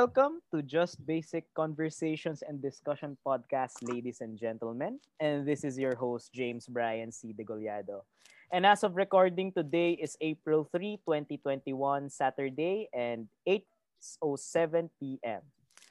Welcome 0.00 0.40
to 0.48 0.64
Just 0.64 0.96
Basic 1.04 1.44
Conversations 1.52 2.40
and 2.40 2.56
Discussion 2.56 3.20
Podcast, 3.20 3.84
ladies 3.84 4.24
and 4.24 4.32
gentlemen. 4.32 4.96
And 5.20 5.44
this 5.44 5.60
is 5.60 5.76
your 5.76 5.92
host, 5.92 6.32
James 6.32 6.64
Brian 6.64 7.12
C. 7.12 7.36
De 7.36 7.44
Gollado. 7.44 8.08
And 8.48 8.64
as 8.64 8.80
of 8.80 8.96
recording, 8.96 9.52
today 9.52 10.00
is 10.00 10.16
April 10.24 10.64
3, 10.72 11.04
2021, 11.04 12.08
Saturday, 12.08 12.88
and 12.96 13.28
8.07 13.44 14.88
p.m. 14.96 15.44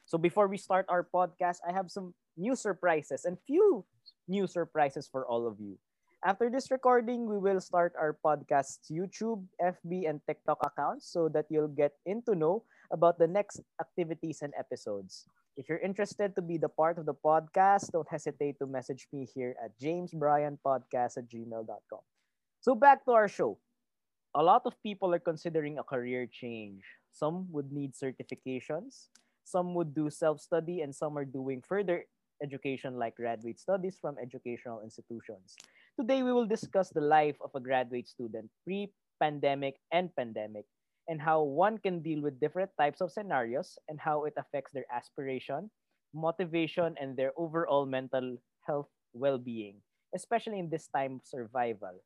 So 0.09 0.17
before 0.17 0.49
we 0.49 0.57
start 0.57 0.89
our 0.89 1.05
podcast, 1.05 1.61
I 1.61 1.69
have 1.71 1.93
some 1.93 2.17
new 2.33 2.57
surprises 2.57 3.29
and 3.29 3.37
few 3.45 3.85
new 4.25 4.47
surprises 4.47 5.05
for 5.05 5.29
all 5.29 5.45
of 5.45 5.61
you. 5.61 5.77
After 6.25 6.49
this 6.49 6.71
recording, 6.73 7.29
we 7.29 7.37
will 7.37 7.61
start 7.61 7.93
our 7.93 8.17
podcast's 8.25 8.89
YouTube, 8.89 9.45
FB, 9.61 10.09
and 10.09 10.19
TikTok 10.25 10.57
accounts 10.65 11.05
so 11.05 11.29
that 11.29 11.45
you'll 11.53 11.69
get 11.69 11.93
in 12.09 12.25
to 12.25 12.33
know 12.33 12.65
about 12.91 13.19
the 13.19 13.27
next 13.27 13.61
activities 13.79 14.41
and 14.41 14.53
episodes. 14.57 15.25
If 15.57 15.67
you're 15.67 15.83
interested 15.83 16.35
to 16.35 16.41
be 16.41 16.57
the 16.57 16.69
part 16.69 16.97
of 16.97 17.05
the 17.05 17.13
podcast, 17.13 17.91
don't 17.91 18.07
hesitate 18.09 18.57
to 18.59 18.67
message 18.67 19.07
me 19.11 19.27
here 19.33 19.55
at 19.63 19.77
jamesbryanpodcast 19.79 21.17
at 21.17 21.27
gmail.com. 21.27 22.03
So 22.61 22.75
back 22.75 23.05
to 23.05 23.11
our 23.11 23.27
show. 23.27 23.59
A 24.35 24.43
lot 24.43 24.61
of 24.65 24.73
people 24.83 25.13
are 25.13 25.19
considering 25.19 25.79
a 25.79 25.83
career 25.83 26.29
change. 26.31 26.83
Some 27.11 27.47
would 27.51 27.71
need 27.71 27.93
certifications, 27.93 29.09
some 29.43 29.73
would 29.73 29.95
do 29.95 30.09
self-study, 30.09 30.81
and 30.81 30.93
some 30.93 31.17
are 31.17 31.25
doing 31.25 31.63
further 31.65 32.05
education 32.41 32.95
like 32.95 33.15
graduate 33.15 33.59
studies 33.59 33.97
from 33.99 34.15
educational 34.21 34.81
institutions. 34.81 35.55
Today, 35.99 36.23
we 36.23 36.31
will 36.31 36.47
discuss 36.47 36.89
the 36.89 37.01
life 37.01 37.35
of 37.43 37.51
a 37.55 37.59
graduate 37.59 38.07
student 38.07 38.49
pre-pandemic 38.63 39.75
and 39.91 40.15
pandemic 40.15 40.65
and 41.09 41.19
how 41.19 41.41
one 41.41 41.81
can 41.81 41.99
deal 41.99 42.21
with 42.21 42.39
different 42.39 42.69
types 42.77 43.01
of 43.01 43.11
scenarios 43.11 43.77
and 43.89 43.99
how 43.99 44.23
it 44.29 44.33
affects 44.37 44.71
their 44.71 44.85
aspiration, 44.93 45.69
motivation, 46.13 46.93
and 47.01 47.17
their 47.17 47.33
overall 47.35 47.85
mental 47.85 48.37
health 48.61 48.87
well-being, 49.13 49.81
especially 50.13 50.59
in 50.59 50.69
this 50.69 50.87
time 50.93 51.17
of 51.17 51.25
survival. 51.25 51.97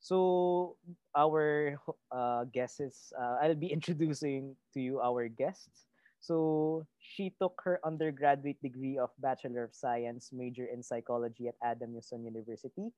So 0.00 0.76
our 1.16 1.80
uh, 2.12 2.44
guests, 2.52 3.12
uh, 3.18 3.40
I'll 3.40 3.56
be 3.56 3.72
introducing 3.72 4.54
to 4.74 4.80
you 4.80 5.00
our 5.00 5.28
guests. 5.28 5.88
So 6.20 6.86
she 6.98 7.32
took 7.40 7.60
her 7.64 7.80
undergraduate 7.84 8.60
degree 8.60 8.98
of 8.98 9.10
Bachelor 9.18 9.64
of 9.64 9.74
Science 9.74 10.30
major 10.32 10.66
in 10.66 10.82
psychology 10.82 11.48
at 11.48 11.56
Adam 11.62 11.94
Newson 11.94 12.24
University. 12.24 12.92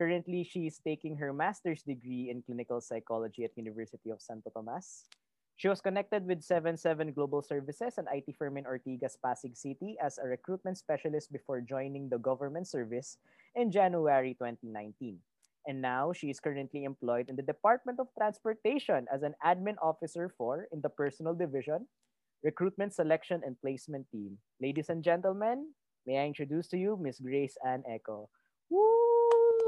Currently, 0.00 0.48
she 0.48 0.64
is 0.64 0.80
taking 0.80 1.14
her 1.20 1.28
master's 1.28 1.82
degree 1.84 2.32
in 2.32 2.40
clinical 2.40 2.80
psychology 2.80 3.44
at 3.44 3.52
University 3.52 4.08
of 4.08 4.24
Santo 4.24 4.48
Tomas. 4.48 5.04
She 5.60 5.68
was 5.68 5.84
connected 5.84 6.24
with 6.24 6.40
77 6.40 7.12
Global 7.12 7.42
Services, 7.42 8.00
an 8.00 8.08
IT 8.08 8.32
firm 8.40 8.56
in 8.56 8.64
Ortigas, 8.64 9.20
Pasig 9.20 9.54
City, 9.54 10.00
as 10.00 10.16
a 10.16 10.24
recruitment 10.24 10.78
specialist 10.78 11.30
before 11.30 11.60
joining 11.60 12.08
the 12.08 12.16
government 12.16 12.66
service 12.66 13.18
in 13.54 13.70
January 13.70 14.32
2019. 14.40 15.20
And 15.68 15.82
now 15.82 16.14
she 16.16 16.30
is 16.32 16.40
currently 16.40 16.84
employed 16.84 17.28
in 17.28 17.36
the 17.36 17.44
Department 17.44 18.00
of 18.00 18.08
Transportation 18.16 19.04
as 19.12 19.20
an 19.20 19.36
admin 19.44 19.76
officer 19.84 20.32
for 20.32 20.64
in 20.72 20.80
the 20.80 20.88
personal 20.88 21.34
division 21.34 21.84
recruitment 22.42 22.94
selection 22.94 23.42
and 23.44 23.60
placement 23.60 24.08
team. 24.08 24.38
Ladies 24.62 24.88
and 24.88 25.04
gentlemen, 25.04 25.76
may 26.06 26.24
I 26.24 26.24
introduce 26.24 26.68
to 26.68 26.78
you 26.78 26.96
Miss 26.96 27.20
Grace 27.20 27.58
Ann 27.60 27.84
Echo. 27.84 28.30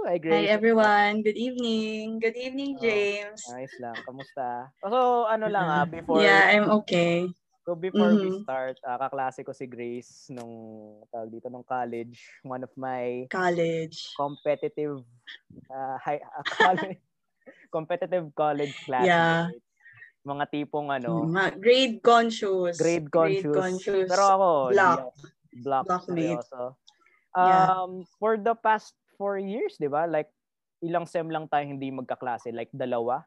Woo! 0.02 0.10
Hi, 0.10 0.18
Grace. 0.18 0.50
Hi 0.50 0.50
everyone. 0.50 1.22
Good 1.22 1.38
evening. 1.38 2.18
Good 2.18 2.34
evening, 2.34 2.74
Oh, 2.74 2.82
James. 2.82 3.38
Nice 3.46 3.78
lang. 3.78 4.02
Kamusta? 4.02 4.74
So, 4.82 5.30
ano 5.30 5.46
lang 5.46 5.62
ah, 5.70 5.86
before 5.94 6.18
Yeah, 6.18 6.42
I'm 6.50 6.66
okay. 6.82 7.30
so 7.62 7.78
before 7.78 8.10
we 8.18 8.34
Mhm. 8.34 8.42
start, 8.42 8.82
uh, 8.82 8.98
kaklase 8.98 9.46
ko 9.46 9.54
si 9.54 9.70
Grace 9.70 10.26
nung 10.34 10.50
tawag 11.06 11.30
dito 11.30 11.46
nung 11.46 11.62
college, 11.62 12.18
one 12.42 12.66
of 12.66 12.74
my 12.74 13.30
College. 13.30 13.94
competitive 14.18 15.06
uh, 15.70 15.94
high 16.02 16.18
uh, 16.34 16.42
college 16.50 16.98
competitive 17.70 18.26
college 18.34 18.74
classmates. 18.82 19.06
Yeah. 19.06 19.46
Mga 20.26 20.44
tipong 20.50 20.90
ano, 20.90 21.30
Ma- 21.30 21.54
grade 21.54 22.02
conscious. 22.02 22.74
grade 22.74 23.06
conscious. 23.06 23.46
Grade 23.46 23.54
conscious. 23.54 24.08
Pero 24.10 24.22
ako, 24.34 24.50
block. 24.74 24.98
Block. 25.62 25.86
Blockmate. 25.86 26.42
seryoso. 26.42 26.74
Yeah. 27.38 27.70
Um, 27.70 28.02
for 28.18 28.34
the 28.34 28.58
past 28.58 28.98
four 29.22 29.38
years, 29.38 29.78
di 29.78 29.86
ba? 29.86 30.10
Like, 30.10 30.26
ilang 30.82 31.06
sem 31.06 31.30
lang 31.30 31.46
tayo 31.46 31.62
hindi 31.62 31.94
magkaklase. 31.94 32.50
Like, 32.50 32.74
dalawa. 32.74 33.22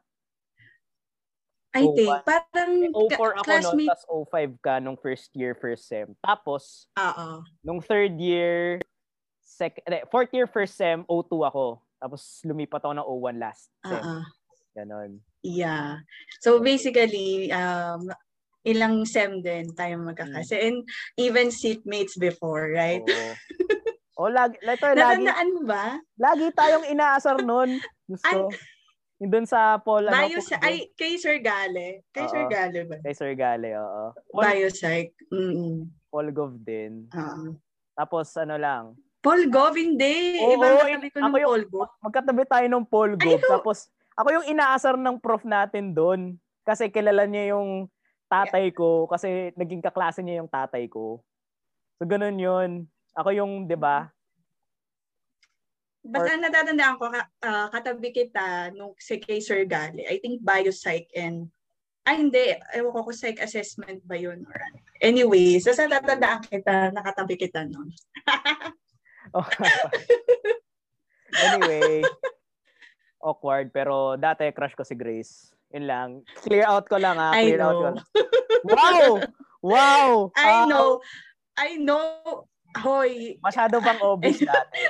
I 1.72 1.84
O1. 1.84 1.96
think, 1.96 2.12
parang 2.24 2.72
O4 2.92 3.08
ka- 3.08 3.36
ako 3.40 3.44
classmate. 3.48 3.88
tas 3.88 4.04
O5 4.08 4.36
ka 4.60 4.74
nung 4.76 4.96
first 5.00 5.32
year, 5.32 5.56
first 5.56 5.88
sem. 5.88 6.12
Tapos, 6.20 6.84
Oo. 6.96 7.40
nung 7.64 7.80
third 7.80 8.12
year, 8.20 8.80
sec 9.40 9.80
eh, 9.88 10.04
fourth 10.12 10.32
year, 10.36 10.44
first 10.44 10.76
sem, 10.76 11.00
O2 11.08 11.48
ako. 11.48 11.80
Tapos, 11.96 12.44
lumipat 12.44 12.84
ako 12.84 12.92
ng 12.92 13.08
O1 13.08 13.36
last 13.40 13.72
sem. 13.80 13.96
Oo. 13.96 14.20
Ganon. 14.76 15.24
Yeah. 15.40 16.04
So 16.44 16.60
basically, 16.60 17.48
um, 17.48 18.12
ilang 18.68 19.08
sem 19.08 19.40
din 19.40 19.72
tayo 19.72 19.96
magkakasi. 20.04 20.52
And 20.60 20.84
even 21.16 21.48
seatmates 21.48 22.12
before, 22.20 22.68
right? 22.76 23.00
Oo. 23.00 23.32
Oh, 24.16 24.28
lagi, 24.28 24.56
ito, 24.58 24.86
lagi, 24.88 25.22
Natandaan 25.22 25.48
mo 25.52 25.60
ba? 25.64 25.84
lagi 26.16 26.46
tayong 26.50 26.86
inaasar 26.86 27.40
nun. 27.40 27.76
Gusto. 28.06 28.48
Yung 29.16 29.30
dun 29.30 29.46
sa 29.46 29.76
Paul, 29.78 30.04
ano, 30.06 30.28
Bio, 30.28 30.36
Paul- 30.38 30.60
ay, 30.60 30.92
kay 30.92 31.16
Sir 31.16 31.40
Gale. 31.40 32.04
Kay 32.10 32.24
Sir 32.26 32.44
Oo. 32.44 32.50
Gale 32.50 32.80
ba? 32.84 32.96
Kay 33.00 33.14
Sir 33.14 33.32
Gale, 33.32 33.72
oo. 33.74 34.04
Paul, 34.30 34.44
Biopsych. 34.44 35.08
Mm-mm. 35.30 35.88
Paul 36.06 36.28
Gov 36.30 36.52
din. 36.60 37.08
Oo. 37.10 37.56
Tapos 37.94 38.28
ano 38.36 38.56
lang, 38.56 38.92
Paul 39.18 39.48
Gov, 39.48 39.72
hindi. 39.74 40.36
Oo, 40.38 40.54
Ibang 40.54 40.76
katabi 40.78 41.08
ko 41.08 41.16
ako 41.16 41.24
ng 41.26 41.32
yung- 41.34 41.48
Paul 41.48 41.64
Gov. 41.66 41.88
magkatabi 41.98 42.42
tayo 42.46 42.66
ng 42.68 42.84
Paul 42.86 43.12
Gov. 43.16 43.34
ikaw- 43.34 43.52
Tapos 43.58 43.78
ako 44.14 44.28
yung 44.32 44.46
inaasar 44.46 44.94
ng 44.94 45.16
prof 45.16 45.42
natin 45.42 45.90
doon. 45.90 46.20
Kasi 46.60 46.86
kilala 46.86 47.24
niya 47.24 47.52
yung 47.52 47.88
tatay 48.26 48.68
ko. 48.70 49.04
Kasi 49.06 49.50
naging 49.54 49.80
kaklase 49.80 50.20
niya 50.20 50.40
yung 50.40 50.50
tatay 50.50 50.86
ko. 50.86 51.24
So 51.96 52.04
ganun 52.04 52.36
yun. 52.36 52.84
Ako 53.16 53.32
yung, 53.32 53.64
di 53.64 53.74
ba? 53.74 54.04
Basta 56.06 56.38
ang 56.38 56.44
natatandaan 56.44 56.96
ko, 57.00 57.10
ah, 57.42 57.66
katabi 57.72 58.14
kita 58.14 58.70
nung 58.76 58.94
si 58.94 59.18
kay 59.18 59.42
Sir 59.42 59.66
Gale. 59.66 60.06
I 60.06 60.22
think 60.22 60.38
biopsych 60.44 61.10
and 61.18 61.50
ay 62.06 62.22
hindi, 62.22 62.54
ewan 62.78 62.94
ko 62.94 63.10
kung 63.10 63.18
psych 63.18 63.42
assessment 63.42 63.98
ba 64.06 64.14
yun 64.14 64.46
or 64.46 64.54
ano. 64.54 64.78
Anyway, 65.02 65.58
so 65.58 65.74
sa 65.74 65.90
natatandaan 65.90 66.46
kita, 66.46 66.94
nakatabi 66.94 67.34
kita 67.34 67.66
nun. 67.66 67.90
Oh. 69.34 69.42
anyway, 71.34 71.98
awkward. 73.18 73.74
Pero 73.74 74.14
dati 74.14 74.46
crush 74.54 74.78
ko 74.78 74.86
si 74.86 74.94
Grace. 74.94 75.50
Yun 75.74 75.84
lang. 75.84 76.08
Clear 76.46 76.62
out 76.62 76.86
ko 76.86 76.94
lang 76.94 77.18
ha. 77.18 77.34
I 77.34 77.50
Clear 77.50 77.58
out 77.58 77.74
ko 77.74 77.82
know. 77.82 77.94
lang. 77.98 78.06
Wow! 78.62 79.02
Wow! 79.66 80.10
I 80.38 80.62
Ah, 80.62 80.66
know. 80.70 80.88
I 81.58 81.74
know. 81.74 82.46
Hoy, 82.80 83.38
Masyado 83.40 83.78
bang 83.78 84.00
obvious 84.00 84.40
dati? 84.48 84.80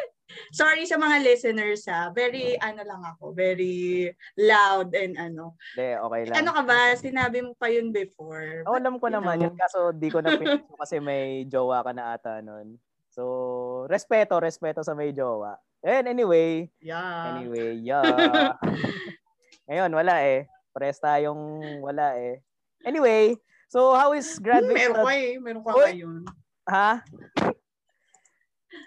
sorry 0.52 0.84
sa 0.84 0.96
mga 0.96 1.22
listeners 1.22 1.86
ha. 1.86 2.12
Very, 2.12 2.58
ano 2.58 2.82
lang 2.82 3.00
ako, 3.00 3.32
very 3.32 4.10
loud 4.36 4.92
and 4.92 5.16
ano. 5.16 5.56
Hindi, 5.72 5.88
okay 5.96 6.20
lang. 6.28 6.36
Ano 6.38 6.50
ka 6.52 6.62
ba? 6.62 6.80
Sinabi 6.94 7.38
mo 7.40 7.52
pa 7.54 7.68
yun 7.68 7.88
before. 7.88 8.60
Oh, 8.64 8.76
alam 8.76 8.98
ko 8.98 9.08
naman 9.08 9.38
know. 9.38 9.44
yun. 9.48 9.54
Kaso 9.56 9.90
di 9.90 10.08
ko 10.08 10.20
na 10.20 10.36
pinito 10.36 10.68
kasi 10.82 10.98
may 10.98 11.44
jowa 11.44 11.80
ka 11.80 11.92
na 11.92 12.12
ata 12.12 12.40
nun. 12.40 12.76
So, 13.08 13.24
respeto, 13.88 14.36
respeto 14.36 14.84
sa 14.84 14.92
may 14.92 15.08
jowa. 15.10 15.56
And 15.80 16.04
anyway, 16.04 16.68
Yeah. 16.84 17.32
anyway, 17.32 17.80
yeah. 17.80 18.52
Ngayon, 19.70 19.90
wala 19.90 20.14
eh. 20.20 20.44
Pares 20.70 21.00
tayong 21.00 21.40
wala 21.80 22.12
eh. 22.14 22.44
Anyway, 22.84 23.34
so 23.66 23.96
how 23.96 24.12
is 24.12 24.36
graduate 24.36 24.76
Meron 24.76 24.94
ka 24.94 25.02
stud- 25.02 25.16
eh. 25.16 25.28
Meron 25.40 25.62
Uy! 25.64 25.72
ngayon. 25.96 26.22
Ha? 26.68 26.90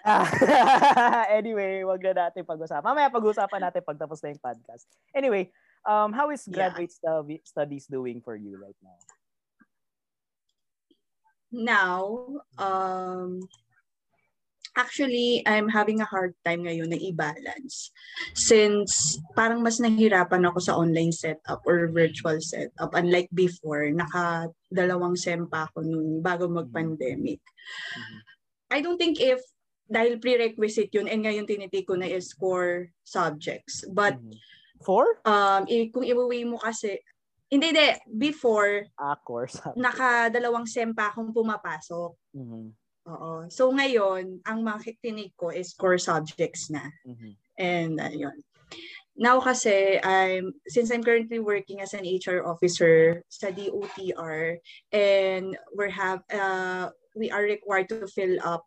Anyway, 1.38 1.84
wag 1.84 2.00
na 2.02 2.28
natin 2.28 2.42
pag-usapan. 2.46 2.84
Mamaya 2.84 3.12
pag-usapan 3.12 3.60
natin 3.68 3.82
pagtapos 3.84 4.18
na 4.24 4.32
yung 4.32 4.42
podcast. 4.42 4.84
Anyway, 5.12 5.52
um, 5.84 6.12
how 6.12 6.30
is 6.32 6.44
Yeah. 6.48 6.54
graduate 6.70 6.92
stu- 6.92 7.44
studies 7.44 7.86
doing 7.86 8.20
for 8.24 8.34
you 8.34 8.56
right 8.56 8.78
now? 8.80 8.98
Now, 11.50 11.98
um, 12.62 13.42
actually, 14.78 15.42
I'm 15.44 15.66
having 15.66 15.98
a 15.98 16.06
hard 16.06 16.38
time 16.46 16.62
ngayon 16.62 16.94
na 16.94 16.98
i-balance. 16.98 17.90
Since 18.38 19.18
parang 19.34 19.58
mas 19.58 19.82
nahirapan 19.82 20.46
ako 20.46 20.58
sa 20.62 20.78
online 20.78 21.10
setup 21.10 21.58
or 21.66 21.90
virtual 21.90 22.38
setup. 22.38 22.94
Unlike 22.94 23.34
before, 23.34 23.90
naka 23.90 24.46
dalawang 24.70 25.18
sem 25.18 25.42
pa 25.50 25.66
ako 25.66 25.82
nung 25.82 26.22
bago 26.22 26.46
mag-pandemic. 26.46 27.42
Mhm. 27.98 28.18
I 28.70 28.78
don't 28.78 28.98
think 29.02 29.18
if 29.18 29.42
dahil 29.90 30.22
prerequisite 30.22 30.94
yun 30.94 31.10
and 31.10 31.26
ngayon 31.26 31.44
tinitake 31.44 31.84
ko 31.84 31.98
na 31.98 32.06
is 32.06 32.30
core 32.30 32.94
subjects. 33.02 33.82
But 33.90 34.22
Mhm. 34.22 34.38
Four? 34.86 35.18
um, 35.26 35.66
i- 35.66 35.90
kung 35.90 36.06
iuwi 36.06 36.46
mo 36.46 36.56
kasi, 36.62 37.02
Hindi, 37.50 37.74
hindi. 37.74 37.90
Before, 38.30 38.86
Ah, 38.94 39.18
course. 39.18 39.58
nakadalawang 39.74 40.70
sem 40.70 40.94
pa 40.94 41.10
akong 41.10 41.34
pumapasok. 41.34 42.14
Mhm. 42.30 42.70
Oo. 43.10 43.50
So 43.50 43.74
ngayon, 43.74 44.38
ang 44.46 44.62
makikinig 44.62 45.34
ko 45.34 45.50
is 45.50 45.74
core 45.74 45.98
subjects 45.98 46.70
na. 46.70 46.86
Mhm. 47.02 47.34
And 47.58 47.92
uh, 47.98 48.14
yun. 48.14 48.38
Now 49.18 49.42
kasi, 49.42 49.98
I'm, 49.98 50.54
since 50.70 50.94
I'm 50.94 51.02
currently 51.02 51.42
working 51.42 51.82
as 51.82 51.90
an 51.90 52.06
HR 52.06 52.46
officer 52.46 53.26
sa 53.26 53.50
DOTR, 53.50 54.62
and 54.94 55.58
we 55.74 55.90
have, 55.90 56.22
uh, 56.30 56.94
we 57.18 57.34
are 57.34 57.42
required 57.42 57.90
to 57.90 58.06
fill 58.06 58.38
up 58.46 58.62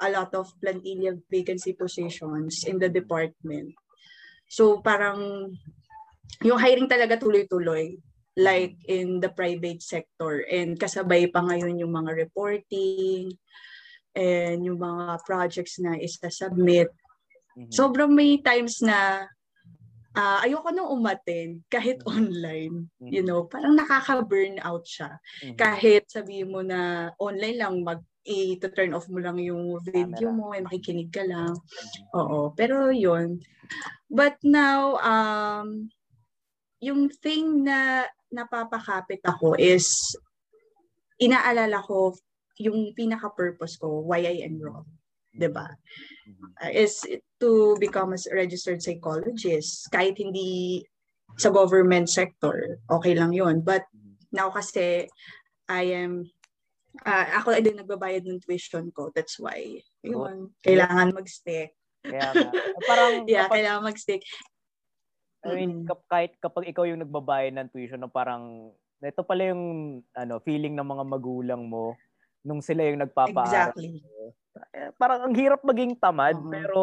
a 0.00 0.08
lot 0.10 0.32
of 0.34 0.48
plantilla 0.58 1.14
vacancy 1.28 1.72
positions 1.76 2.64
in 2.64 2.80
the 2.80 2.88
department. 2.88 3.76
So 4.48 4.80
parang, 4.80 5.52
yung 6.42 6.58
hiring 6.58 6.88
talaga 6.88 7.20
tuloy-tuloy 7.20 8.00
like 8.40 8.74
in 8.88 9.20
the 9.20 9.28
private 9.28 9.82
sector 9.84 10.40
and 10.48 10.78
kasabay 10.80 11.28
pa 11.28 11.44
ngayon 11.44 11.82
yung 11.82 11.92
mga 11.92 12.16
reporting 12.16 13.36
and 14.16 14.64
yung 14.64 14.80
mga 14.80 15.20
projects 15.26 15.76
na 15.78 15.98
isa-submit 16.00 16.88
Mhm. 17.58 17.70
sobrang 17.70 18.10
may 18.14 18.38
times 18.40 18.78
na 18.80 19.26
ah, 20.14 20.42
ayoko 20.42 20.74
nang 20.74 20.90
umaten 20.90 21.62
kahit 21.70 22.02
Mhm. 22.02 22.10
online. 22.10 22.74
You 22.98 23.22
Mhm. 23.22 23.26
know, 23.30 23.40
parang 23.46 23.78
nakaka-burn 23.78 24.58
out 24.62 24.82
siya. 24.82 25.18
Mhm. 25.42 25.54
Kahit 25.54 26.10
sabihin 26.10 26.50
mo 26.50 26.66
na 26.66 27.10
online 27.18 27.58
lang, 27.58 27.74
mag 27.86 28.02
i-turn 28.26 28.92
off 28.92 29.08
mo 29.08 29.18
lang 29.18 29.40
yung 29.40 29.80
video 29.80 30.28
mo, 30.30 30.52
ay 30.52 30.60
makikinig 30.60 31.08
ka 31.08 31.24
lang. 31.24 31.56
Mhm. 31.56 32.16
Oo, 32.16 32.38
pero 32.52 32.92
yun. 32.92 33.40
But 34.10 34.36
now, 34.44 34.98
um, 35.00 35.88
yung 36.80 37.08
thing 37.08 37.64
na 37.64 38.04
napapakapit 38.32 39.24
ako 39.24 39.56
is, 39.56 40.16
inaalala 41.20 41.80
ko 41.84 42.16
yung 42.60 42.92
pinaka-purpose 42.92 43.80
ko, 43.80 44.04
why 44.04 44.24
I 44.24 44.44
enroll. 44.44 44.84
'di 45.30 45.48
ba? 45.54 45.70
Uh, 46.60 46.72
is 46.74 47.06
to 47.38 47.78
become 47.78 48.12
a 48.12 48.18
registered 48.34 48.82
psychologist. 48.82 49.86
Kahit 49.94 50.18
hindi 50.18 50.82
sa 51.38 51.48
government 51.48 52.10
sector, 52.10 52.82
okay 52.90 53.14
lang 53.14 53.32
yun. 53.32 53.62
But 53.62 53.86
Mhm. 53.94 54.18
now 54.34 54.50
kasi, 54.50 55.06
I 55.70 55.82
am, 55.94 56.26
uh, 57.02 57.26
ako 57.38 57.54
din 57.58 57.78
nagbabayad 57.78 58.24
ng 58.26 58.42
tuition 58.42 58.90
ko. 58.90 59.10
That's 59.14 59.38
why, 59.38 59.80
yun, 60.02 60.50
kailangan 60.60 61.14
mag-stick. 61.14 61.74
Kaya 62.00 62.32
nga. 62.32 62.50
Parang 62.84 63.12
Yeah, 63.30 63.46
kapag- 63.46 63.52
kailangan 63.60 63.82
mag-stick. 63.86 64.22
I 65.40 65.56
mean, 65.56 65.72
Mm. 65.72 65.86
kap- 65.88 66.08
kahit 66.08 66.32
kapag 66.36 66.68
ikaw 66.68 66.84
yung 66.84 67.00
nagbabayad 67.00 67.56
ng 67.56 67.72
tuition, 67.72 67.96
no, 67.96 68.12
parang 68.12 68.72
ito 69.00 69.24
pala 69.24 69.48
yung 69.48 69.64
ano, 70.12 70.36
feeling 70.44 70.76
ng 70.76 70.84
mga 70.84 71.04
magulang 71.08 71.64
mo 71.64 71.96
nung 72.44 72.60
sila 72.60 72.84
yung 72.84 73.00
nagpapaaral. 73.00 73.72
Exactly. 73.72 74.04
Eh, 74.76 74.92
Parang 75.00 75.24
ang 75.24 75.32
hirap 75.32 75.64
maging 75.64 75.96
tamad, 75.96 76.36
Oo. 76.36 76.52
pero 76.52 76.80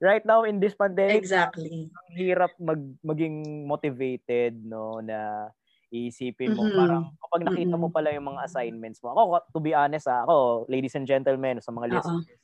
right 0.00 0.24
now 0.24 0.48
in 0.48 0.56
this 0.56 0.72
pandemic, 0.72 1.20
Exactly. 1.20 1.92
ang 1.92 2.08
hirap 2.16 2.52
mag 2.56 2.80
maging 3.04 3.68
motivated 3.68 4.56
no 4.64 5.04
na 5.04 5.50
iisipin 5.90 6.54
mo 6.54 6.62
Mhm. 6.62 6.72
parang 6.72 7.12
kapag 7.22 7.42
nakita 7.46 7.74
mo 7.78 7.88
Mhm. 7.88 7.94
pala 7.94 8.14
yung 8.14 8.26
mga 8.30 8.46
assignments 8.46 9.02
mo. 9.02 9.12
Ako 9.14 9.42
to 9.54 9.60
be 9.62 9.74
honest 9.74 10.06
ah, 10.10 10.22
ako 10.26 10.66
ladies 10.70 10.94
and 10.98 11.06
gentlemen 11.10 11.58
sa 11.62 11.70
mga 11.74 11.90
listeners, 11.90 12.38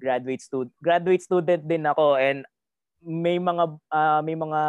graduate 0.00 0.42
student 0.44 0.72
graduate 0.84 1.22
student 1.24 1.62
din 1.66 1.84
ako 1.88 2.16
and 2.20 2.44
may 3.04 3.38
mga 3.40 3.64
ah, 3.92 4.20
may 4.24 4.36
mga 4.36 4.62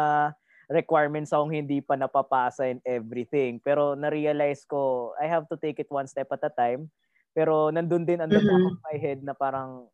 requirements 0.72 1.32
akong 1.34 1.52
hindi 1.52 1.80
pa 1.84 1.96
napapasa 2.00 2.68
and 2.70 2.80
everything. 2.88 3.60
Pero 3.60 3.94
na-realize 3.98 4.64
ko 4.68 5.12
I 5.20 5.28
have 5.28 5.46
to 5.52 5.56
take 5.60 5.78
it 5.80 5.90
one 5.92 6.08
step 6.08 6.32
at 6.32 6.44
a 6.46 6.52
time. 6.52 6.88
Pero 7.36 7.70
nandun 7.72 8.04
din 8.08 8.20
on 8.24 8.32
the 8.32 8.40
back 8.42 8.60
Mhm. 8.60 8.66
of 8.66 8.76
my 8.88 8.96
head 9.00 9.20
na 9.24 9.34
parang 9.36 9.88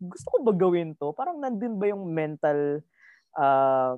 gusto 0.00 0.26
ko 0.32 0.36
ba 0.44 0.52
gawin 0.56 0.96
to? 1.00 1.12
Parang 1.16 1.40
nandun 1.40 1.76
ba 1.80 1.86
yung 1.92 2.08
mental 2.12 2.80
ah, 3.36 3.96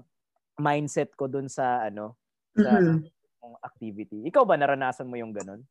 mindset 0.61 1.15
ko 1.19 1.27
dun 1.31 1.49
sa 1.51 1.87
ano 1.89 2.17
sa 2.59 2.81
Mhm. 2.81 3.11
Activity. 3.63 4.27
Ikaw 4.27 4.43
ba 4.43 4.59
naranasan 4.59 5.07
mo 5.07 5.15
yung 5.15 5.31
ganun? 5.31 5.63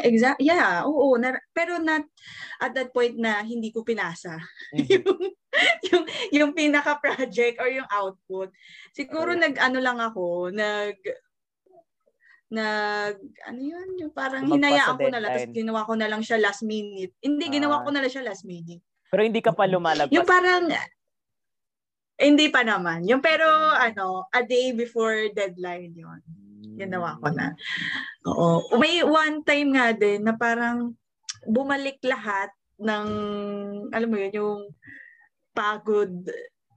Exact. 0.00 0.40
Yeah, 0.42 0.82
oo. 0.86 1.14
Na, 1.14 1.36
pero 1.54 1.78
not 1.78 2.02
at 2.58 2.74
that 2.74 2.90
point 2.90 3.14
na 3.14 3.42
hindi 3.44 3.70
ko 3.70 3.86
pinasa. 3.86 4.38
yung, 4.74 5.20
yung, 5.86 6.04
yung 6.30 6.50
pinaka-project 6.56 7.60
or 7.60 7.68
yung 7.70 7.86
output. 7.90 8.50
Siguro 8.94 9.36
Oo. 9.36 9.40
nag-ano 9.40 9.78
lang 9.78 9.98
ako, 10.00 10.50
nag, 10.50 10.96
nag, 12.50 13.16
ano 13.46 13.60
yun, 13.60 13.88
yung 14.00 14.12
parang 14.12 14.42
Lumagpas 14.42 14.58
hinayaan 14.58 14.96
ko 14.98 15.08
na 15.08 15.20
lang, 15.22 15.30
tapos 15.30 15.54
ginawa 15.54 15.80
ko 15.86 15.94
na 15.94 16.08
lang 16.10 16.22
siya 16.22 16.38
last 16.42 16.62
minute. 16.66 17.14
Hindi, 17.22 17.44
ginawa 17.46 17.76
Ah. 17.80 17.82
ko 17.86 17.88
na 17.94 18.00
lang 18.02 18.12
siya 18.12 18.26
last 18.26 18.42
minute. 18.42 18.82
Pero 19.10 19.22
hindi 19.22 19.42
ka 19.42 19.54
pa 19.54 19.70
lumalagpas. 19.70 20.14
Yung 20.14 20.26
parang, 20.26 20.66
hindi 22.20 22.46
pa 22.50 22.66
naman. 22.66 23.06
Yung 23.06 23.22
pero, 23.22 23.46
ano, 23.74 24.26
a 24.34 24.42
day 24.42 24.74
before 24.74 25.30
deadline 25.30 25.94
yun. 25.94 26.20
Ginawa 26.76 27.16
ko 27.20 27.26
na. 27.32 27.56
Oo. 28.28 28.76
May 28.76 29.00
one 29.04 29.40
time 29.44 29.76
nga 29.76 29.92
din 29.96 30.24
na 30.24 30.36
parang 30.36 30.92
bumalik 31.48 32.00
lahat 32.04 32.52
ng, 32.80 33.06
alam 33.92 34.08
mo 34.08 34.16
yun, 34.16 34.34
yung 34.34 34.60
pagod 35.52 36.12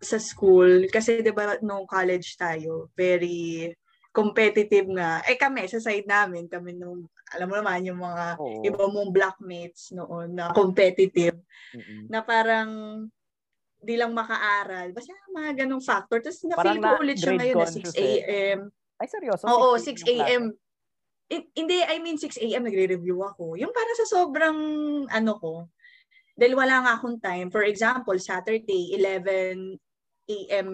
sa 0.03 0.19
school. 0.19 0.91
Kasi 0.91 1.23
'di 1.23 1.31
ba 1.31 1.55
nung 1.63 1.87
college 1.87 2.35
tayo, 2.35 2.91
very 2.95 3.71
competitive 4.13 4.85
nga. 4.93 5.25
Eh 5.25 5.39
kami, 5.39 5.65
sa 5.65 5.81
side 5.81 6.05
namin, 6.05 6.45
kami 6.45 6.77
nung, 6.77 7.09
alam 7.33 7.49
mo 7.49 7.57
naman, 7.57 7.81
yung 7.81 7.97
mga 7.97 8.37
Oo. 8.37 8.61
iba 8.61 8.85
mong 8.85 9.09
blockmates 9.09 9.89
noon 9.89 10.37
na 10.37 10.53
competitive, 10.53 11.41
Mm-mm. 11.73 12.13
na 12.13 12.21
parang 12.21 12.69
di 13.83 13.95
lang 13.97 14.13
makaaral. 14.13 14.93
Basta 14.93 15.11
mga 15.33 15.65
ganong 15.65 15.81
factor. 15.83 16.21
Tapos 16.21 16.45
na-feel 16.45 16.79
ko 16.79 16.93
na- 16.93 17.01
ulit 17.01 17.17
siya 17.17 17.35
ngayon 17.35 17.57
na 17.57 17.67
conscious 17.67 17.95
6 17.97 17.99
a.m. 17.99 18.59
Ay, 19.03 19.11
seryoso? 19.11 19.43
Oo, 19.51 19.75
6 19.75 19.99
6 19.99 20.07
yung 20.07 20.15
klase? 20.15 20.31
a.m. 20.31 20.43
Hindi, 21.51 21.77
I 21.83 21.99
mean 21.99 22.15
6 22.15 22.39
a.m. 22.39 22.63
nagre-review 22.63 23.19
ako. 23.19 23.59
Yung 23.59 23.75
para 23.75 23.91
sa 23.99 24.07
sobrang 24.07 24.55
ano 25.11 25.33
ko, 25.43 25.67
dahil 26.39 26.55
wala 26.55 26.87
nga 26.87 26.93
akong 26.95 27.19
time. 27.19 27.51
For 27.51 27.67
example, 27.67 28.15
Saturday, 28.15 28.95
11 28.95 29.75
a.m. 30.29 30.69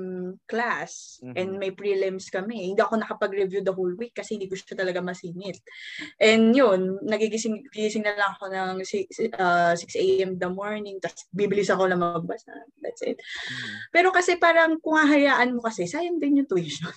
class 0.45 1.17
Mhm. 1.25 1.33
and 1.35 1.49
may 1.57 1.73
prelims 1.73 2.29
kami. 2.29 2.69
Hindi 2.73 2.81
ako 2.81 3.01
nakapag-review 3.01 3.65
the 3.65 3.73
whole 3.73 3.93
week 3.97 4.13
kasi 4.13 4.37
hindi 4.37 4.45
ko 4.45 4.53
siya 4.53 4.77
talaga 4.77 5.01
masingit. 5.01 5.57
And 6.21 6.53
yun, 6.53 7.01
nagigising 7.01 7.65
gising 7.73 8.05
na 8.05 8.13
lang 8.13 8.37
ako 8.37 8.45
ng 8.53 8.85
6, 8.85 9.09
uh, 9.33 9.73
6 9.73 9.95
a.m. 9.97 10.37
the 10.37 10.49
morning 10.49 11.01
tapos 11.01 11.25
bibilis 11.33 11.73
ako 11.73 11.89
lang 11.89 12.01
magbasa. 12.05 12.53
That's 12.81 13.01
it. 13.01 13.17
Mhm. 13.17 13.69
Pero 13.89 14.07
kasi 14.13 14.37
parang 14.37 14.77
kung 14.81 15.01
hahayaan 15.01 15.57
mo 15.57 15.65
kasi, 15.65 15.89
sayang 15.89 16.21
din 16.21 16.45
yung 16.45 16.49
tuition. 16.49 16.93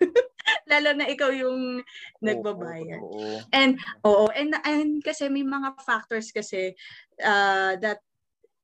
Lalo 0.70 0.90
na 0.98 1.06
ikaw 1.06 1.30
yung 1.30 1.86
nagbabayad. 2.18 2.98
Oo. 2.98 3.38
And 3.54 3.78
oo, 4.02 4.26
and 4.34 4.58
and 4.66 4.98
kasi 5.06 5.30
may 5.30 5.46
mga 5.46 5.78
factors 5.86 6.34
kasi 6.34 6.74
uh, 7.22 7.78
that 7.78 8.02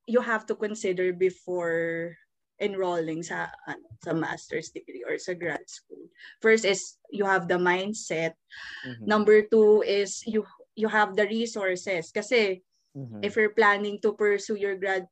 you 0.09 0.19
have 0.19 0.43
to 0.49 0.55
consider 0.59 1.13
before 1.15 2.17
enrolling 2.59 3.23
sa 3.23 3.49
ano, 3.67 3.87
sa 4.03 4.11
master's 4.13 4.69
degree 4.69 5.03
or 5.07 5.17
sa 5.17 5.33
grad 5.33 5.63
school. 5.65 6.05
First 6.43 6.63
is 6.63 6.99
you 7.09 7.25
have 7.25 7.47
the 7.47 7.57
mindset. 7.57 8.35
Mhm. 8.85 9.07
Number 9.07 9.43
two 9.47 9.81
is 9.83 10.21
you 10.27 10.43
you 10.75 10.87
have 10.87 11.15
the 11.15 11.27
resources 11.27 12.11
kasi 12.11 12.63
Mhm. 12.95 13.23
if 13.23 13.35
you're 13.35 13.55
planning 13.55 13.99
to 14.03 14.15
pursue 14.15 14.59
your 14.59 14.75
grad 14.75 15.07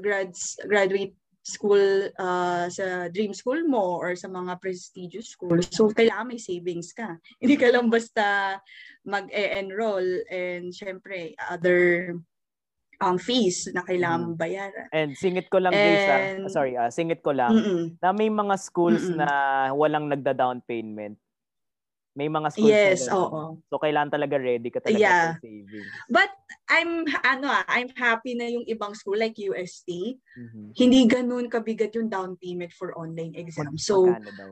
grads 0.00 0.60
graduate 0.68 1.16
school 1.40 2.12
uh, 2.20 2.68
sa 2.68 3.08
dream 3.08 3.32
school 3.32 3.58
mo 3.64 3.96
or 3.96 4.12
sa 4.14 4.28
mga 4.28 4.60
prestigious 4.60 5.32
school. 5.32 5.56
So, 5.72 5.88
kailangan 5.88 6.36
may 6.36 6.40
savings 6.40 6.92
ka. 6.92 7.16
Hindi 7.40 7.56
ka 7.56 7.72
lang 7.72 7.88
basta 7.88 8.60
mag-enroll 9.08 10.04
and 10.28 10.68
syempre 10.70 11.32
other 11.48 12.12
um, 13.00 13.16
fees 13.16 13.72
na 13.72 13.80
kailangan 13.80 14.30
mong 14.30 14.38
bayaran. 14.38 14.86
And 14.92 15.16
singit 15.16 15.48
ko 15.48 15.58
lang, 15.58 15.72
Grace, 15.72 16.06
ah. 16.06 16.20
And- 16.20 16.44
Ah, 16.46 16.52
sorry, 16.52 16.72
ah, 16.76 16.92
singit 16.92 17.24
ko 17.24 17.32
lang, 17.32 17.56
Mm-mm. 17.56 17.84
na 17.98 18.12
may 18.12 18.28
mga 18.28 18.54
schools 18.56 19.08
Mm-mm. 19.08 19.18
na 19.18 19.28
walang 19.72 20.06
nagda-down 20.06 20.60
payment. 20.62 21.16
May 22.10 22.26
mga 22.26 22.50
schools 22.50 22.68
Yes, 22.68 23.06
na 23.06 23.16
oo. 23.16 23.62
So, 23.70 23.78
kailangan 23.78 24.10
talaga 24.10 24.34
ready 24.34 24.66
ka 24.68 24.82
talaga 24.82 24.98
Yeah. 24.98 25.24
for 25.32 25.46
savings. 25.46 25.90
But 26.10 26.28
I'm 26.66 27.06
ano 27.22 27.46
ah, 27.48 27.62
I'm 27.70 27.86
happy 27.94 28.34
na 28.34 28.50
yung 28.50 28.66
ibang 28.66 28.98
school 28.98 29.14
like 29.14 29.38
UST, 29.38 30.18
Mhm. 30.36 30.74
hindi 30.74 31.06
ganun 31.06 31.46
kabigat 31.46 31.94
yung 31.94 32.10
down 32.10 32.34
payment 32.36 32.74
for 32.74 32.92
online 32.98 33.38
exam. 33.38 33.78
So, 33.78 34.10
magkano 34.10 34.30
daw? 34.36 34.50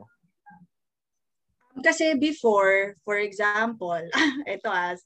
Kasi 1.77 2.17
before, 2.17 2.97
for 3.05 3.21
example, 3.21 4.01
ito 4.45 4.69
as 4.69 4.99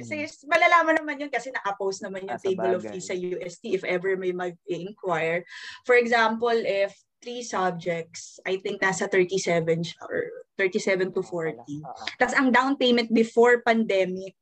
Mhm. 0.00 0.48
malalaman 0.48 0.96
naman 1.00 1.20
yun 1.20 1.32
kasi 1.32 1.52
nakapost 1.52 2.00
naman 2.00 2.24
yung 2.24 2.36
Ah, 2.36 2.42
table 2.42 2.72
of 2.76 2.84
fees 2.84 3.08
sa 3.08 3.16
UST 3.16 3.76
if 3.76 3.84
ever 3.84 4.16
may 4.16 4.32
mag-inquire. 4.32 5.44
For 5.84 5.96
example, 5.96 6.52
if 6.52 6.92
three 7.20 7.40
subjects, 7.40 8.36
I 8.44 8.60
think 8.60 8.80
nasa 8.80 9.08
37 9.08 9.80
siya 9.84 10.02
or 10.04 10.44
37 10.60 11.12
to 11.16 11.20
Wala. 11.24 11.64
40. 11.64 11.76
Oo. 11.84 12.04
Tapos 12.20 12.34
ang 12.36 12.48
down 12.52 12.76
payment 12.76 13.08
before 13.12 13.64
pandemic, 13.64 14.36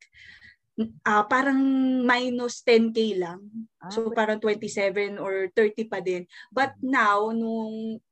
ah 1.07 1.23
parang 1.23 1.59
minus 2.03 2.63
10k 2.67 3.15
lang. 3.15 3.71
Ah, 3.79 3.91
So 3.95 4.11
parang 4.11 4.43
27 4.43 5.23
or 5.23 5.51
30 5.55 5.87
pa 5.87 6.03
din. 6.03 6.27
But 6.51 6.75
now, 6.83 7.31
nung 7.31 8.03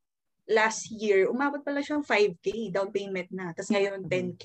last 0.52 0.92
year, 0.92 1.26
umabot 1.26 1.64
pala 1.64 1.80
siyang 1.80 2.04
5k 2.04 2.70
down 2.70 2.92
payment 2.92 3.32
na. 3.32 3.50
Tapos 3.50 3.72
ngayon 3.72 4.04
Mhm. 4.04 4.08
10k. 4.08 4.44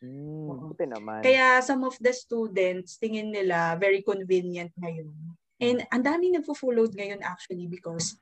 mm, 0.00 0.48
buti 0.68 0.84
naman. 0.84 1.20
Kaya 1.24 1.60
some 1.60 1.80
of 1.84 1.96
the 1.96 2.12
students, 2.12 3.00
tingin 3.00 3.32
nila 3.32 3.72
very 3.76 4.00
convenient 4.00 4.68
ngayon. 4.76 5.08
And 5.56 5.80
ang 5.88 6.04
dami 6.04 6.28
nagfo-full 6.28 6.76
load 6.76 6.92
ngayon 6.92 7.24
actually 7.24 7.64
because 7.64 8.18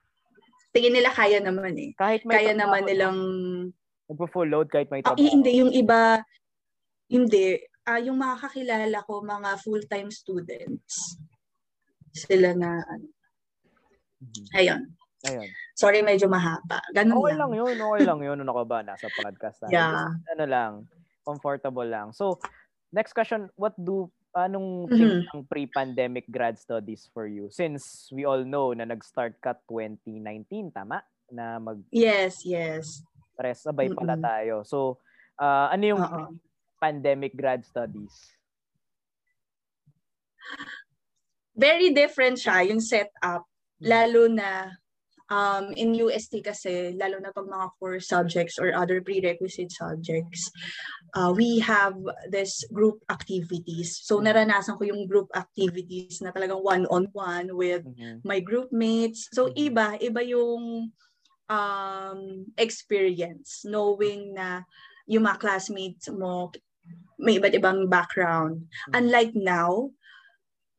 tingin 0.71 0.95
nila 0.95 1.11
kaya 1.11 1.43
naman 1.43 1.75
eh. 1.75 1.91
kahit 1.99 2.23
may 2.23 2.39
Kaya 2.39 2.53
naman 2.55 2.87
nilang 2.87 3.19
Nagpo-full 4.07 4.47
load 4.47 4.69
kahit 4.69 4.93
may 4.93 5.01
Ah, 5.03 5.11
trabaho. 5.11 5.25
hindi, 5.25 5.59
yung 5.59 5.73
iba, 5.73 6.21
hindi. 7.09 7.59
Ah, 7.83 7.99
yung 7.99 8.21
mga 8.21 8.37
kakilala 8.47 8.99
ko, 9.03 9.25
mga 9.25 9.51
full-time 9.59 10.11
students. 10.15 11.19
Sila 12.15 12.55
na, 12.55 12.79
ano, 12.79 13.09
Mhm. 14.23 14.45
ayun. 14.55 14.83
Ayun. 15.23 15.49
Sorry, 15.79 16.03
medyo 16.03 16.27
mahaba. 16.27 16.83
Ganun 16.91 17.23
Okay 17.23 17.35
lang. 17.39 17.55
lang 17.55 17.63
yun, 17.63 17.77
okay 17.79 18.03
lang 18.03 18.21
yun. 18.21 18.39
Ano 18.43 18.53
ka 18.59 18.65
ba? 18.67 18.79
Nasa 18.83 19.07
podcast 19.09 19.63
tayo. 19.63 19.71
Yeah. 19.71 20.11
Just, 20.19 20.31
ano 20.35 20.45
lang, 20.51 20.73
comfortable 21.23 21.87
lang. 21.87 22.11
So, 22.11 22.43
next 22.91 23.15
question, 23.15 23.47
what 23.55 23.73
do, 23.79 24.11
anong 24.35 24.91
Mhm. 24.91 24.97
think 24.99 25.15
ng 25.31 25.43
pre-pandemic 25.47 26.27
grad 26.27 26.59
studies 26.59 27.07
for 27.15 27.31
you? 27.31 27.47
Since 27.55 28.11
we 28.11 28.27
all 28.27 28.43
know 28.43 28.75
na 28.75 28.83
nag-start 28.83 29.39
ka 29.39 29.55
2019, 29.71 30.75
tama? 30.75 31.07
Na 31.31 31.63
mag 31.63 31.79
Yes, 31.95 32.43
yes. 32.43 33.07
pares 33.33 33.63
sabay 33.65 33.89
pala 33.95 34.19
Mm-mm. 34.19 34.27
tayo. 34.27 34.55
So, 34.67 34.99
ah, 35.39 35.71
ano 35.71 35.85
yung 35.87 36.03
Oo. 36.03 36.35
pandemic 36.77 37.39
grad 37.39 37.63
studies? 37.63 38.11
Very 41.55 41.95
different 41.95 42.43
siya, 42.43 42.67
yung 42.67 42.83
setup. 42.83 43.47
Lalo 43.79 44.27
na 44.27 44.73
um, 45.33 45.73
in 45.81 45.97
UST 45.97 46.45
kasi, 46.45 46.93
lalo 46.93 47.17
na 47.17 47.33
pag 47.33 47.49
mga 47.49 47.73
core 47.81 48.01
subjects 48.05 48.61
or 48.61 48.77
other 48.77 49.01
prerequisite 49.01 49.73
subjects, 49.73 50.53
uh, 51.17 51.33
we 51.33 51.57
have 51.65 51.97
this 52.29 52.69
group 52.69 53.01
activities. 53.09 53.97
So, 54.05 54.21
naranasan 54.21 54.77
ko 54.77 54.85
yung 54.85 55.09
group 55.09 55.33
activities 55.33 56.21
na 56.21 56.37
talagang 56.37 56.61
one-on-one 56.61 57.57
with 57.57 57.89
Mhm. 57.89 58.21
my 58.29 58.45
group 58.45 58.69
mates. 58.71 59.33
So, 59.33 59.49
Mhm. 59.49 59.57
iba, 59.73 59.87
iba 60.05 60.21
yung 60.21 60.93
um, 61.49 62.21
experience 62.57 63.65
knowing 63.65 64.37
na 64.37 64.65
yung 65.05 65.25
mga 65.29 65.41
classmates 65.41 66.09
mo 66.09 66.53
may 67.21 67.39
iba't 67.39 67.55
ibang 67.55 67.87
background. 67.87 68.67
Mhm. 68.91 68.93
Unlike 68.99 69.35
now, 69.39 69.93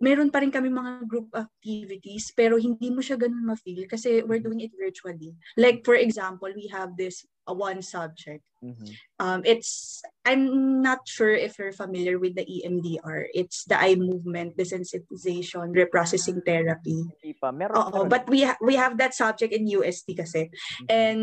meron 0.03 0.27
pa 0.27 0.43
rin 0.43 0.51
kami 0.51 0.67
mga 0.67 1.07
group 1.07 1.31
activities 1.31 2.35
pero 2.35 2.59
hindi 2.59 2.91
mo 2.91 2.99
siya 2.99 3.15
ganun 3.15 3.47
ma-feel 3.47 3.87
kasi 3.87 4.19
we're 4.27 4.43
doing 4.43 4.59
it 4.59 4.75
virtually. 4.75 5.31
Like 5.55 5.87
for 5.87 5.95
example, 5.95 6.51
we 6.51 6.67
have 6.67 6.99
this 6.99 7.23
uh, 7.47 7.55
one 7.55 7.79
subject. 7.79 8.43
Mhm. 8.59 8.91
Um, 9.19 9.39
it's, 9.47 10.03
I'm 10.27 10.83
not 10.83 11.07
sure 11.07 11.31
if 11.31 11.55
you're 11.55 11.75
familiar 11.75 12.19
with 12.19 12.35
the 12.35 12.43
EMDR. 12.43 13.31
It's 13.31 13.63
the 13.63 13.79
eye 13.79 13.95
movement 13.95 14.59
desensitization 14.59 15.71
reprocessing 15.71 16.43
therapy. 16.43 17.07
Hindi 17.19 17.39
pa. 17.39 17.55
Meron, 17.55 17.75
Oo, 17.75 18.07
but 18.07 18.27
we 18.27 18.43
ha- 18.43 18.59
we 18.59 18.75
have 18.75 18.99
that 18.99 19.15
subject 19.15 19.55
in 19.55 19.71
UST 19.71 20.15
kasi. 20.15 20.51
Mhm. 20.51 20.87
And 20.91 21.21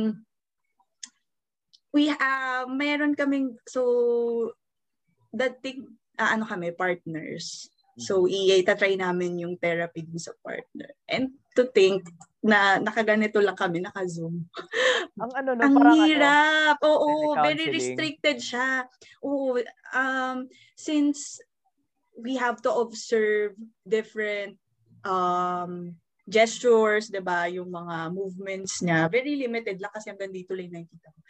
we 1.93 2.09
uh, 2.13 2.65
meron 2.71 3.17
kaming 3.17 3.61
so 3.69 4.53
that 5.37 5.61
thing 5.61 5.97
ah, 6.21 6.37
ano 6.37 6.45
kami 6.45 6.73
partners. 6.77 7.69
So 8.01 8.25
i-try 8.25 8.97
namin 8.97 9.45
yung 9.45 9.55
therapy 9.61 10.03
din 10.03 10.19
sa 10.19 10.33
partner. 10.41 10.97
And 11.05 11.37
to 11.55 11.69
think 11.69 12.09
na 12.41 12.81
nakaganito 12.81 13.37
lang 13.39 13.59
kami, 13.59 13.85
naka-zoom. 13.85 14.49
ang 15.23 15.33
ano, 15.37 15.51
no, 15.53 15.63
Ang 15.63 15.75
parang 15.77 15.97
ano, 16.01 16.07
hirap. 16.09 16.77
Oo, 16.81 17.37
very 17.37 17.69
restricted 17.69 18.41
siya. 18.41 18.89
Oo, 19.21 19.61
um, 19.93 20.49
since 20.73 21.45
we 22.17 22.41
have 22.41 22.61
to 22.65 22.73
observe 22.73 23.53
different 23.85 24.57
um, 25.05 25.97
gestures, 26.31 27.11
'di 27.11 27.21
ba 27.21 27.51
Yung 27.51 27.69
mga 27.69 28.15
movements 28.15 28.81
niya. 28.87 29.11
Very 29.11 29.35
limited 29.37 29.83
lang 29.83 29.93
kasi 29.93 30.15
hanggang 30.15 30.31
dito 30.33 30.55
lang 30.55 30.71
nakikita 30.73 31.09
ko. 31.11 31.21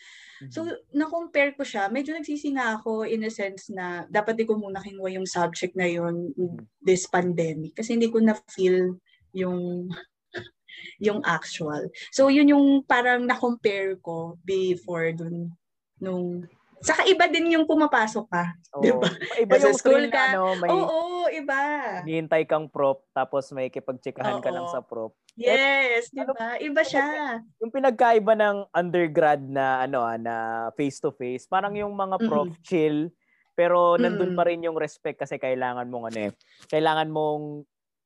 Mhm. 0.45 0.51
So, 0.53 0.61
na-compare 0.97 1.53
ko 1.57 1.65
siya. 1.65 1.89
Medyo 1.93 2.17
nagsisinga 2.17 2.81
ako 2.81 3.05
in 3.09 3.25
a 3.27 3.33
sense 3.33 3.73
na 3.73 4.05
dapat 4.13 4.37
di 4.41 4.45
ko 4.49 4.57
muna 4.61 4.81
kinuha 4.85 5.17
yung 5.17 5.29
subject 5.29 5.75
na 5.77 5.89
yun 5.89 6.33
Mhm. 6.37 6.65
this 6.85 7.09
pandemic. 7.09 7.75
Kasi 7.77 7.97
hindi 7.97 8.13
ko 8.13 8.21
na-feel 8.23 9.01
yung 9.37 9.89
yung 11.07 11.21
actual. 11.27 11.89
So, 12.13 12.29
yun 12.29 12.51
yung 12.53 12.67
parang 12.87 13.27
na-compare 13.27 13.99
ko 14.03 14.37
before 14.45 15.13
dun 15.17 15.55
nung 16.01 16.45
Saka 16.81 17.05
iba 17.05 17.29
din 17.29 17.53
yung 17.53 17.65
pumapasok 17.65 18.25
ka. 18.27 18.45
Oo. 18.73 18.83
diba? 18.83 19.09
Iba 19.37 19.55
Nasa 19.55 19.69
yung 19.69 19.77
school 19.77 20.05
ka. 20.09 20.33
ano, 20.33 20.57
may 20.57 20.69
Oo, 20.69 21.29
iba. 21.29 21.61
hinihintay 22.03 22.45
kang 22.45 22.67
prop 22.67 23.05
tapos 23.11 23.53
may 23.53 23.69
kipagtsikahan 23.69 24.41
ka 24.41 24.49
lang 24.49 24.65
sa 24.67 24.81
prop. 24.81 25.13
Yes, 25.35 26.09
di 26.09 26.19
Ano- 26.19 26.33
ba? 26.33 26.57
Iba 26.57 26.81
siya. 26.81 27.39
Yung 27.59 27.69
pinagkaiba 27.69 28.33
ng 28.33 28.69
undergrad 28.71 29.41
na 29.43 29.85
ano 29.85 30.01
ah, 30.01 30.17
na 30.17 30.35
face 30.73 30.99
to 30.99 31.13
face, 31.13 31.45
parang 31.45 31.73
yung 31.73 31.93
mga 31.93 32.17
prof 32.23 32.49
chill 32.63 33.13
pero 33.53 34.01
nandun 34.01 34.33
pa 34.33 34.49
rin 34.49 34.65
yung 34.65 34.75
respect 34.75 35.21
kasi 35.21 35.37
kailangan 35.37 35.85
mong 35.85 36.09
ano 36.09 36.19
eh, 36.27 36.33
kailangan 36.67 37.09
mong 37.09 37.61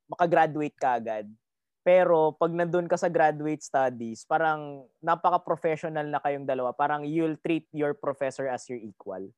makagraduate 0.09 0.75
ka 0.75 0.99
agad. 0.99 1.31
Pero 1.85 2.33
pag 2.41 2.49
nandun 2.49 2.89
ka 2.89 2.97
sa 2.97 3.13
graduate 3.13 3.61
studies, 3.61 4.25
parang 4.25 4.89
napaka-professional 5.05 6.09
na 6.09 6.19
kayong 6.19 6.49
dalawa. 6.49 6.73
Parang 6.73 7.05
you'll 7.05 7.37
treat 7.45 7.69
your 7.77 7.93
professor 7.93 8.49
as 8.49 8.65
your 8.73 8.81
equal. 8.81 9.29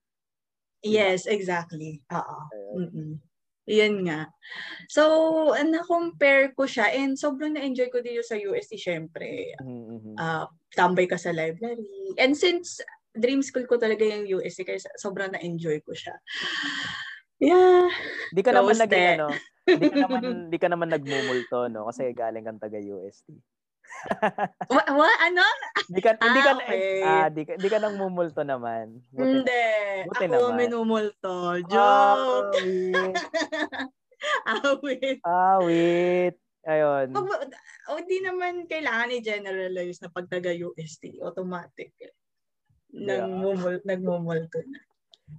Yes, 0.87 1.27
exactly. 1.27 2.07
Oo. 2.15 2.39
Mm-mm. 2.79 3.19
Yan 3.67 4.07
nga. 4.07 4.31
So, 4.87 5.03
na-compare 5.59 6.55
ko 6.55 6.71
siya 6.71 6.87
and 6.95 7.19
sobrang 7.19 7.59
na-enjoy 7.59 7.91
ko 7.91 7.99
dito 7.99 8.23
sa 8.23 8.39
UST 8.39 8.79
syempre. 8.79 9.59
Mhm, 9.59 9.83
mhm. 9.91 10.15
Ah, 10.15 10.47
tambay 10.79 11.11
ka 11.11 11.19
sa 11.19 11.35
library. 11.35 12.15
And 12.15 12.39
since 12.39 12.79
dream 13.11 13.43
school 13.43 13.67
ko 13.67 13.75
talaga 13.75 14.07
yung 14.07 14.31
UST 14.39 14.63
kaya 14.63 14.79
sobrang 14.95 15.35
na-enjoy 15.35 15.83
ko 15.83 15.99
siya. 15.99 16.15
Yeah. 17.43 17.91
Di 18.31 18.41
ka 18.47 18.55
naman 18.55 18.79
Close 18.79 18.87
naging 18.87 19.03
te. 19.03 19.15
ano, 19.19 19.29
di 19.67 19.89
ka 19.91 19.99
naman 20.07 20.23
di 20.53 20.57
ka 20.63 20.69
naman 20.71 20.89
nagmumulto 20.95 21.67
no 21.67 21.91
kasi 21.91 22.15
galing 22.15 22.47
kang 22.47 22.63
taga 22.63 22.79
UST. 22.79 23.35
Wa, 24.71 24.83
wa 24.95 25.11
ano? 25.23 25.43
Di 25.91 26.01
ka 26.03 26.15
hindi 26.19 26.41
ka 26.43 26.53
Ah, 26.53 26.59
okay. 26.59 27.03
ah, 27.03 27.29
di 27.31 27.43
ka 27.47 27.53
di 27.59 27.69
ka 27.71 27.79
nang 27.83 27.99
mumulto 27.99 28.43
naman. 28.47 29.03
Buti 29.11 29.43
Hindi. 29.43 29.67
buti 30.11 30.25
Ako 30.27 30.35
naman. 30.35 30.59
minumulto. 30.59 31.59
Joke. 31.67 32.55
Ah. 32.95 33.87
Awit. 34.75 35.19
Ah, 35.23 35.59
wait. 35.63 36.35
Ayun. 36.67 37.15
Pag, 37.15 37.27
o 37.95 38.03
di 38.03 38.19
naman 38.27 38.67
kailangan 38.67 39.15
i-generalize 39.15 40.03
na 40.03 40.11
pag 40.11 40.27
taga 40.27 40.51
UST, 40.51 41.23
automatic. 41.23 41.95
Yeah. 42.91 43.23
Nagmumul, 43.23 43.87
nagmumulto 43.87 44.59
na. 44.67 44.81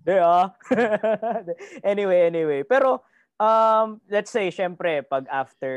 Yeah. 0.08 0.56
anyway, 1.92 2.32
anyway. 2.32 2.64
Pero 2.64 3.04
um 3.38 4.02
let's 4.08 4.30
say 4.30 4.50
syempre 4.50 5.02
pag 5.02 5.30
after 5.30 5.74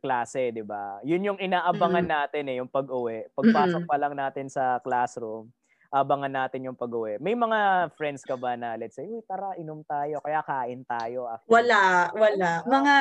klase, 0.00 0.48
'di 0.48 0.64
ba? 0.64 0.98
Yun 1.02 1.26
yung 1.26 1.38
inaabangan 1.38 2.04
Mm. 2.04 2.12
natin 2.12 2.44
eh, 2.48 2.56
yung 2.58 2.68
pag-uwi. 2.68 3.28
Pagpasok 3.32 3.84
pa 3.84 3.96
lang 3.96 4.14
natin 4.14 4.48
sa 4.48 4.80
classroom, 4.80 5.52
abangan 5.88 6.32
natin 6.32 6.64
yung 6.64 6.74
pag-uwi. 6.74 7.20
May 7.20 7.36
mga 7.36 7.92
friends 7.92 8.24
ka 8.24 8.32
ba 8.32 8.56
na 8.56 8.80
let's 8.80 8.96
say, 8.96 9.04
"Uy, 9.04 9.20
tara, 9.22 9.52
inom 9.54 9.84
tayo, 9.84 10.24
kaya 10.24 10.40
kain 10.40 10.88
tayo 10.88 11.28
after." 11.28 11.52
Wala, 11.52 12.08
wala. 12.16 12.64
Mga, 12.64 12.94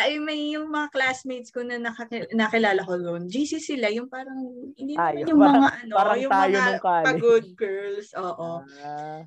ay, 0.00 0.16
may 0.18 0.56
yung 0.56 0.72
mga 0.72 0.88
classmates 0.88 1.52
ko 1.52 1.60
na 1.60 1.76
nakaki- 1.76 2.32
nakilala 2.32 2.80
ko 2.80 2.96
doon. 2.96 3.28
GC 3.28 3.60
sila, 3.60 3.92
yung 3.92 4.08
parang, 4.08 4.40
hindi 4.72 4.96
Ah, 4.96 5.12
yung 5.12 5.28
yung 5.28 5.36
parang- 5.38 5.60
mga 5.60 5.70
ano, 5.84 5.92
parang 5.92 6.16
yung 6.18 6.32
tayo 6.32 6.56
mga 6.56 6.72
pagod 6.80 7.44
girls. 7.54 8.08
Oo. 8.16 8.64
Ah, 8.80 9.20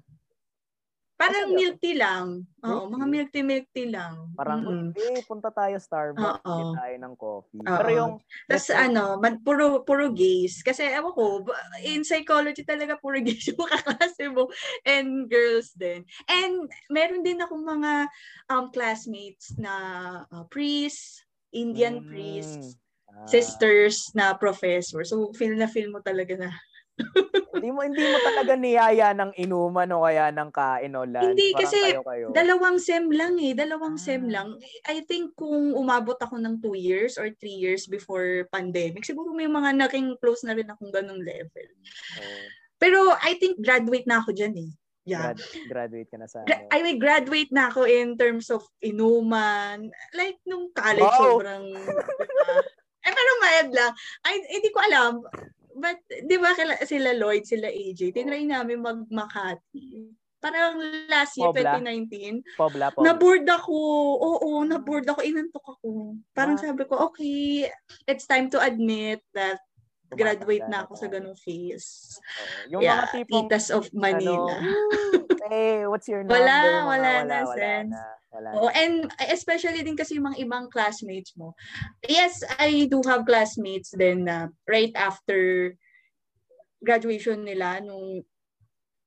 Parang 1.18 1.50
milk 1.50 1.78
tea 1.82 1.98
lang. 1.98 2.46
Oo, 2.62 2.86
Milk 2.86 2.94
mga 2.94 3.06
milk 3.10 3.30
tea, 3.34 3.42
milk 3.46 3.68
tea 3.74 3.90
lang. 3.90 4.14
parang, 4.38 4.62
Mm-mm. 4.62 4.94
"Uy, 4.94 5.26
punta 5.26 5.50
tayo 5.50 5.76
Starbucks, 5.82 6.46
bili 6.46 6.66
tayo 6.78 6.96
ng 7.02 7.14
coffee." 7.18 7.62
Oo. 7.66 7.74
Pero 7.74 7.90
yung 7.90 8.14
Tapos 8.48 8.68
ano, 8.70 9.04
man, 9.18 9.42
puro, 9.42 9.82
puro 9.82 10.14
gays. 10.14 10.62
Kasi 10.62 10.86
ewan 10.94 11.14
ko, 11.18 11.42
in 11.84 12.06
psychology 12.06 12.62
talaga 12.62 13.02
puro 13.02 13.18
gays 13.26 13.50
yung 13.50 13.66
kaklase 13.66 14.30
mo. 14.30 14.46
And 14.86 15.26
girls 15.26 15.74
din. 15.74 16.06
And 16.30 16.70
meron 16.94 17.26
din 17.26 17.42
akong 17.42 17.66
mga 17.66 17.92
um, 18.54 18.70
classmates 18.70 19.58
na 19.58 19.74
uh, 20.30 20.46
priests, 20.54 21.26
Indian 21.50 22.04
Mm, 22.04 22.08
priests, 22.08 22.78
ah, 23.10 23.26
sisters 23.26 24.14
na 24.14 24.38
professor. 24.38 25.02
So 25.02 25.34
feel 25.34 25.58
na 25.58 25.66
feel 25.66 25.90
mo 25.90 26.00
talaga 26.00 26.38
na 26.38 26.54
hindi 27.54 27.70
mo 27.70 27.86
hindi 27.86 28.01
mo 28.01 28.18
talaga 28.22 28.54
niyaya 28.58 29.13
ng 29.13 29.38
inuman 29.38 29.89
o 29.94 30.04
kaya 30.04 30.34
ng 30.34 30.50
kain 30.50 30.98
o 30.98 31.06
lunch. 31.06 31.34
Hindi, 31.34 31.48
Parang 31.54 31.62
kasi 31.62 31.77
kayo-kayo. 31.94 32.25
Dalawang 32.34 32.77
sem 32.82 33.06
lang 33.13 33.38
eh. 33.38 33.54
Dalawang 33.54 33.98
sem 34.01 34.24
Ah. 34.30 34.42
lang. 34.42 34.50
I 34.89 35.06
think 35.06 35.38
kung 35.38 35.74
umabot 35.74 36.18
ako 36.18 36.42
ng 36.42 36.58
two 36.60 36.74
years 36.74 37.22
or 37.22 37.30
three 37.38 37.54
years 37.56 37.86
before 37.86 38.50
pandemic, 38.50 39.06
siguro 39.06 39.30
may 39.34 39.46
mga 39.46 39.77
naging 39.77 40.18
close 40.18 40.42
na 40.42 40.58
rin 40.58 40.68
akong 40.68 40.89
ganung 40.89 41.22
level. 41.22 41.68
Oo. 42.18 42.38
Pero 42.77 43.00
I 43.22 43.38
think 43.38 43.58
graduate 43.58 44.06
na 44.06 44.22
ako 44.22 44.34
dyan 44.34 44.54
eh. 44.58 44.72
Yeah. 45.08 45.32
Grad- 45.32 45.63
graduate 45.72 46.10
ka 46.12 46.18
na 46.20 46.27
sa 46.27 46.44
Gra- 46.44 46.68
ano. 46.68 46.74
I 46.75 46.80
will 46.84 47.00
graduate 47.00 47.51
na 47.56 47.72
ako 47.72 47.88
in 47.88 48.20
terms 48.20 48.51
of 48.51 48.60
inuman. 48.84 49.88
Like, 50.12 50.36
nung 50.44 50.68
college, 50.75 51.00
Wow. 51.16 51.39
sobrang... 51.39 51.63
eh, 53.08 53.12
pero 53.16 53.32
mayad 53.39 53.70
lang. 53.72 53.96
Ay, 54.27 54.44
hindi 54.51 54.68
ko 54.68 54.80
alam. 54.84 55.24
But, 55.77 56.01
di 56.10 56.36
ba, 56.36 56.51
kila- 56.51 56.81
sila 56.84 57.13
Lloyd, 57.13 57.46
sila 57.46 57.69
AJ, 57.69 58.10
tinry 58.12 58.43
namin 58.43 58.81
mag-Makati. 58.81 60.10
Parang 60.38 60.77
last 61.07 61.34
year, 61.34 61.50
Pobla? 61.50 61.77
2019, 61.77 62.41
Pobla, 62.53 62.89
pobla. 62.89 63.05
na-board 63.05 63.46
ako. 63.48 63.77
Oo, 64.17 64.50
na-board 64.63 65.05
ako. 65.05 65.22
Inantok 65.22 65.65
ako. 65.67 66.17
Parang 66.31 66.57
Wow. 66.57 66.63
sabi 66.63 66.81
ko, 66.86 66.93
okay, 67.05 67.69
it's 68.05 68.25
time 68.25 68.46
to 68.48 68.57
admit 68.57 69.22
that 69.31 69.57
graduate 70.07 70.63
na 70.65 70.81
ako 70.81 70.93
sa 70.96 71.05
ganung 71.05 71.36
phase. 71.36 72.17
Oo. 72.17 72.77
Yung 72.77 72.81
yeah, 72.81 73.03
mga 73.03 73.07
tipong, 73.13 73.46
Titas 73.46 73.69
of 73.69 73.86
Manila. 73.91 74.55
Ano, 74.55 74.72
hey, 75.50 75.86
what's 75.86 76.07
your 76.07 76.22
number? 76.22 76.38
Wala, 76.38 76.57
Mga 76.57 76.86
wala 76.86 77.12
na, 77.24 77.38
wala 77.43 77.53
sense. 77.53 77.93
na. 77.93 78.03
Wala 78.31 78.51
na. 78.51 78.72
and 78.75 79.07
especially 79.31 79.81
din 79.84 79.96
kasi 79.96 80.19
yung 80.19 80.27
mga 80.27 80.43
ibang 80.43 80.67
classmates 80.67 81.31
mo. 81.39 81.55
Yes, 82.03 82.43
I 82.60 82.91
do 82.91 83.00
have 83.07 83.24
classmates 83.24 83.96
then 83.96 84.27
na 84.27 84.51
right 84.67 84.91
after 84.93 85.72
graduation 86.84 87.48
nila, 87.48 87.79
nung 87.81 88.22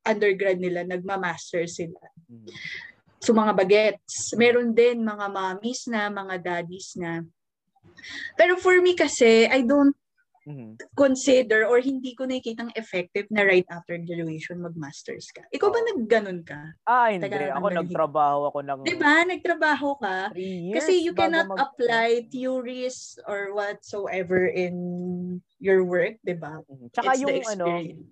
undergrad 0.03 0.59
nila, 0.59 0.83
nagma-master 0.89 1.69
sila. 1.69 2.01
Mm. 2.27 2.49
So 3.21 3.37
mga 3.37 3.53
bagets. 3.53 4.33
Meron 4.35 4.73
din 4.73 5.05
mga 5.05 5.29
mommies 5.29 5.85
na, 5.93 6.09
mga 6.09 6.41
daddies 6.41 6.97
na. 6.97 7.21
Pero 8.41 8.57
for 8.57 8.81
me 8.81 8.97
kasi, 8.97 9.45
I 9.45 9.61
don't 9.61 9.93
Mhm. 10.51 10.71
consider 10.99 11.63
or 11.65 11.79
hindi 11.79 12.13
ko 12.13 12.27
nakikitang 12.27 12.75
effective 12.75 13.31
na 13.31 13.47
right 13.47 13.67
after 13.71 13.95
graduation 13.97 14.59
mag-masters 14.59 15.31
ka. 15.31 15.47
Ikaw 15.49 15.69
ba 15.71 15.79
Oo. 15.79 15.89
nagganon 15.95 16.41
ka? 16.43 16.75
Ah, 16.83 17.09
hindi. 17.09 17.23
Taga- 17.25 17.55
Ako 17.55 17.67
nagtrabaho 17.71 18.41
ako 18.51 18.59
ng 18.67 18.79
Di 18.83 18.95
ba? 18.99 19.15
Nagtrabaho 19.23 19.89
ka. 19.97 20.17
three 20.35 20.71
years 20.71 20.77
Kasi 20.83 20.93
you 20.99 21.15
cannot 21.15 21.47
mag- 21.47 21.63
apply 21.63 22.27
theories 22.29 23.15
or 23.25 23.55
whatsoever 23.55 24.45
in 24.45 24.75
your 25.63 25.87
work, 25.87 26.19
di 26.21 26.35
ba? 26.35 26.59
Mhm. 26.67 26.91
Tsaka 26.91 27.15
It's 27.15 27.21
the 27.21 27.25
yung 27.25 27.39
ano, 27.47 27.67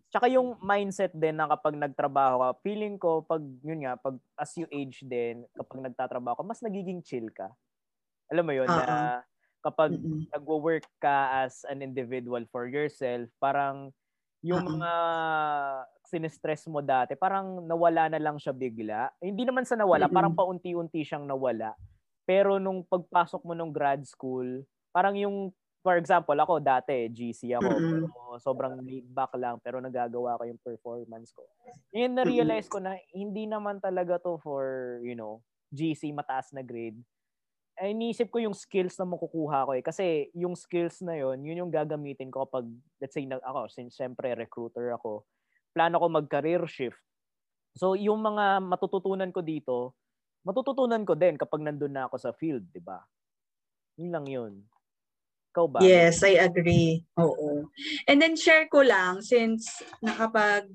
tsaka 0.08 0.26
yung 0.28 0.48
mindset 0.60 1.12
din 1.12 1.34
na 1.34 1.48
kapag 1.48 1.74
nagtrabaho 1.74 2.36
ka, 2.40 2.48
feeling 2.62 2.94
ko 2.96 3.20
pag 3.20 3.42
yun 3.60 3.82
nga, 3.82 3.98
pag 3.98 4.14
as 4.36 4.54
you 4.54 4.68
age 4.70 5.02
din, 5.02 5.42
kapag 5.56 5.82
nagtatrabaho 5.82 6.38
ka, 6.38 6.44
mas 6.46 6.62
nagiging 6.62 7.02
chill 7.02 7.26
ka. 7.28 7.50
Alam 8.28 8.44
mo 8.44 8.52
yun 8.52 8.68
Oo. 8.68 8.76
na 8.76 9.24
kapag 9.68 10.00
Mm-mm. 10.00 10.32
nagwo-work 10.32 10.88
ka 10.96 11.44
as 11.44 11.68
an 11.68 11.84
individual 11.84 12.40
for 12.48 12.64
yourself, 12.64 13.28
parang 13.36 13.92
yung 14.40 14.64
Oo. 14.64 14.68
mga 14.80 14.92
sinistress 16.08 16.64
mo 16.64 16.80
dati, 16.80 17.12
parang 17.12 17.60
nawala 17.68 18.08
na 18.08 18.16
lang 18.16 18.40
siya 18.40 18.56
bigla. 18.56 19.12
Hindi 19.20 19.44
naman 19.44 19.68
sa 19.68 19.76
nawala, 19.76 20.08
Mm-mm. 20.08 20.16
parang 20.16 20.32
paunti-unti 20.32 21.04
siyang 21.04 21.28
nawala. 21.28 21.76
Pero 22.24 22.56
nung 22.56 22.80
pagpasok 22.80 23.44
mo 23.44 23.52
nung 23.52 23.74
grad 23.74 24.08
school, 24.08 24.64
parang 24.88 25.20
yung, 25.20 25.52
for 25.84 26.00
example, 26.00 26.36
ako 26.40 26.64
dati, 26.64 27.12
GC 27.12 27.60
ako, 27.60 27.68
Mm-mm. 27.68 27.84
pero 27.92 28.08
sobrang 28.40 28.80
laid 28.80 29.04
back 29.12 29.36
lang, 29.36 29.60
pero 29.60 29.84
nagagawa 29.84 30.40
ko 30.40 30.48
yung 30.48 30.60
performance 30.64 31.28
ko. 31.36 31.44
Ngayon 31.92 32.14
na-realize 32.16 32.68
ko 32.72 32.80
na 32.80 32.96
hindi 33.12 33.44
naman 33.44 33.82
talaga 33.84 34.16
to 34.16 34.40
for, 34.40 34.96
you 35.04 35.12
know, 35.12 35.44
GC, 35.68 36.08
mataas 36.16 36.56
na 36.56 36.64
grade 36.64 36.96
ay 37.78 37.94
iniisip 37.94 38.28
ko 38.28 38.42
yung 38.42 38.54
skills 38.54 38.98
na 38.98 39.06
makukuha 39.06 39.66
ko 39.66 39.72
eh. 39.78 39.82
Kasi 39.82 40.28
yung 40.34 40.58
skills 40.58 41.00
na 41.06 41.14
yon 41.14 41.40
yun 41.46 41.62
yung 41.62 41.72
gagamitin 41.72 42.28
ko 42.28 42.44
kapag, 42.46 42.66
let's 42.98 43.14
say, 43.14 43.22
nag, 43.22 43.42
ako, 43.42 43.70
since 43.70 43.94
syempre 43.94 44.34
recruiter 44.34 44.90
ako, 44.98 45.22
plano 45.70 46.02
ko 46.02 46.06
mag-career 46.10 46.66
shift. 46.66 46.98
So, 47.78 47.94
yung 47.94 48.18
mga 48.18 48.58
matututunan 48.66 49.30
ko 49.30 49.40
dito, 49.46 49.94
matututunan 50.42 51.06
ko 51.06 51.14
din 51.14 51.38
kapag 51.38 51.62
nandun 51.62 51.94
na 51.94 52.10
ako 52.10 52.16
sa 52.18 52.34
field, 52.34 52.66
di 52.74 52.82
ba? 52.82 52.98
Yun 53.98 54.10
lang 54.10 54.26
yun. 54.26 54.52
Ikaw 55.54 55.66
ba? 55.70 55.78
Yes, 55.82 56.22
I 56.26 56.42
agree. 56.42 57.06
Oo. 57.18 57.70
And 58.10 58.18
then 58.18 58.34
share 58.34 58.66
ko 58.66 58.82
lang 58.82 59.22
since 59.22 59.70
nakapag 60.02 60.66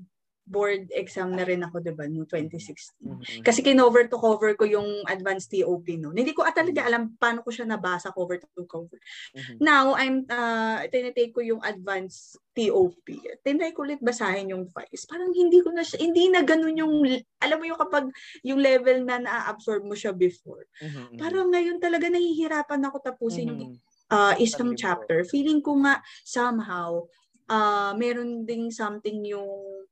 board 0.44 0.92
exam 0.92 1.32
na 1.32 1.40
rin 1.48 1.64
ako, 1.64 1.80
di 1.80 1.92
ba, 1.96 2.04
no 2.04 2.28
2016. 2.28 2.92
Mhm. 3.00 3.40
Kasi 3.40 3.64
kinover 3.64 4.04
to 4.12 4.20
cover 4.20 4.52
ko 4.52 4.68
yung 4.68 5.00
advanced 5.08 5.48
TOP 5.48 5.96
no. 5.96 6.12
Hindi 6.12 6.36
ko 6.36 6.44
at 6.44 6.52
talaga 6.52 6.84
alam 6.84 7.16
paano 7.16 7.40
ko 7.40 7.48
siya 7.48 7.64
nabasa 7.64 8.12
cover 8.12 8.36
to 8.36 8.64
cover. 8.68 9.00
Mhm. 9.32 9.56
Now, 9.64 9.96
I'm 9.96 10.28
uh, 10.28 10.84
tinitake 10.92 11.32
ko 11.32 11.40
yung 11.40 11.64
advanced 11.64 12.36
TOP. 12.52 13.08
Tinry 13.40 13.72
ko 13.72 13.88
ulit 13.88 14.04
basahin 14.04 14.52
yung 14.52 14.68
files. 14.68 15.08
Parang 15.08 15.32
hindi 15.32 15.64
ko 15.64 15.72
na 15.72 15.80
siya, 15.80 16.04
hindi 16.04 16.28
na 16.28 16.44
ganun 16.44 16.76
yung, 16.76 16.94
alam 17.40 17.56
mo 17.56 17.64
yung 17.64 17.80
kapag 17.80 18.12
yung 18.44 18.60
level 18.60 19.00
na 19.08 19.24
na-absorb 19.24 19.80
mo 19.82 19.96
siya 19.96 20.12
before. 20.12 20.68
Mhm, 20.84 21.16
mhm. 21.16 21.18
Parang 21.18 21.48
ngayon 21.48 21.80
talaga 21.80 22.12
nahihirapan 22.12 22.84
ako 22.84 22.96
tapusin 23.00 23.48
yung 23.48 23.60
Mhm. 23.72 23.80
uh, 24.12 24.36
isang 24.36 24.76
libro. 24.76 24.80
chapter. 24.80 25.18
Feeling 25.24 25.64
ko 25.64 25.80
nga 25.80 26.04
somehow 26.22 27.08
uh, 27.48 27.92
meron 27.96 28.44
ding 28.44 28.68
something 28.72 29.24
yung 29.24 29.83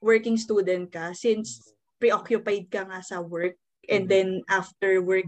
working 0.00 0.36
student 0.38 0.90
ka 0.92 1.12
since 1.16 1.74
preoccupied 1.98 2.70
ka 2.70 2.86
nga 2.86 3.00
sa 3.02 3.18
work 3.22 3.58
and 3.90 4.06
Mhm. 4.06 4.12
then 4.12 4.42
after 4.50 5.00
work 5.02 5.26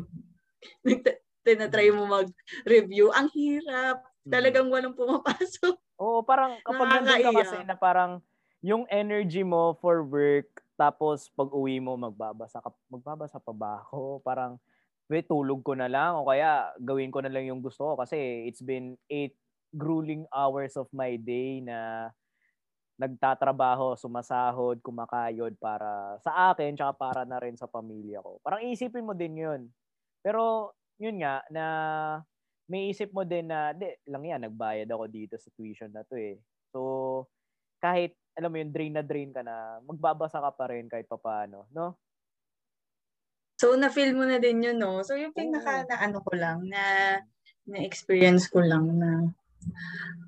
tinatry 1.47 1.89
mo 1.93 2.05
mag-review. 2.07 3.11
Ang 3.13 3.29
hirap. 3.33 4.05
Mhm. 4.27 4.31
Talagang 4.33 4.69
walang 4.69 4.95
pumapasok. 4.97 5.77
Oo, 5.99 6.23
parang 6.23 6.63
kapag 6.63 6.93
nandun 6.95 7.21
ka 7.25 7.33
kasi 7.35 7.65
na 7.67 7.75
parang 7.75 8.23
yung 8.63 8.85
energy 8.93 9.43
mo 9.43 9.75
for 9.81 10.05
work, 10.05 10.63
tapos 10.77 11.29
pag 11.33 11.49
uwi 11.53 11.81
mo, 11.81 11.97
magbabasa 11.97 12.61
ka, 12.61 12.71
magbabasa 12.93 13.41
pa 13.41 13.53
ba 13.57 13.81
ako? 13.85 14.21
Parang, 14.25 14.61
wait, 15.11 15.27
tulog 15.29 15.65
ko 15.65 15.75
na 15.75 15.89
lang 15.91 16.17
o 16.21 16.29
kaya 16.29 16.73
gawin 16.81 17.11
ko 17.13 17.21
na 17.25 17.33
lang 17.33 17.49
yung 17.49 17.61
gusto 17.65 17.85
ko 17.85 17.95
kasi 18.01 18.47
it's 18.47 18.63
been 18.63 18.95
eight 19.11 19.35
grueling 19.75 20.25
hours 20.35 20.77
of 20.77 20.87
my 20.93 21.17
day 21.19 21.61
na 21.65 22.11
nagtatrabaho, 23.01 23.97
sumasahod, 23.97 24.85
kumakayod 24.85 25.57
para 25.57 26.21
sa 26.21 26.53
akin, 26.53 26.77
tsaka 26.77 26.93
para 26.93 27.23
na 27.25 27.41
rin 27.41 27.57
sa 27.57 27.65
pamilya 27.65 28.21
ko. 28.21 28.37
Parang 28.45 28.61
isipin 28.61 29.09
mo 29.09 29.17
din 29.17 29.41
yun. 29.41 29.61
Pero, 30.21 30.77
yun 31.01 31.17
nga, 31.25 31.41
na 31.49 31.65
may 32.69 32.93
isip 32.93 33.09
mo 33.17 33.25
din 33.25 33.49
na, 33.49 33.73
di, 33.73 33.89
lang 34.05 34.29
yan, 34.29 34.45
nagbayad 34.45 34.87
ako 34.93 35.05
dito 35.09 35.35
sa 35.41 35.49
tuition 35.57 35.89
na 35.89 36.05
to 36.05 36.13
eh. 36.21 36.37
So, 36.77 37.25
kahit, 37.81 38.13
alam 38.37 38.53
mo 38.53 38.61
yun, 38.61 38.69
drain 38.69 38.93
na 38.93 39.01
drain 39.01 39.33
ka 39.33 39.41
na, 39.41 39.81
magbabasa 39.81 40.37
ka 40.37 40.53
pa 40.53 40.69
rin 40.69 40.85
kahit 40.85 41.09
papaano, 41.09 41.73
no? 41.73 41.97
So, 43.57 43.81
na-feel 43.81 44.13
mo 44.13 44.29
na 44.29 44.37
din 44.37 44.61
yun, 44.61 44.77
no? 44.77 45.01
So, 45.01 45.17
yung 45.17 45.33
pinaka 45.33 45.89
na 45.89 45.97
ano 46.05 46.21
ko 46.21 46.37
lang, 46.37 46.69
na 46.69 47.17
na-experience 47.65 48.53
ko 48.53 48.61
lang 48.61 48.93
na 49.01 49.33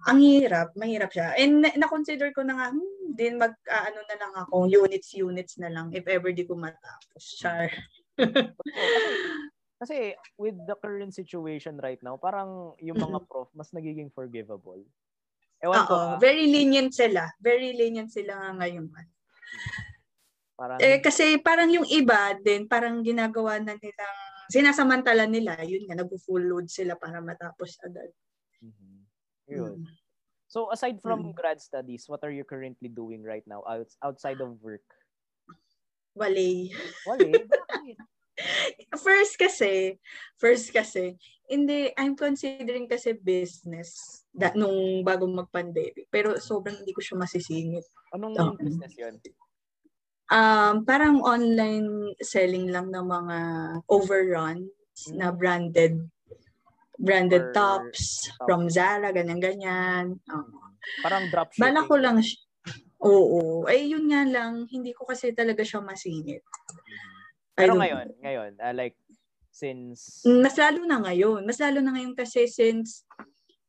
ang 0.07 0.19
hirap, 0.19 0.75
mahirap 0.75 1.11
siya. 1.15 1.35
And 1.39 1.63
na- 1.63 1.77
na-consider 1.79 2.35
ko 2.35 2.43
na 2.43 2.59
nga, 2.59 2.67
hmm, 2.75 3.15
din 3.15 3.39
mag, 3.39 3.55
ah, 3.71 3.87
ano 3.87 4.01
na 4.07 4.17
lang 4.19 4.33
ako, 4.47 4.67
units, 4.67 5.15
units 5.15 5.55
na 5.63 5.71
lang, 5.71 5.95
if 5.95 6.03
ever 6.11 6.35
di 6.35 6.43
ko 6.43 6.59
matapos. 6.59 7.39
Char. 7.39 7.71
Kasi, 9.83 10.15
with 10.39 10.55
the 10.67 10.79
current 10.79 11.11
situation 11.11 11.75
right 11.83 11.99
now, 12.07 12.15
parang 12.15 12.79
yung 12.79 12.99
mga 13.03 13.27
prof, 13.27 13.51
mas 13.51 13.75
nagiging 13.75 14.15
forgivable. 14.15 14.83
Ewan 15.63 15.87
ko, 15.87 15.95
Oo, 15.95 16.07
ah, 16.15 16.19
very 16.19 16.47
lenient 16.51 16.95
sila. 16.95 17.27
Very 17.39 17.75
lenient 17.75 18.11
sila 18.11 18.39
nga 18.39 18.51
ngayon. 18.63 18.91
parang, 20.59 20.79
Eh, 20.79 20.99
kasi 21.03 21.39
parang 21.43 21.71
yung 21.71 21.87
iba 21.87 22.35
din, 22.39 22.67
parang 22.67 23.03
ginagawa 23.03 23.59
na 23.59 23.75
nilang, 23.75 24.19
sinasamantala 24.51 25.27
nila, 25.27 25.59
yun 25.63 25.87
nga, 25.87 25.99
nag-full 25.99 26.43
load 26.43 26.67
sila 26.71 26.95
para 26.99 27.23
matapos 27.23 27.79
agad. 27.83 28.11
Mhm. 28.63 28.92
Yun. 29.49 29.83
Mm. 29.83 29.91
So, 30.47 30.69
aside 30.69 31.01
from 31.01 31.33
Mm. 31.33 31.35
grad 31.35 31.61
studies, 31.61 32.05
what 32.09 32.21
are 32.23 32.35
you 32.35 32.45
currently 32.45 32.93
doing 32.93 33.25
right 33.25 33.45
now 33.49 33.65
outs- 33.65 33.97
outside 34.05 34.41
of 34.45 34.61
work? 34.61 34.85
Wali, 36.13 36.69
bakit? 37.09 37.49
First 39.01 39.37
kasi, 39.37 39.97
first 40.41 40.73
kasi, 40.73 41.17
hindi, 41.49 41.93
I'm 41.97 42.17
considering 42.17 42.89
kasi 42.89 43.13
business 43.13 44.25
da, 44.33 44.53
nung 44.57 45.05
bago 45.05 45.29
mag-pandemic. 45.29 46.09
Pero 46.09 46.37
sobrang 46.41 46.81
hindi 46.81 46.97
ko 46.97 47.01
siya 47.05 47.21
masisingit. 47.21 47.85
Anong 48.13 48.35
Oo. 48.41 48.57
business 48.57 48.93
yun? 48.97 49.21
Um, 50.33 50.85
parang 50.89 51.21
online 51.21 52.17
selling 52.25 52.73
lang 52.73 52.89
ng 52.89 53.05
mga 53.05 53.37
overruns 53.85 54.73
na 55.13 55.29
Mm. 55.29 55.37
branded 55.37 55.95
branded 56.99 57.51
Or 57.51 57.55
tops 57.55 58.29
from 58.45 58.69
Zara, 58.69 59.13
ganyan-ganyan. 59.13 60.19
Oo. 60.29 60.59
Parang 61.01 61.31
dropshipping. 61.31 61.63
Bala 61.63 61.81
ko 61.87 61.95
lang, 61.97 62.19
siya- 62.21 62.43
Oo. 63.03 63.67
Eh, 63.67 63.91
yun 63.91 64.07
nga 64.07 64.23
lang, 64.23 64.71
hindi 64.71 64.95
ko 64.95 65.03
kasi 65.03 65.35
talaga 65.35 65.67
siya 65.67 65.83
masingit. 65.83 66.43
I 67.59 67.67
Pero 67.67 67.75
ngayon, 67.75 68.09
ngayon, 68.23 68.51
uh, 68.63 68.75
like, 68.75 68.95
since, 69.53 70.23
Mas 70.25 70.57
lalo 70.57 70.87
na 70.89 71.03
ngayon. 71.03 71.45
Mas 71.45 71.61
lalo 71.61 71.83
na 71.85 71.93
ngayon 71.93 72.17
kasi 72.17 72.49
since 72.49 73.05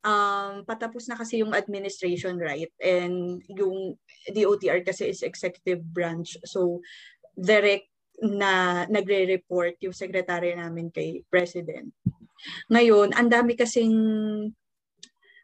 um, 0.06 0.64
patapos 0.64 1.10
na 1.10 1.18
kasi 1.20 1.42
yung 1.44 1.52
administration, 1.52 2.40
right? 2.40 2.72
And 2.80 3.42
yung 3.52 3.98
DOTR 4.32 4.86
kasi 4.86 5.12
is 5.12 5.26
executive 5.26 5.84
branch. 5.84 6.38
So, 6.48 6.80
direct 7.36 7.90
na 8.22 8.86
nagre-report 8.88 9.82
yung 9.84 9.96
secretary 9.96 10.54
namin 10.56 10.94
kay 10.94 11.26
president. 11.28 11.92
Ngayon, 12.72 13.14
ang 13.16 13.28
dami 13.30 13.58
kasing 13.58 13.96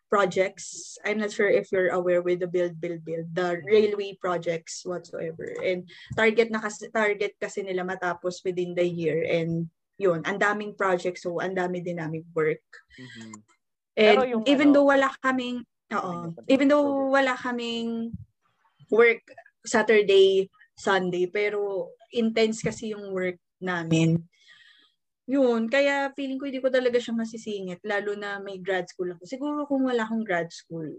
projects. 0.10 0.98
I'm 1.06 1.22
not 1.22 1.30
sure 1.32 1.48
if 1.48 1.70
you're 1.72 1.94
aware 1.94 2.26
with 2.26 2.42
the 2.42 2.50
build, 2.50 2.82
build, 2.82 3.06
build, 3.06 3.30
the 3.30 3.62
railway 3.62 4.18
projects 4.18 4.82
whatsoever. 4.82 5.54
And 5.62 5.86
target 6.18 6.50
na 6.50 6.60
kasi, 6.60 6.90
target 6.90 7.38
kasi 7.38 7.62
nila 7.62 7.86
matapos 7.86 8.42
within 8.42 8.74
the 8.74 8.84
year. 8.90 9.22
And 9.22 9.70
yun, 10.02 10.26
ang 10.26 10.42
daming 10.42 10.74
projects, 10.74 11.24
so 11.24 11.38
ang 11.38 11.54
dami 11.54 11.86
din 11.86 12.02
namin 12.02 12.26
work. 12.34 12.66
Mhm. 12.98 13.32
And 14.00 14.18
Pero 14.18 14.22
yung 14.26 14.44
even 14.50 14.74
ano- 14.74 14.76
though 14.82 14.90
wala 14.90 15.10
kaming, 15.22 15.62
oo, 15.94 16.14
even 16.50 16.68
though 16.72 17.14
wala 17.14 17.38
kaming 17.38 18.16
work 18.90 19.22
Saturday, 19.62 20.50
Sunday, 20.74 21.28
pero 21.28 21.92
intense 22.16 22.64
kasi 22.64 22.96
yung 22.96 23.12
work 23.12 23.38
namin. 23.60 24.24
Yun, 25.30 25.70
kaya 25.70 26.10
feeling 26.18 26.42
ko 26.42 26.50
hindi 26.50 26.58
ko 26.58 26.74
talaga 26.74 26.98
siya 26.98 27.14
masisingit, 27.14 27.86
lalo 27.86 28.18
na 28.18 28.42
may 28.42 28.58
grad 28.58 28.90
school 28.90 29.14
ako. 29.14 29.30
Siguro 29.30 29.70
kung 29.70 29.86
wala 29.86 30.02
akong 30.02 30.26
grad 30.26 30.50
school, 30.50 30.90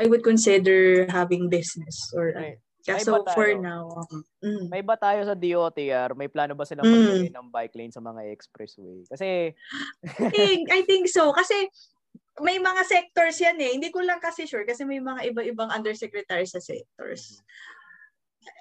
I 0.00 0.08
would 0.08 0.24
consider 0.24 1.04
having 1.12 1.52
business 1.52 2.08
or 2.16 2.32
May- 2.32 2.58
Kaya 2.80 2.96
may 2.96 3.04
so 3.04 3.20
ba 3.20 3.36
for 3.36 3.52
now, 3.60 3.92
mm. 4.40 4.72
may 4.72 4.80
ba 4.80 4.96
tayo 4.96 5.20
sa 5.28 5.36
DOTR? 5.36 6.16
May 6.16 6.32
plano 6.32 6.56
ba 6.56 6.64
silang 6.64 6.88
Mm. 6.88 7.28
ng 7.28 7.46
bike 7.52 7.76
lane 7.76 7.92
sa 7.92 8.00
mga 8.00 8.32
expressway? 8.32 9.04
Kasi, 9.04 9.52
I 10.08 10.28
think, 10.32 10.72
I 10.72 10.80
think 10.88 11.04
so. 11.12 11.28
Kasi 11.36 11.68
may 12.40 12.56
mga 12.56 12.82
sectors 12.88 13.36
yan 13.36 13.60
eh. 13.60 13.76
Hindi 13.76 13.92
ko 13.92 14.00
lang 14.00 14.16
kasi 14.16 14.48
sure 14.48 14.64
kasi 14.64 14.88
may 14.88 14.96
mga 14.96 15.28
iba-ibang 15.28 15.68
undersecretary 15.68 16.48
sa 16.48 16.56
sectors. 16.56 17.44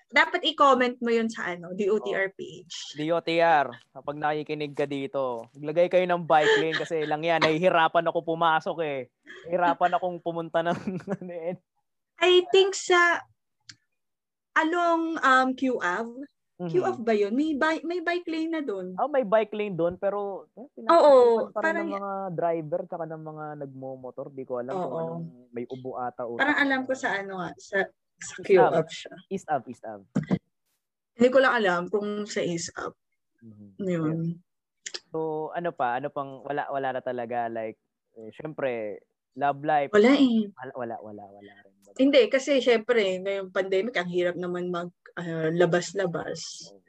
Dapat 0.09 0.41
i-comment 0.43 0.97
mo 0.97 1.09
yun 1.09 1.29
sa 1.29 1.53
ano, 1.53 1.69
DOTR 1.71 2.33
page. 2.33 2.97
DOTR, 2.97 3.69
kapag 3.93 4.17
nakikinig 4.17 4.73
ka 4.73 4.83
dito, 4.83 5.45
maglagay 5.53 5.85
kayo 5.85 6.01
ng 6.03 6.25
bike 6.25 6.55
lane 6.57 6.77
kasi 6.77 7.05
lang 7.05 7.21
yan, 7.21 7.37
nahihirapan 7.37 8.09
ako 8.09 8.25
pumasok 8.25 8.77
eh. 8.81 8.99
Nahihirapan 9.45 9.93
akong 9.93 10.17
pumunta 10.17 10.65
ng 10.65 10.73
ano 11.15 11.33
eh. 11.45 11.53
I 12.17 12.41
think 12.49 12.73
sa 12.73 13.21
along 14.57 15.15
um 15.17 15.47
QAV, 15.53 16.09
Mhm. 16.59 16.71
QAV 16.75 16.97
ba 16.99 17.13
yun? 17.13 17.31
May, 17.31 17.55
bi- 17.55 17.85
may 17.85 18.01
bike 18.01 18.27
lane 18.27 18.51
na 18.51 18.59
doon. 18.59 18.91
Oh, 18.97 19.07
may 19.07 19.23
bike 19.23 19.53
lane 19.53 19.71
doon 19.71 19.95
pero 19.95 20.49
eh, 20.57 20.67
Oo, 20.83 21.47
rin 21.47 21.55
parang- 21.55 21.87
ng 21.87 21.95
mga 21.95 22.13
driver 22.33 22.81
tsaka 22.83 23.05
ng 23.05 23.23
mga 23.23 23.45
nagmo-motor. 23.63 24.27
Di 24.27 24.43
ko 24.43 24.59
alam 24.59 24.73
kung 24.73 24.91
Oo. 24.91 24.99
anong 24.99 25.25
may 25.53 25.63
ubo 25.63 25.95
ata. 25.95 26.27
utak 26.27 26.43
Parang 26.43 26.59
alam 26.59 26.81
ko 26.83 26.91
sa 26.91 27.15
ano 27.15 27.39
nga, 27.39 27.55
sa, 28.19 28.35
sa 28.37 28.43
QAV 28.43 28.87
siya. 28.87 29.13
East 29.31 29.47
Ave, 29.47 29.65
East 29.71 29.85
Ave. 29.87 30.05
Hindi 31.19 31.35
ko 31.35 31.39
lang 31.43 31.53
alam 31.59 31.81
kung 31.91 32.23
sa 32.23 32.39
ISAP. 32.39 32.95
Mhm. 33.43 33.67
Yun. 33.83 34.19
So, 35.11 35.49
ano 35.51 35.75
pa? 35.75 35.99
Ano 35.99 36.07
pang, 36.07 36.39
wala, 36.47 36.71
wala 36.71 36.95
na 36.95 37.01
talaga. 37.03 37.51
Like, 37.51 37.75
eh, 38.15 38.31
syempre, 38.31 39.03
love 39.35 39.59
life. 39.67 39.91
Wala 39.91 40.15
eh. 40.15 40.47
Wala, 40.55 40.71
wala, 40.79 40.95
wala, 41.03 41.23
wala 41.27 41.53
rin. 41.67 41.75
Hindi, 41.99 42.31
kasi 42.31 42.63
syempre, 42.63 43.19
ngayong 43.19 43.51
pandemic, 43.51 43.99
ang 43.99 44.07
hirap 44.07 44.39
naman 44.39 44.71
mag 44.71 44.91
ah, 45.19 45.51
labas-labas. 45.51 46.71
Oo. 46.71 46.79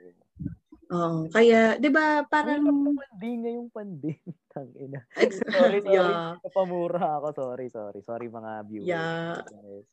Oo. 0.90 1.20
kaya, 1.30 1.78
di 1.78 1.90
ba, 1.90 2.22
Parang 2.26 2.66
pandi 2.94 3.30
ngayong 3.34 3.70
pandemic. 3.74 4.38
Tangina. 4.54 5.02
sorry, 5.14 5.78
sorry. 5.82 5.94
yeah. 5.94 6.34
Napamura 6.42 7.18
ako. 7.18 7.28
Sorry, 7.34 7.66
sorry. 7.70 8.00
Sorry 8.02 8.26
mga 8.26 8.50
viewers. 8.66 8.90
Yeah. 8.90 9.42
Yes. 9.46 9.86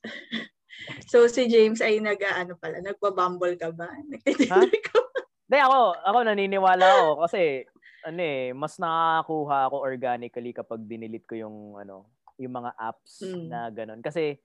So, 1.09 1.25
si 1.27 1.47
James 1.49 1.81
ay 1.81 1.99
nag, 1.99 2.21
ano 2.21 2.53
pala, 2.55 2.79
nagpa-bumble 2.79 3.57
ka 3.57 3.73
ba? 3.73 3.89
Nagtitinder 4.07 4.71
ka 4.85 4.97
ba? 4.97 5.19
Hindi, 5.47 5.57
ako, 5.63 5.79
ako 6.03 6.17
naniniwala 6.27 6.85
ako 6.85 7.07
kasi 7.23 7.63
ano 8.03 8.19
eh, 8.23 8.51
mas 8.51 8.75
nakakakuha 8.79 9.57
ako 9.67 9.75
organically 9.83 10.51
kapag 10.51 10.83
dinilit 10.87 11.23
ko 11.27 11.35
yung 11.39 11.75
ano, 11.79 12.07
yung 12.39 12.53
mga 12.55 12.71
apps 12.75 13.23
Mm. 13.23 13.47
na 13.47 13.59
ganun. 13.71 14.01
Kasi 14.03 14.37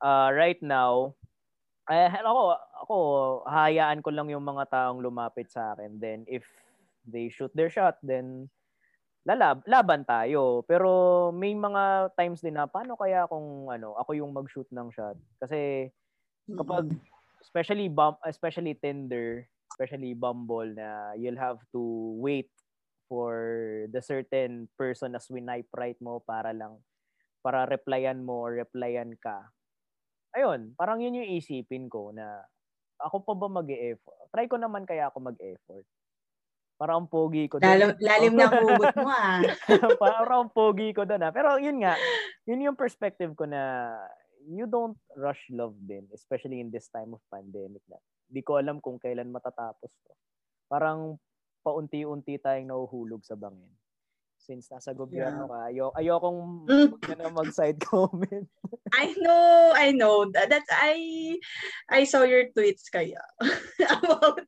uh, 0.00 0.28
right 0.32 0.60
now, 0.60 1.12
eh, 1.88 2.08
ako, 2.08 2.42
ako, 2.84 2.96
hahayaan 3.44 4.00
ko 4.00 4.08
lang 4.08 4.32
yung 4.32 4.44
mga 4.44 4.68
taong 4.72 5.04
lumapit 5.04 5.52
sa 5.52 5.76
akin. 5.76 6.00
Then 6.00 6.24
if 6.28 6.44
they 7.04 7.28
shoot 7.28 7.52
their 7.52 7.68
shot, 7.68 8.00
then 8.00 8.48
lalab, 9.24 9.64
laban 9.64 10.04
tayo. 10.04 10.62
Pero 10.68 11.28
may 11.32 11.56
mga 11.56 12.14
times 12.14 12.44
din 12.44 12.56
na 12.56 12.68
paano 12.68 12.94
kaya 12.96 13.24
kung 13.28 13.72
ano, 13.72 13.96
ako 13.96 14.16
yung 14.16 14.32
mag-shoot 14.36 14.68
ng 14.68 14.92
shot? 14.92 15.16
Kasi 15.40 15.88
kapag 16.52 16.92
especially 17.40 17.88
bum, 17.88 18.16
especially 18.28 18.76
Tinder, 18.76 19.48
especially 19.72 20.12
Bumble 20.12 20.76
na 20.76 21.16
you'll 21.16 21.40
have 21.40 21.58
to 21.72 21.80
wait 22.20 22.52
for 23.08 23.34
the 23.92 24.00
certain 24.00 24.68
person 24.76 25.12
na 25.12 25.20
swipe 25.20 25.68
right 25.76 25.98
mo 26.00 26.20
para 26.24 26.52
lang 26.52 26.80
para 27.44 27.68
replyan 27.68 28.24
mo 28.24 28.48
or 28.48 28.64
replyan 28.64 29.12
ka. 29.20 29.52
Ayun, 30.32 30.72
parang 30.80 31.04
yun 31.04 31.20
yung 31.20 31.28
isipin 31.36 31.92
ko 31.92 32.08
na 32.16 32.40
ako 32.96 33.20
pa 33.20 33.32
ba 33.36 33.48
mag-e-effort? 33.52 34.32
Try 34.32 34.48
ko 34.48 34.56
naman 34.56 34.88
kaya 34.88 35.12
ako 35.12 35.28
mag-effort. 35.28 35.84
Parang 36.74 37.06
ang 37.06 37.10
pogi 37.10 37.46
ko. 37.46 37.62
dun. 37.62 37.70
Lalim, 37.70 37.90
lalim 38.02 38.34
na 38.34 38.46
hugot 38.50 38.94
mo 38.98 39.06
ah. 39.14 39.38
parang 39.96 40.46
ang 40.46 40.52
pogi 40.52 40.90
ko 40.90 41.06
doon 41.06 41.22
ah. 41.22 41.30
Pero 41.30 41.54
yun 41.62 41.78
nga, 41.78 41.94
yun 42.44 42.66
yung 42.66 42.78
perspective 42.78 43.30
ko 43.38 43.46
na 43.46 43.94
you 44.44 44.66
don't 44.66 44.98
rush 45.14 45.40
love 45.48 45.72
din, 45.80 46.04
especially 46.12 46.58
in 46.58 46.68
this 46.68 46.90
time 46.90 47.14
of 47.14 47.22
pandemic 47.30 47.80
na. 47.86 47.96
Hindi 48.28 48.40
ko 48.42 48.58
alam 48.58 48.82
kung 48.82 48.98
kailan 48.98 49.30
matatapos 49.30 49.88
to. 50.04 50.12
Parang 50.66 51.16
paunti-unti 51.62 52.36
tayong 52.36 52.68
nahuhulog 52.68 53.22
sa 53.24 53.38
bangin. 53.38 53.70
Since 54.36 54.68
nasa 54.68 54.92
gobyerno 54.92 55.48
ka, 55.48 55.72
ayo 55.72 55.88
ayokong 55.96 56.68
Mm. 56.68 56.90
ka 57.00 57.16
na 57.16 57.32
mag-side 57.32 57.80
comment. 57.80 58.44
I 58.92 59.16
know, 59.16 59.72
I 59.72 59.88
know. 59.96 60.28
That, 60.28 60.52
that's, 60.52 60.68
I, 60.68 61.40
I 61.88 62.04
saw 62.04 62.28
your 62.28 62.52
tweets 62.52 62.92
kaya 62.92 63.24
about 63.96 64.44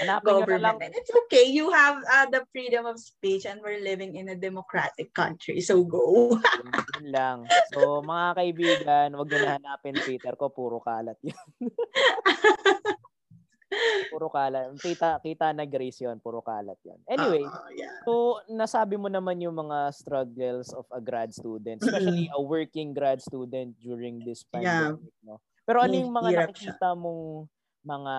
Hanapin 0.00 0.48
na 0.48 0.56
lang. 0.56 0.76
government. 0.80 0.80
And 0.80 0.94
it's 0.96 1.12
okay. 1.26 1.44
You 1.46 1.68
have 1.68 2.00
uh, 2.02 2.26
the 2.32 2.42
freedom 2.50 2.88
of 2.88 2.96
speech 2.96 3.44
and 3.44 3.60
we're 3.60 3.84
living 3.84 4.16
in 4.16 4.32
a 4.32 4.36
democratic 4.36 5.12
country. 5.12 5.60
So 5.60 5.84
go. 5.84 6.40
Yun, 6.40 7.12
lang. 7.12 7.38
So, 7.72 8.00
mga 8.00 8.28
kaibigan, 8.34 9.08
wag 9.12 9.28
na 9.28 9.60
hanapin 9.60 9.96
Twitter 10.00 10.32
ko, 10.34 10.48
puro 10.48 10.80
kalat 10.80 11.20
yun. 11.20 11.36
puro 14.12 14.30
kalat. 14.30 14.70
Kita, 14.78 15.18
kita 15.18 15.50
na 15.50 15.66
Grace 15.66 16.00
yun, 16.00 16.16
puro 16.22 16.38
kalat 16.40 16.78
yun. 16.86 16.98
Anyway, 17.10 17.42
Uh, 17.44 17.68
yeah. 17.74 17.92
So, 18.06 18.40
nasabi 18.48 18.94
mo 18.94 19.10
naman 19.10 19.42
yung 19.42 19.56
mga 19.58 19.90
struggles 19.92 20.70
of 20.72 20.86
a 20.94 21.00
grad 21.02 21.34
student, 21.34 21.82
especially 21.82 22.30
a 22.30 22.40
working 22.40 22.94
grad 22.94 23.18
student 23.20 23.74
during 23.82 24.22
this 24.22 24.46
Yeah. 24.54 24.94
pandemic, 24.94 25.12
no? 25.26 25.42
Pero 25.64 25.80
ano 25.80 25.94
yung 25.96 26.12
mga 26.12 26.30
nakikita 26.44 26.92
mong 26.92 27.48
mga 27.82 28.14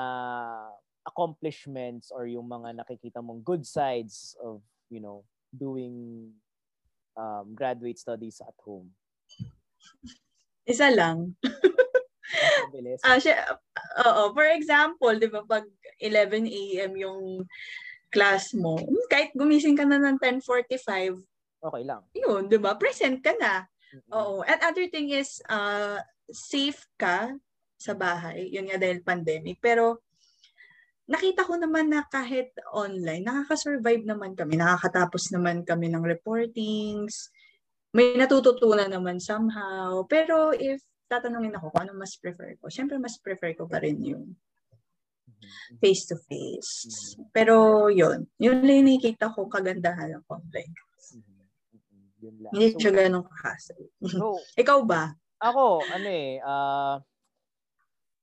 accomplishments 1.06 2.10
or 2.10 2.26
yung 2.26 2.50
mga 2.50 2.82
nakikita 2.82 3.22
mong 3.22 3.46
good 3.46 3.64
sides 3.66 4.34
of, 4.42 4.62
you 4.90 5.00
know, 5.00 5.24
doing 5.54 6.30
um, 7.16 7.54
graduate 7.54 7.98
studies 8.02 8.42
at 8.42 8.54
home? 8.62 8.90
Isa 10.66 10.90
lang. 10.92 11.38
Ah, 13.06 13.22
siya, 13.22 13.38
oo. 14.02 14.34
For 14.34 14.50
example, 14.50 15.14
di 15.16 15.30
ba, 15.30 15.46
pag 15.46 15.64
11 16.02 16.50
a.m. 16.50 16.92
yung 16.98 17.22
class 18.10 18.52
mo, 18.58 18.76
kahit 19.08 19.32
gumising 19.38 19.78
ka 19.78 19.86
na 19.86 20.02
ng 20.02 20.18
10.45, 20.18 21.22
Okay 21.66 21.84
lang. 21.86 22.02
yun, 22.14 22.46
di 22.50 22.58
ba, 22.58 22.78
present 22.78 23.22
ka 23.22 23.34
na. 23.38 23.66
Mm-mm. 23.94 24.12
Oo. 24.14 24.36
And 24.46 24.60
other 24.62 24.90
thing 24.90 25.14
is, 25.14 25.42
uh, 25.50 26.02
safe 26.30 26.82
ka 26.98 27.30
sa 27.78 27.94
bahay. 27.94 28.50
Yun 28.50 28.70
nga 28.70 28.82
dahil 28.82 29.06
pandemic. 29.06 29.62
Pero, 29.62 30.02
nakita 31.06 31.46
ko 31.46 31.54
naman 31.58 31.94
na 31.94 32.02
kahit 32.10 32.54
online, 32.74 33.24
nakaka-survive 33.26 34.04
naman 34.06 34.34
kami. 34.34 34.58
Nakakatapos 34.58 35.30
naman 35.34 35.62
kami 35.66 35.88
ng 35.94 36.04
reportings. 36.06 37.30
May 37.96 38.18
natututunan 38.18 38.90
naman 38.92 39.18
somehow. 39.22 40.04
Pero 40.10 40.52
if 40.54 40.82
tatanungin 41.12 41.56
ako 41.58 41.70
kung 41.74 41.84
ano 41.90 41.94
mas 42.02 42.18
prefer 42.18 42.58
ko, 42.60 42.68
syempre 42.68 42.98
mas 42.98 43.16
prefer 43.22 43.54
ko 43.54 43.70
pa 43.70 43.78
rin 43.82 44.02
yung 44.02 44.26
Mhm. 45.26 45.78
face-to-face. 45.82 46.74
Pero 47.36 47.88
yun, 47.92 48.26
yun 48.40 48.62
lang 48.64 48.78
yung 48.82 48.88
nakikita 48.90 49.32
ko 49.34 49.46
kagandahan 49.52 50.18
ng 50.20 50.26
online. 50.30 50.74
Mhm. 50.74 51.24
Mhm. 51.76 52.02
Yun 52.24 52.36
lang. 52.42 52.52
Hindi 52.54 52.68
So, 52.74 52.80
siya 52.80 52.92
ganun 52.94 53.26
ka-hassle. 53.28 53.86
so, 54.08 54.26
Ikaw 54.62 54.80
ba? 54.88 55.04
Ako, 55.44 55.92
ano 55.92 56.08
eh, 56.10 56.40
ah, 56.42 56.98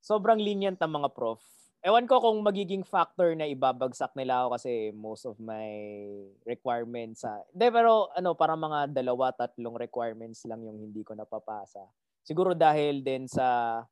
sobrang 0.03 0.37
lenient 0.41 0.77
ang 0.81 0.91
mga 1.01 1.09
prof. 1.13 1.41
Ewan 1.83 2.07
ko 2.07 2.23
kung 2.23 2.39
magiging 2.39 2.87
factor 2.87 3.35
na 3.35 3.43
ibabagsak 3.43 4.15
nila 4.15 4.47
ako 4.47 4.55
kasi 4.55 4.71
most 4.95 5.27
of 5.27 5.35
my 5.35 5.67
requirements 6.47 7.27
sa... 7.27 7.43
Hindi, 7.51 7.67
pero 7.75 8.07
ano, 8.15 8.39
parang 8.39 8.63
mga 8.63 8.95
dalawa, 8.95 9.35
tatlong 9.35 9.75
requirements 9.75 10.47
lang 10.47 10.63
yung 10.63 10.79
hindi 10.79 11.03
ko 11.03 11.11
napapasa. 11.11 11.83
Siguro 12.23 12.55
dahil 12.55 13.03
din 13.03 13.27
sa 13.27 13.83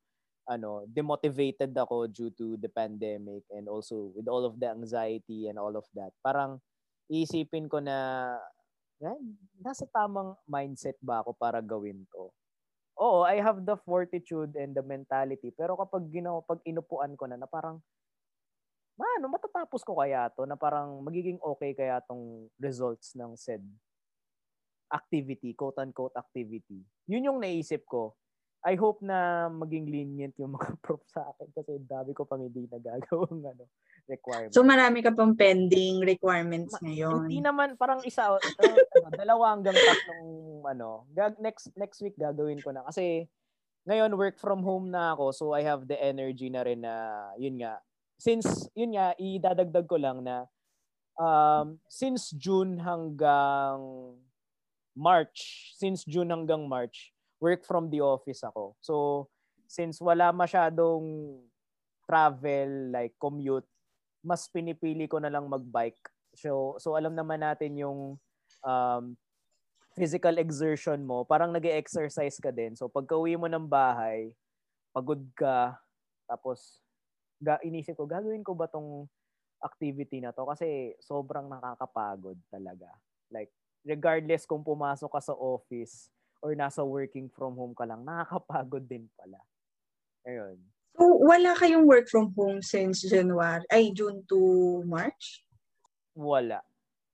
ano, 0.47 0.87
demotivated 0.87 1.75
ako 1.75 2.07
due 2.07 2.31
to 2.31 2.55
the 2.63 2.71
pandemic 2.71 3.43
and 3.51 3.67
also 3.67 4.15
with 4.15 4.31
all 4.31 4.47
of 4.47 4.55
the 4.55 4.71
anxiety 4.71 5.51
and 5.51 5.59
all 5.59 5.75
of 5.75 5.83
that. 5.91 6.15
Parang 6.23 6.63
iisipin 7.11 7.67
ko 7.67 7.83
na 7.83 8.39
eh, 9.03 9.19
nasa 9.59 9.83
tamang 9.91 10.39
mindset 10.47 10.95
ba 11.03 11.19
ako 11.19 11.35
para 11.35 11.59
gawin 11.59 12.07
to? 12.07 12.31
Oo, 13.01 13.25
I 13.25 13.41
have 13.41 13.65
the 13.65 13.73
fortitude 13.81 14.53
and 14.53 14.77
the 14.77 14.85
mentality. 14.85 15.49
Pero 15.49 15.73
kapag 15.73 16.05
ginawa, 16.13 16.45
pag 16.45 16.61
inupuan 16.61 17.17
ko 17.17 17.25
na, 17.25 17.41
na 17.41 17.49
parang, 17.49 17.81
ano, 19.01 19.25
matatapos 19.25 19.81
ko 19.81 19.97
kaya 19.97 20.29
to 20.37 20.45
na 20.45 20.53
parang 20.53 21.01
magiging 21.01 21.41
okay 21.41 21.73
kaya 21.73 21.97
tong 22.05 22.45
results 22.61 23.17
ng 23.17 23.33
said 23.33 23.65
activity, 24.91 25.55
quote-unquote 25.55 26.13
activity. 26.19 26.83
Yun 27.07 27.31
yung 27.31 27.39
naisip 27.41 27.87
ko. 27.87 28.13
I 28.61 28.77
hope 28.77 29.01
na 29.01 29.49
maging 29.49 29.89
lenient 29.89 30.35
yung 30.37 30.53
mga 30.53 30.77
prof 30.85 31.01
sa 31.09 31.25
akin 31.33 31.49
kasi 31.49 31.81
dami 31.81 32.13
ko 32.13 32.29
pang 32.29 32.43
hindi 32.45 32.69
nagagawang 32.69 33.41
ano, 33.41 33.65
requirements. 34.07 34.55
So 34.55 34.65
marami 34.65 35.03
ka 35.05 35.11
pang 35.11 35.33
pending 35.35 36.01
requirements 36.01 36.73
Ma- 36.77 36.83
ngayon. 36.85 37.27
Hindi 37.27 37.39
naman 37.41 37.75
parang 37.75 38.01
isa 38.05 38.33
uh, 38.33 38.39
ano, 38.39 38.75
dalawa 39.21 39.57
hanggang 39.57 39.77
tatlong 39.77 40.25
ano, 40.65 41.05
next 41.41 41.73
next 41.75 41.99
week 42.01 42.15
gagawin 42.17 42.61
ko 42.61 42.73
na 42.73 42.85
kasi 42.87 43.27
ngayon 43.85 44.13
work 44.13 44.37
from 44.37 44.61
home 44.61 44.93
na 44.93 45.17
ako 45.17 45.33
so 45.33 45.45
I 45.57 45.65
have 45.65 45.89
the 45.89 45.97
energy 45.97 46.53
na 46.53 46.61
rin 46.61 46.85
na 46.85 47.33
yun 47.33 47.57
nga 47.57 47.81
since 48.21 48.69
yun 48.77 48.93
nga 48.93 49.17
idadagdag 49.17 49.89
ko 49.89 49.97
lang 49.97 50.21
na 50.21 50.45
um, 51.17 51.77
since 51.89 52.31
June 52.33 52.77
hanggang 52.81 53.81
March, 54.95 55.71
since 55.77 56.03
June 56.03 56.29
hanggang 56.29 56.67
March, 56.67 57.13
work 57.39 57.63
from 57.63 57.89
the 57.89 58.01
office 58.01 58.43
ako. 58.43 58.75
So, 58.83 59.27
since 59.69 60.03
wala 60.03 60.35
masyadong 60.35 61.39
travel, 62.03 62.91
like 62.91 63.15
commute, 63.21 63.67
mas 64.21 64.47
pinipili 64.49 65.09
ko 65.09 65.17
na 65.17 65.29
lang 65.29 65.49
mag-bike. 65.49 66.01
So, 66.37 66.77
so 66.79 66.95
alam 66.95 67.13
naman 67.17 67.41
natin 67.41 67.75
yung 67.75 68.15
um, 68.63 69.03
physical 69.97 70.39
exertion 70.39 71.03
mo, 71.03 71.27
parang 71.27 71.51
nag 71.51 71.65
exercise 71.67 72.39
ka 72.39 72.53
din. 72.53 72.77
So, 72.77 72.87
pagka 72.87 73.17
uwi 73.17 73.35
mo 73.35 73.51
ng 73.51 73.67
bahay, 73.67 74.31
pagod 74.95 75.19
ka, 75.35 75.75
tapos 76.29 76.79
ga, 77.41 77.59
inisip 77.65 77.97
ko, 77.97 78.05
gagawin 78.07 78.45
ko 78.45 78.55
ba 78.55 78.69
tong 78.69 79.09
activity 79.61 80.21
na 80.23 80.31
to? 80.31 80.47
Kasi 80.47 80.95
sobrang 81.01 81.49
nakakapagod 81.49 82.37
talaga. 82.47 82.89
Like, 83.33 83.51
regardless 83.83 84.45
kung 84.45 84.63
pumasok 84.63 85.09
ka 85.11 85.21
sa 85.21 85.35
office, 85.35 86.07
or 86.41 86.57
nasa 86.57 86.81
working 86.81 87.29
from 87.29 87.53
home 87.53 87.77
ka 87.77 87.85
lang, 87.85 88.01
nakakapagod 88.01 88.85
din 88.89 89.05
pala. 89.13 89.37
Ayun. 90.25 90.57
So, 90.95 91.03
wala 91.23 91.55
kayong 91.55 91.87
work 91.87 92.11
from 92.11 92.35
home 92.35 92.59
since 92.59 93.07
January, 93.07 93.63
ay 93.71 93.95
June 93.95 94.27
to 94.27 94.39
March? 94.83 95.43
Wala. 96.13 96.59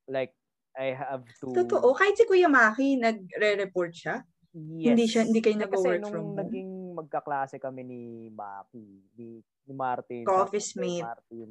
Like, 0.10 0.34
I 0.78 0.94
have 0.94 1.26
to... 1.42 1.54
Totoo. 1.54 1.94
Kahit 1.94 2.18
si 2.18 2.26
Kuya 2.26 2.50
Maki, 2.50 2.98
nagre-report 2.98 3.92
siya? 3.94 4.26
Yes. 4.58 4.94
Hindi 4.94 5.06
siya 5.06 5.22
hindi 5.30 5.42
kayo 5.42 5.58
nag-work 5.62 6.02
Kasi 6.02 6.10
from 6.10 6.34
nung 6.34 6.38
naging 6.38 6.72
magkaklase 6.98 7.58
kami 7.62 7.86
ni 7.86 8.02
Maki, 8.34 9.06
ni, 9.14 9.42
ni 9.42 9.74
Martin. 9.74 10.26
Ka-office 10.26 10.74
mate. 10.78 11.06
Martin. 11.06 11.50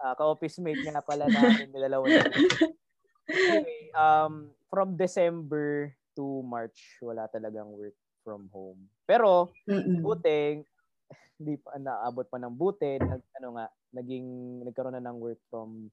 Uh, 0.00 0.14
ka-office 0.16 0.56
mate 0.64 0.80
nga 0.80 1.04
pala 1.04 1.28
namin, 1.28 1.68
dalawa 1.68 2.04
na. 2.08 2.24
anyway, 3.28 3.92
um, 3.92 4.48
from 4.72 4.96
December 4.96 5.92
to 6.16 6.40
March, 6.44 6.96
wala 7.04 7.28
talagang 7.28 7.68
work 7.68 7.96
from 8.24 8.48
home. 8.48 8.88
Pero, 9.04 9.52
Mm-mm. 9.68 10.00
buti, 10.00 10.64
hindi 11.38 11.54
pa 11.62 11.78
naabot 11.78 12.26
pa 12.26 12.36
ng 12.42 12.54
buti, 12.54 12.98
nag, 12.98 13.22
ano 13.40 13.48
nga, 13.56 13.66
naging, 13.94 14.26
nagkaroon 14.66 14.96
na 14.98 15.04
ng 15.06 15.18
work 15.22 15.40
from 15.48 15.88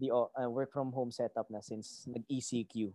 the 0.00 0.12
uh, 0.12 0.28
work 0.48 0.72
from 0.72 0.92
home 0.92 1.12
setup 1.12 1.48
na 1.48 1.60
since 1.64 2.04
nag-ECQ. 2.08 2.92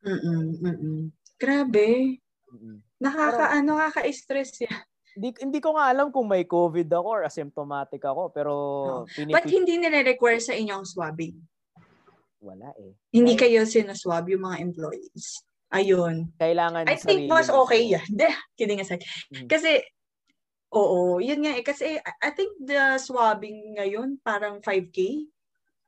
Mm-mm, 0.00 0.44
mm-mm. 0.64 0.98
Grabe. 1.36 2.20
Mm-mm. 2.50 2.80
Nakaka, 3.00 3.52
ano, 3.52 3.76
nakaka-stress 3.76 4.64
yan. 4.64 4.80
Hindi, 5.10 5.28
hindi 5.42 5.58
ko 5.58 5.74
nga 5.74 5.90
alam 5.90 6.14
kung 6.14 6.30
may 6.30 6.46
COVID 6.46 6.86
ako 6.86 7.08
or 7.10 7.22
asymptomatic 7.26 8.00
ako, 8.00 8.30
pero... 8.30 8.52
No. 8.86 9.06
Pinipil- 9.10 9.34
But 9.34 9.46
hindi 9.50 9.74
nire-require 9.76 10.40
sa 10.40 10.54
inyong 10.54 10.86
swabbing? 10.86 11.34
Wala 12.40 12.72
eh. 12.80 12.96
Hindi 13.12 13.36
kayo 13.36 13.66
sinaswab 13.68 14.30
yung 14.30 14.46
mga 14.46 14.64
employees? 14.64 15.44
Ayun. 15.70 16.32
Kailangan 16.40 16.88
I 16.88 16.96
think 16.96 17.28
mas 17.28 17.52
okay 17.52 17.90
yan. 17.90 18.06
De, 18.08 18.26
kidding 18.56 18.80
aside. 18.80 19.04
Mm-hmm. 19.34 19.46
Kasi, 19.50 19.84
oo, 20.70 21.18
yun 21.18 21.42
nga 21.42 21.52
eh. 21.58 21.64
Kasi 21.66 21.98
I 21.98 22.30
think 22.34 22.58
the 22.62 22.98
swabbing 23.02 23.78
ngayon 23.78 24.22
parang 24.22 24.62
5K 24.62 25.26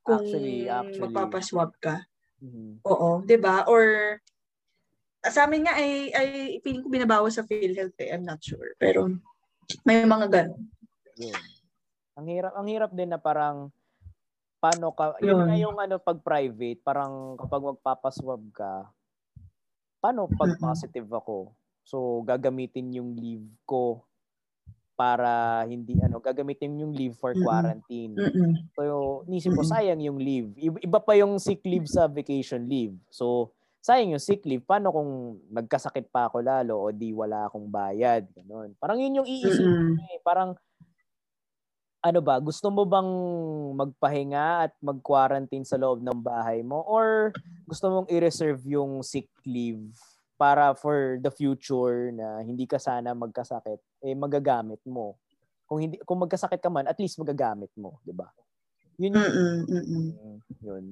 kung 0.02 0.22
actually, 0.22 0.66
actually. 0.66 1.02
magpapaswab 1.06 1.70
ka. 1.78 2.02
Mm-hmm. 2.42 2.82
Oo, 2.82 3.22
'di 3.22 3.38
ba? 3.38 3.62
Or 3.70 4.18
sa 5.22 5.46
amin 5.46 5.70
nga 5.70 5.78
ay 5.78 6.10
ay 6.10 6.28
feeling 6.66 6.82
ko 6.82 6.90
binabawas 6.90 7.38
sa 7.38 7.46
PhilHealth 7.46 7.94
eh. 8.02 8.10
I'm 8.10 8.26
not 8.26 8.42
sure. 8.42 8.74
Pero 8.82 9.06
may 9.86 10.02
mga 10.02 10.26
ganun. 10.26 10.66
Yun. 11.14 11.38
Ang 12.18 12.26
hirap 12.26 12.52
ang 12.58 12.66
hirap 12.66 12.90
din 12.90 13.14
na 13.14 13.22
parang 13.22 13.70
paano 14.58 14.90
ka 14.94 15.18
yun, 15.22 15.38
yun 15.38 15.40
na 15.46 15.56
yung 15.58 15.78
ano 15.78 16.02
pag 16.02 16.18
private, 16.22 16.82
parang 16.82 17.38
kapag 17.38 17.62
magpapaswab 17.62 18.42
ka, 18.50 18.90
paano 20.02 20.26
pag 20.26 20.54
positive 20.58 21.06
ako? 21.10 21.54
So, 21.82 22.22
gagamitin 22.22 22.94
yung 22.94 23.18
leave 23.18 23.42
ko 23.66 24.06
para 24.92 25.62
hindi 25.64 25.96
ano 26.00 26.20
gagamitin 26.20 26.78
yung 26.84 26.92
leave 26.92 27.16
for 27.16 27.32
quarantine. 27.34 28.14
So 28.76 29.24
nisip 29.26 29.56
ko 29.56 29.64
sayang 29.64 30.04
yung 30.04 30.20
leave. 30.20 30.52
Iba 30.58 31.00
pa 31.00 31.16
yung 31.16 31.40
sick 31.40 31.64
leave 31.64 31.88
sa 31.88 32.06
vacation 32.06 32.68
leave. 32.68 32.94
So 33.08 33.50
sayang 33.82 34.14
yung 34.14 34.22
sick 34.22 34.44
leave. 34.46 34.62
Paano 34.62 34.94
kung 34.94 35.10
nagkasakit 35.50 36.12
pa 36.12 36.30
ako 36.30 36.44
lalo 36.44 36.78
o 36.78 36.94
di 36.94 37.10
wala 37.10 37.48
akong 37.48 37.66
bayad? 37.66 38.28
Ganun. 38.36 38.76
Parang 38.78 39.00
yun 39.00 39.22
yung 39.22 39.28
iisip 39.28 39.64
mm-hmm. 39.64 40.12
eh. 40.12 40.20
Parang 40.22 40.54
ano 42.02 42.18
ba, 42.18 42.42
gusto 42.42 42.66
mo 42.66 42.82
bang 42.82 43.10
magpahinga 43.78 44.66
at 44.66 44.72
mag-quarantine 44.82 45.62
sa 45.62 45.78
loob 45.78 46.02
ng 46.02 46.18
bahay 46.18 46.58
mo 46.66 46.82
or 46.82 47.30
gusto 47.62 47.86
mong 47.86 48.10
i-reserve 48.10 48.58
yung 48.66 49.06
sick 49.06 49.30
leave 49.46 49.94
para 50.42 50.74
for 50.74 51.22
the 51.22 51.30
future 51.30 52.10
na 52.10 52.42
hindi 52.42 52.66
ka 52.66 52.82
sana 52.82 53.14
magkasakit, 53.14 53.78
eh 54.02 54.18
magagamit 54.18 54.82
mo. 54.82 55.14
Kung 55.70 55.78
hindi 55.78 56.02
kung 56.02 56.18
magkasakit 56.18 56.58
ka 56.58 56.66
man, 56.66 56.90
at 56.90 56.98
least 56.98 57.22
magagamit 57.22 57.70
mo, 57.78 58.02
'di 58.02 58.10
ba? 58.10 58.26
Yun 58.98 59.14
mm-mm, 59.14 59.56
mm-mm. 59.70 60.06
Mm, 60.18 60.38
yun. 60.66 60.84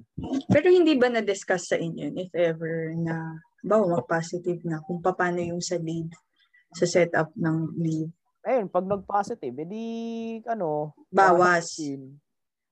Pero 0.46 0.70
hindi 0.70 0.94
ba 0.94 1.10
na-discuss 1.10 1.74
sa 1.74 1.76
inyo 1.76 2.14
if 2.14 2.30
ever 2.38 2.94
na 2.94 3.42
ba 3.66 3.76
mag-positive 3.82 4.62
na 4.62 4.78
kung 4.86 5.02
paano 5.02 5.42
yung 5.42 5.60
sa 5.60 5.76
leave, 5.76 6.14
sa 6.70 6.86
setup 6.86 7.34
ng 7.34 7.74
leave? 7.76 8.14
ayun, 8.46 8.72
pag 8.72 8.86
nag-positive, 8.88 9.52
edi 9.52 9.84
ano, 10.48 10.96
bawas. 11.12 11.76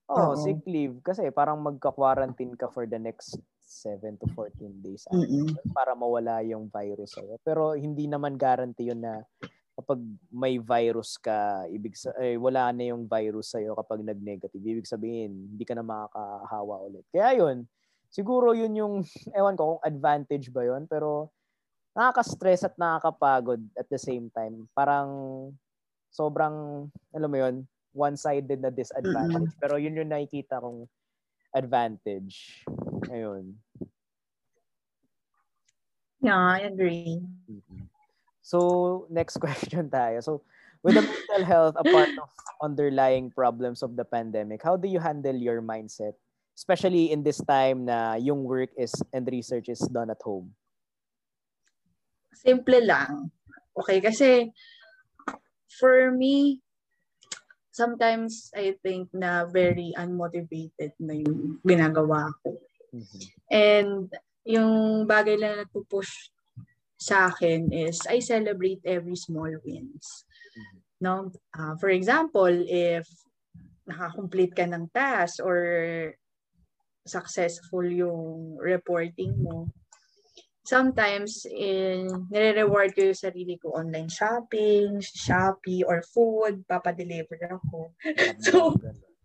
Oh, 0.09 0.33
Oo. 0.33 0.41
sick 0.41 0.65
leave 0.65 1.05
kasi 1.05 1.29
parang 1.29 1.61
magka-quarantine 1.61 2.57
ka 2.57 2.73
for 2.73 2.89
the 2.89 2.97
next 2.97 3.37
7 3.69 4.17
to 4.17 4.27
14 4.33 4.81
days 4.81 5.05
mm-hmm. 5.13 5.53
para 5.77 5.93
mawala 5.93 6.41
yung 6.41 6.73
virus 6.73 7.13
sa'yo. 7.15 7.37
Pero 7.45 7.77
hindi 7.77 8.09
naman 8.09 8.41
guarantee 8.41 8.91
yun 8.91 9.05
na 9.05 9.21
kapag 9.79 10.01
may 10.33 10.59
virus 10.59 11.21
ka, 11.21 11.69
ibig 11.71 11.95
sa 11.95 12.11
eh, 12.19 12.35
wala 12.35 12.75
na 12.75 12.91
yung 12.91 13.07
virus 13.07 13.55
sa'yo 13.55 13.79
kapag 13.79 14.03
nag-negative. 14.03 14.59
Ibig 14.59 14.89
sabihin, 14.89 15.55
hindi 15.55 15.63
ka 15.63 15.79
na 15.79 15.87
makakahawa 15.87 16.83
ulit. 16.83 17.07
Kaya 17.15 17.39
yun, 17.39 17.69
siguro 18.11 18.57
yun 18.57 18.75
yung, 18.75 18.95
ewan 19.39 19.55
ko 19.55 19.79
kung 19.79 19.83
advantage 19.87 20.51
ba 20.51 20.67
yun, 20.67 20.91
pero 20.91 21.31
nakaka-stress 21.95 22.67
at 22.67 22.75
nakakapagod 22.75 23.63
at 23.79 23.87
the 23.87 24.01
same 24.01 24.33
time. 24.35 24.67
Parang 24.75 25.11
sobrang, 26.11 26.89
alam 27.15 27.31
mo 27.31 27.39
yun, 27.39 27.63
one-sided 27.95 28.59
na 28.59 28.75
disadvantage. 28.75 29.55
Mm-hmm. 29.55 29.63
Pero 29.63 29.79
yun 29.79 29.95
yung 29.95 30.11
nakikita 30.11 30.59
kong 30.59 30.91
advantage. 31.55 32.67
Ayun. 33.07 33.55
Yeah, 36.19 36.59
I 36.59 36.67
agree. 36.67 37.23
So, 38.43 39.07
next 39.11 39.39
question 39.45 39.87
tayo. 39.87 40.19
So, 40.25 40.43
with 40.83 40.99
the 40.99 41.07
mental 41.07 41.45
health 41.47 41.75
a 41.79 41.85
part 41.87 42.11
of 42.19 42.31
underlying 42.63 43.31
problems 43.31 43.83
of 43.83 43.95
the 43.95 44.05
pandemic, 44.05 44.63
how 44.63 44.75
do 44.75 44.89
you 44.89 44.99
handle 44.99 45.37
your 45.37 45.63
mindset? 45.63 46.19
Especially 46.59 47.15
in 47.15 47.23
this 47.23 47.39
time 47.39 47.87
na 47.87 48.19
yung 48.19 48.43
work 48.43 48.75
is 48.75 48.91
and 49.15 49.31
research 49.31 49.71
is 49.71 49.79
done 49.95 50.11
at 50.11 50.19
home. 50.25 50.51
Simple 52.35 52.83
lang. 52.83 53.31
Okay, 53.79 54.03
kasi 54.03 54.51
for 55.79 56.11
me, 56.11 56.59
sometimes 57.71 58.51
I 58.59 58.75
think 58.83 59.15
na 59.15 59.47
very 59.47 59.95
unmotivated 59.95 60.99
na 60.99 61.15
yung 61.15 61.63
ginagawa 61.63 62.35
ko. 62.43 62.59
Mhm. 62.95 63.21
And 63.51 64.09
yung 64.49 65.05
bagay 65.05 65.37
na 65.37 65.65
nagpo-push 65.65 66.33
sa 66.99 67.31
akin 67.31 67.71
is 67.71 68.03
I 68.11 68.19
celebrate 68.19 68.83
every 68.85 69.15
small 69.15 69.51
wins. 69.63 70.25
Mhm. 70.57 70.79
No? 71.01 71.15
Ah, 71.55 71.79
for 71.79 71.91
example, 71.91 72.51
if 72.67 73.07
nakakomplete 73.89 74.53
ka 74.53 74.67
ng 74.67 74.91
task 74.93 75.41
or 75.41 75.59
successful 77.07 77.87
yung 77.87 78.59
reporting 78.61 79.33
mo, 79.41 79.71
sometimes 80.69 81.49
in 81.49 82.29
nire-reward 82.29 82.93
ko 82.93 83.09
yung 83.09 83.17
sarili 83.17 83.57
ko 83.57 83.73
online 83.73 84.13
shopping, 84.13 85.01
Shopee 85.01 85.81
or 85.81 86.05
food, 86.05 86.69
papadeliver 86.69 87.41
ako. 87.49 87.97
So, 88.45 88.77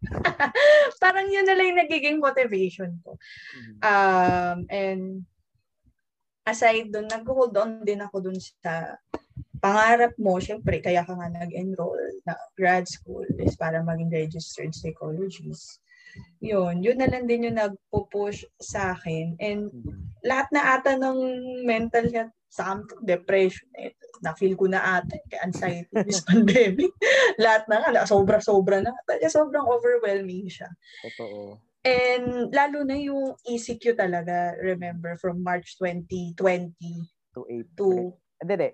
parang 1.03 1.27
yun 1.31 1.45
na 1.47 1.55
lang 1.55 1.73
yung 1.73 1.81
nagiging 1.85 2.17
motivation 2.19 2.99
ko. 3.03 3.15
Mhm. 3.55 3.73
Um, 3.83 4.57
and 4.67 5.03
aside 6.43 6.91
doon, 6.91 7.07
nag-hold 7.07 7.55
on 7.55 7.83
din 7.87 8.03
ako 8.03 8.29
dun 8.29 8.39
sa 8.39 8.99
pangarap 9.63 10.11
mo, 10.19 10.35
syempre, 10.43 10.83
kaya 10.83 11.07
ka 11.07 11.15
nga 11.15 11.31
nag-enroll 11.31 12.19
na 12.27 12.35
grad 12.59 12.83
school 12.83 13.23
is 13.39 13.55
para 13.55 13.79
maging 13.79 14.11
registered 14.11 14.75
psychologist. 14.75 15.79
Yun, 16.43 16.83
yun 16.83 16.99
na 16.99 17.07
lang 17.07 17.23
din 17.23 17.47
yung 17.47 17.57
nagpo-push 17.57 18.43
sa 18.59 18.91
akin. 18.91 19.39
And 19.39 19.71
Mhm. 19.71 20.19
lahat 20.27 20.47
na 20.51 20.61
ata 20.75 20.99
ng 20.99 21.19
mental 21.63 22.11
health, 22.11 22.35
something, 22.53 23.01
depression, 23.01 23.65
eh, 23.73 23.97
na-feel 24.21 24.53
ko 24.53 24.69
na 24.69 25.01
kaya 25.01 25.41
anxiety, 25.41 25.89
this 26.05 26.21
pandemic. 26.29 26.93
lahat 27.41 27.65
na 27.65 27.81
nga, 27.81 28.05
sobra-sobra 28.05 28.85
na. 28.85 28.93
Talaga 29.09 29.25
sobrang 29.33 29.65
overwhelming 29.65 30.45
siya. 30.45 30.69
Totoo. 31.01 31.57
And 31.83 32.53
lalo 32.53 32.85
na 32.85 32.95
yung 32.95 33.33
ECQ 33.43 33.97
talaga, 33.97 34.53
remember, 34.61 35.17
from 35.17 35.41
March 35.41 35.75
2020 35.81 36.69
To 37.33 37.43
April. 37.49 38.21
Hindi, 38.37 38.53
hindi. 38.53 38.69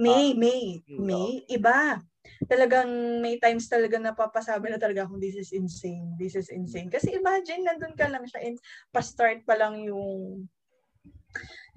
May, 0.00 0.26
May, 0.34 0.62
May, 0.90 0.98
May, 0.98 1.30
iba. 1.46 2.02
Talagang 2.44 3.20
may 3.24 3.40
times 3.40 3.68
talaga 3.70 3.96
napapasabi 3.96 4.68
na 4.68 4.80
talaga 4.80 5.08
akong 5.08 5.22
this 5.22 5.38
is 5.38 5.54
insane, 5.56 6.18
this 6.20 6.36
is 6.36 6.52
insane. 6.52 6.92
Kasi 6.92 7.16
imagine, 7.16 7.64
nandun 7.64 7.96
ka 7.96 8.10
lang 8.10 8.26
siya 8.28 8.44
and 8.44 8.56
pa-start 8.92 9.40
pa 9.46 9.56
lang 9.56 9.80
yung 9.80 10.44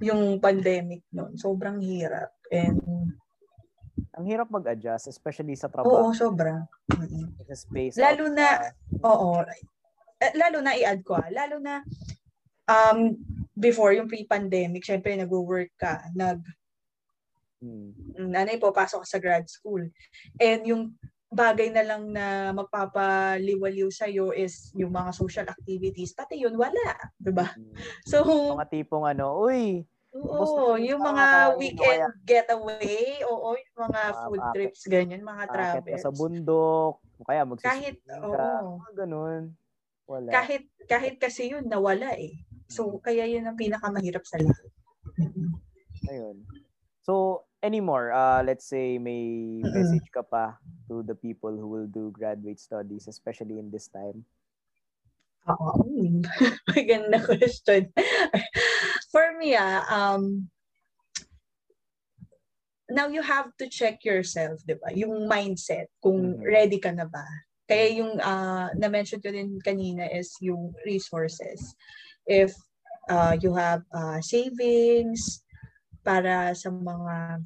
yung 0.01 0.39
pandemic 0.39 1.05
noon. 1.09 1.37
Sobrang 1.37 1.79
hirap. 1.79 2.33
And 2.49 2.79
Ang 4.13 4.25
hirap 4.29 4.49
mag-adjust, 4.49 5.09
especially 5.09 5.57
sa 5.57 5.69
oo, 5.69 5.73
trabaho. 5.73 6.13
sobra. 6.13 6.65
Mm-mm. 6.93 7.33
Sa 7.49 7.55
space. 7.57 7.97
Lalo 7.97 8.29
out 8.29 8.35
na-. 8.37 8.61
Oo. 9.01 9.41
Eh, 10.21 10.33
Lalo 10.37 10.61
na 10.61 10.77
i-add 10.77 11.01
ko 11.01 11.17
ah. 11.17 11.29
Lalo 11.33 11.57
na 11.57 11.81
um, 12.69 13.17
before 13.53 13.93
yung 13.93 14.05
pre-pandemic, 14.05 14.85
syempre 14.85 15.17
nag-work 15.17 15.73
ka, 15.77 16.09
nag 16.13 16.41
Mm. 17.63 18.27
nanay 18.27 18.59
po, 18.59 18.75
pasok 18.75 19.07
sa 19.07 19.23
grad 19.23 19.47
school. 19.47 19.87
And 20.35 20.67
yung 20.67 20.99
bagay 21.33 21.73
na 21.73 21.83
lang 21.83 22.03
na 22.13 22.53
magpapaliwaliw 22.53 23.89
sa'yo 23.89 24.31
is 24.31 24.69
yung 24.77 24.93
mga 24.93 25.11
social 25.11 25.47
activities. 25.49 26.13
Pati 26.13 26.39
yun, 26.39 26.53
wala. 26.55 26.95
Diba? 27.17 27.51
Mm. 27.57 27.73
So, 28.05 28.23
Mga 28.55 28.69
tipong 28.69 29.05
ano, 29.09 29.41
uy, 29.43 29.83
oo, 30.13 30.77
yung 30.77 31.01
mga 31.01 31.57
weekend 31.57 32.05
getaway, 32.21 33.25
oo, 33.25 33.57
yung 33.57 33.77
mga 33.89 34.01
food 34.29 34.41
akit- 34.41 34.53
trips, 34.53 34.81
ganyan, 34.85 35.25
mga 35.25 35.43
travels. 35.49 36.05
sa 36.05 36.13
bundok, 36.13 37.01
kaya 37.25 37.41
Kahit, 37.41 37.49
magsiswimming 37.49 38.21
ka, 38.21 38.47
oo, 38.61 38.77
mga 38.77 38.91
ganun. 38.93 39.43
Wala. 40.03 40.29
kahit, 40.29 40.63
kahit 40.85 41.15
kasi 41.17 41.49
yun, 41.55 41.65
nawala 41.65 42.13
eh. 42.19 42.35
So, 42.67 42.99
kaya 42.99 43.25
yun 43.25 43.47
ang 43.47 43.57
pinakamahirap 43.57 44.21
sa 44.27 44.37
lahat. 44.37 44.69
Ayun. 46.11 46.43
So, 47.01 47.43
anymore, 47.63 48.11
uh, 48.11 48.43
let's 48.43 48.67
say 48.67 48.99
may 48.99 49.63
message 49.63 50.11
ka 50.11 50.21
pa 50.21 50.59
to 50.91 51.01
the 51.01 51.15
people 51.15 51.55
who 51.55 51.71
will 51.71 51.87
do 51.87 52.11
graduate 52.11 52.59
studies, 52.59 53.07
especially 53.07 53.57
in 53.57 53.71
this 53.71 53.87
time. 53.87 54.27
Oo. 55.47 55.87
Maganda 56.75 57.23
question. 57.23 57.89
For 59.11 59.35
me, 59.39 59.55
ah, 59.55 59.83
um, 59.87 60.51
now 62.91 63.07
you 63.07 63.23
have 63.23 63.51
to 63.59 63.67
check 63.71 64.03
yourself, 64.03 64.59
di 64.67 64.75
ba? 64.75 64.91
Yung 64.95 65.27
mindset, 65.27 65.87
kung 66.03 66.35
Mhm. 66.35 66.43
ready 66.43 66.79
ka 66.79 66.91
na 66.91 67.07
ba. 67.07 67.23
Kaya 67.67 68.03
yung 68.03 68.19
ah, 68.19 68.71
na-mention 68.75 69.23
ko 69.23 69.31
din 69.31 69.55
kanina 69.63 70.03
is 70.11 70.35
yung 70.43 70.75
resources. 70.83 71.75
If 72.27 72.51
ah, 73.07 73.35
you 73.39 73.55
have 73.55 73.83
ah, 73.95 74.19
savings 74.19 75.43
para 76.03 76.51
sa 76.55 76.67
mga 76.71 77.39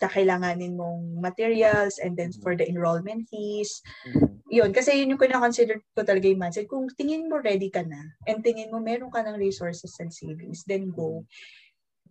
kakailanganin 0.00 0.74
mong 0.78 1.20
materials 1.20 1.98
and 2.02 2.16
then 2.18 2.30
for 2.42 2.54
the 2.56 2.66
enrollment 2.68 3.28
fees, 3.30 3.82
Mhm. 4.04 4.42
yun, 4.50 4.72
kasi 4.72 4.96
yun 5.00 5.12
yung 5.14 5.22
kina-consider 5.22 5.80
ko 5.96 6.02
talaga 6.06 6.26
yung 6.30 6.40
mindset. 6.42 6.68
Kung 6.70 6.88
tingin 6.94 7.28
mo 7.28 7.38
ready 7.42 7.68
ka 7.72 7.82
na, 7.84 8.00
and 8.28 8.40
tingin 8.44 8.70
mo 8.72 8.80
meron 8.80 9.12
ka 9.12 9.22
ng 9.24 9.36
resources 9.40 9.94
and 10.00 10.12
savings, 10.14 10.64
then 10.68 10.90
go. 10.94 11.24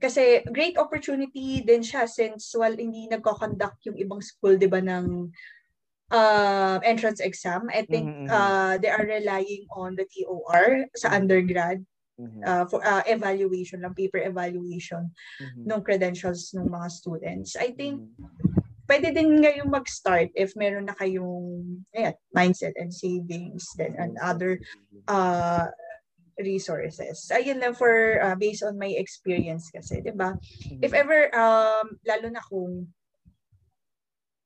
Kasi 0.02 0.46
great 0.54 0.78
opportunity 0.78 1.62
din 1.66 1.82
siya 1.82 2.06
since 2.10 2.54
while 2.58 2.76
hindi 2.76 3.08
nagko-conduct 3.10 3.82
yung 3.90 3.98
ibang 3.98 4.22
school, 4.22 4.58
di 4.60 4.70
ba, 4.70 4.82
ng 4.84 5.32
uh, 6.14 6.78
entrance 6.86 7.20
exam, 7.22 7.68
I 7.74 7.84
think 7.90 8.14
Mhm, 8.14 8.28
mhm. 8.28 8.32
uh, 8.32 8.78
they 8.80 8.90
are 8.92 9.06
relying 9.06 9.66
on 9.76 9.96
the 9.98 10.06
TOR 10.10 10.88
sa 10.96 11.10
Mhm. 11.10 11.18
undergrad 11.18 11.84
Mhm. 12.18 12.42
uh, 12.46 12.66
for 12.66 12.82
uh, 12.82 13.06
evaluation 13.06 13.82
lang, 13.86 13.94
paper 13.94 14.18
evaluation 14.18 15.14
Mhm. 15.38 15.70
ng 15.70 15.82
credentials 15.86 16.50
ng 16.58 16.66
mga 16.66 16.88
students. 16.90 17.54
I 17.56 17.72
think 17.78 18.02
Mhm. 18.02 18.26
pwede 18.90 19.14
din 19.14 19.44
ngayong 19.44 19.70
mag-start 19.70 20.34
if 20.34 20.58
meron 20.58 20.90
na 20.90 20.98
kayong 20.98 21.84
ayan, 21.94 22.16
mindset 22.34 22.74
and 22.80 22.90
savings 22.94 23.70
then 23.78 23.94
and 24.02 24.18
other 24.18 24.58
uh, 25.08 25.70
resources. 26.42 27.30
Ayun 27.34 27.62
lang 27.62 27.74
for 27.78 28.22
uh, 28.22 28.34
based 28.38 28.66
on 28.66 28.78
my 28.82 28.90
experience 28.98 29.70
kasi, 29.74 30.02
'di 30.02 30.14
ba? 30.18 30.38
Mhm. 30.74 30.82
If 30.82 30.94
ever 30.98 31.30
um 31.38 31.98
lalo 32.06 32.28
na 32.34 32.42
kung 32.46 32.90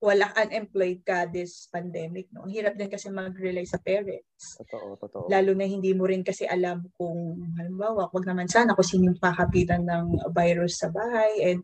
wala 0.02 0.34
unemployed 0.36 1.06
ka 1.06 1.30
this 1.30 1.70
pandemic, 1.70 2.26
no? 2.34 2.42
Ang 2.44 2.52
hirap 2.52 2.74
din 2.74 2.90
kasi 2.90 3.08
mag-rely 3.08 3.62
sa 3.64 3.78
parents. 3.78 4.58
Totoo, 4.58 4.98
totoo. 4.98 5.26
Lalo 5.30 5.54
na 5.54 5.64
hindi 5.64 5.94
mo 5.94 6.10
rin 6.10 6.26
kasi 6.26 6.44
alam 6.44 6.90
kung 6.98 7.38
halimbawa, 7.56 8.10
wag 8.10 8.26
naman 8.26 8.50
sana 8.50 8.74
kung 8.74 8.84
sino 8.84 9.08
yung 9.08 9.22
kakapitan 9.22 9.86
ng 9.86 10.26
virus 10.34 10.82
sa 10.82 10.90
bahay 10.90 11.54
and 11.54 11.62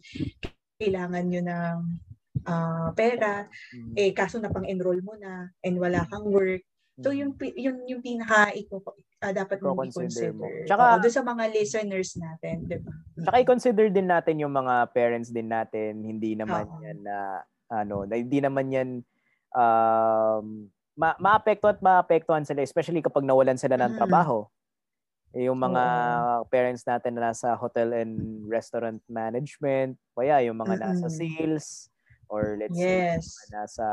kailangan 0.77 1.25
nyo 1.25 1.41
ng 1.43 1.77
ah, 2.45 2.93
pera 2.93 3.49
Mhm. 3.73 3.97
eh 3.97 4.13
kaso 4.13 4.37
na 4.37 4.47
pang-enroll 4.47 5.01
mo 5.01 5.17
na 5.17 5.49
and 5.59 5.75
wala 5.75 6.05
kang 6.05 6.23
work. 6.23 6.61
So 7.01 7.09
Mhm. 7.09 7.17
yung 7.17 7.31
pi- 7.33 7.57
yun 7.57 7.81
yung 7.83 7.99
pinaka 7.99 8.53
iko 8.53 8.85
ah, 9.17 9.33
dapat 9.33 9.57
mong 9.59 9.89
Iko-consider 9.89 10.29
mo. 10.31 10.45
i-consider. 10.45 10.69
Tsaka- 10.69 10.93
Oo, 10.93 11.01
doon 11.01 11.15
sa 11.17 11.23
mga 11.25 11.43
listeners 11.49 12.09
natin, 12.15 12.55
'di 12.63 12.77
ba? 12.85 12.93
Tsaka 13.17 13.37
i-consider 13.41 13.89
din 13.89 14.05
natin 14.05 14.35
yung 14.37 14.53
mga 14.53 14.93
parents 14.93 15.33
din 15.33 15.49
natin, 15.49 16.05
hindi 16.05 16.37
naman 16.37 16.69
Oo. 16.69 16.79
yan 16.85 17.01
na 17.01 17.41
ano, 17.69 18.03
na 18.07 18.15
hindi 18.19 18.39
naman 18.39 18.67
yan 18.71 18.89
um 19.55 20.67
ma 20.97 21.13
maapekto 21.21 21.69
at 21.69 21.79
maapektuhan 21.79 22.43
sila 22.43 22.61
especially 22.65 22.99
kapag 23.01 23.23
nawalan 23.23 23.55
sila 23.59 23.77
ng 23.77 23.93
Mm. 23.93 23.99
trabaho. 23.99 24.47
Eh, 25.35 25.45
Yung 25.51 25.59
mga 25.59 25.83
parents 26.49 26.81
natin 26.87 27.13
na 27.19 27.29
nasa 27.31 27.53
hotel 27.53 27.93
and 27.93 28.47
restaurant 28.49 29.03
management, 29.05 29.99
kaya 30.17 30.41
yung 30.47 30.57
mga 30.57 30.81
nasa 30.81 31.05
Mm-mm. 31.05 31.19
sales 31.37 31.67
or 32.31 32.57
let's 32.57 32.75
say 32.79 32.97
Yes. 32.97 33.37
mga 33.37 33.47
nasa 33.63 33.85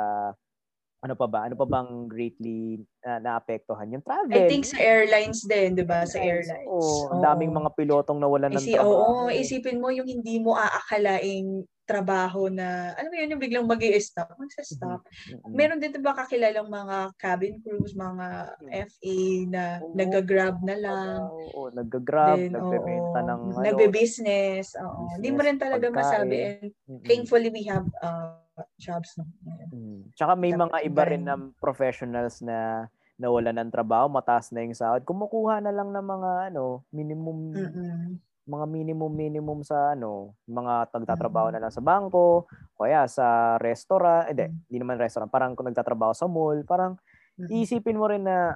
ano 1.04 1.14
pa 1.20 1.28
ba? 1.28 1.44
Ano 1.44 1.52
pa 1.52 1.68
bang 1.68 2.08
greatly 2.08 2.80
na 3.04 3.20
naapektuhan? 3.20 3.92
Yung 3.92 4.00
travel. 4.00 4.32
I 4.32 4.48
think 4.48 4.64
sa 4.64 4.80
airlines 4.80 5.44
din, 5.44 5.76
'di 5.76 5.84
ba? 5.84 6.08
Sa 6.08 6.16
airlines. 6.16 6.64
Oo, 6.64 7.12
ang 7.12 7.20
daming 7.20 7.52
mga 7.52 7.70
pilotong 7.76 8.16
nawalan 8.16 8.48
ng 8.56 8.64
Isi, 8.64 8.72
trabaho. 8.72 9.04
oo, 9.04 9.28
isipin 9.28 9.78
mo 9.84 9.92
yung 9.92 10.08
hindi 10.08 10.40
mo 10.40 10.56
aakalaing 10.56 11.68
trabaho 11.84 12.48
na, 12.48 12.96
alam 12.96 13.12
mo 13.12 13.16
yun, 13.20 13.32
yung 13.36 13.42
biglang 13.44 13.68
mag 13.68 13.80
stop 14.00 14.32
magsa-stop. 14.40 15.04
Mm-mm. 15.04 15.52
Meron 15.52 15.80
din 15.80 15.92
ba 16.00 16.16
kakilalang 16.16 16.68
mga 16.68 17.12
cabin 17.20 17.60
crews, 17.60 17.92
mga 17.92 18.56
FA 18.88 19.18
na 19.52 19.64
Oo. 19.84 19.92
nag-grab 19.92 20.56
na 20.64 20.76
lang. 20.80 21.18
Oo, 21.28 21.68
nag-grab, 21.76 22.40
Then, 22.40 22.56
nagbebenta 22.56 23.20
oo, 23.20 23.28
ng 23.28 23.42
ano, 23.52 23.64
nagbe-business. 23.68 24.80
Oo. 24.80 25.20
Hindi 25.20 25.28
mo 25.30 25.40
rin 25.44 25.60
talaga 25.60 25.86
pagkain. 25.92 26.00
masabi. 26.00 26.36
And 26.40 26.72
thankfully, 27.04 27.52
we 27.52 27.68
have 27.68 27.84
uh, 28.00 28.40
jobs. 28.80 29.12
No? 29.20 29.28
Mm. 29.72 30.08
Tsaka 30.16 30.32
may 30.34 30.56
mga 30.56 30.78
iba 30.88 31.02
rin 31.04 31.22
na 31.28 31.36
professionals 31.60 32.40
na 32.40 32.88
nawalan 33.14 33.54
ng 33.54 33.70
trabaho, 33.70 34.10
mataas 34.10 34.50
na 34.50 34.64
yung 34.64 34.74
sahod. 34.74 35.06
Kumukuha 35.06 35.62
na 35.62 35.70
lang 35.70 35.94
ng 35.94 36.02
mga 36.02 36.30
ano, 36.50 36.82
minimum 36.90 37.54
Mm-mm. 37.54 38.18
Mga 38.44 38.66
minimum 38.68 39.08
minimum 39.08 39.58
sa 39.64 39.96
ano, 39.96 40.36
mga 40.44 40.92
nagtatrabaho 40.92 41.48
Mm-mm. 41.48 41.56
na 41.56 41.62
lang 41.68 41.72
sa 41.72 41.80
bangko, 41.80 42.44
kaya 42.76 43.08
sa 43.08 43.56
restaurant, 43.56 44.28
hindi, 44.28 44.44
Mm. 44.52 44.56
hindi 44.68 44.78
naman 44.78 44.96
restaurant, 45.00 45.32
parang 45.32 45.56
kung 45.56 45.64
nagtatrabaho 45.64 46.12
sa 46.12 46.28
mall, 46.28 46.60
parang 46.62 47.00
Mhm. 47.40 47.48
iisipin 47.50 47.96
mo 47.96 48.04
rin 48.06 48.22
na 48.22 48.54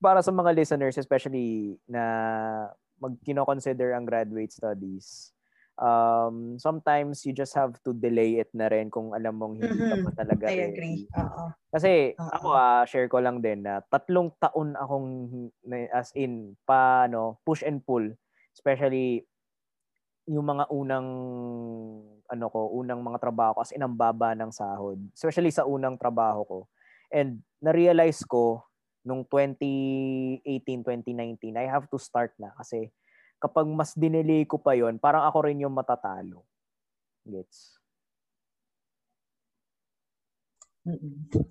para 0.00 0.20
sa 0.20 0.32
mga 0.32 0.52
listeners, 0.56 0.96
especially 0.96 1.76
na 1.84 2.02
mag 2.96 3.12
consider 3.44 3.92
ang 3.92 4.08
graduate 4.08 4.48
studies, 4.48 5.36
um, 5.76 6.56
sometimes 6.56 7.20
you 7.28 7.36
just 7.36 7.52
have 7.52 7.76
to 7.84 7.92
delay 7.92 8.40
it 8.40 8.48
na 8.56 8.72
rin 8.72 8.88
kung 8.88 9.12
alam 9.12 9.36
mong 9.36 9.60
hindi 9.60 9.84
ka 9.84 9.96
pa 10.00 10.10
talaga 10.16 10.48
I 10.48 10.72
agree. 10.72 11.04
Oo. 11.12 11.52
Kasi 11.68 12.16
Oo. 12.16 12.30
ako 12.32 12.48
ah, 12.56 12.82
share 12.88 13.08
ko 13.12 13.20
lang 13.20 13.44
din 13.44 13.60
na 13.60 13.84
tatlong 13.84 14.32
taon 14.40 14.72
akong 14.72 15.08
na- 15.68 15.92
as 15.92 16.08
in 16.16 16.56
pa 16.64 17.04
no, 17.06 17.36
push 17.44 17.60
and 17.60 17.84
pull, 17.84 18.04
especially 18.56 19.28
yung 20.26 20.48
mga 20.48 20.64
unang 20.72 21.08
ano 22.26 22.46
ko, 22.50 22.72
unang 22.74 22.98
mga 23.04 23.22
trabaho 23.22 23.54
ko 23.54 23.60
as 23.62 23.70
in 23.70 23.84
ang 23.84 23.94
baba 23.94 24.34
ng 24.34 24.50
sahod, 24.50 24.98
especially 25.14 25.52
sa 25.54 25.68
unang 25.68 25.94
trabaho 25.94 26.42
ko. 26.42 26.58
And 27.12 27.44
na-realize 27.62 28.26
ko 28.26 28.66
nung 29.06 29.22
2018, 29.22 30.42
2019, 30.82 31.54
I 31.54 31.70
have 31.70 31.86
to 31.92 31.98
start 32.00 32.34
na 32.42 32.50
kasi 32.58 32.90
kapag 33.38 33.68
mas 33.70 33.94
dinelay 33.94 34.42
ko 34.48 34.58
pa 34.58 34.74
yon 34.74 34.98
parang 34.98 35.22
ako 35.28 35.46
rin 35.46 35.62
yung 35.62 35.76
matatalo. 35.76 36.42
Gets? 37.22 37.78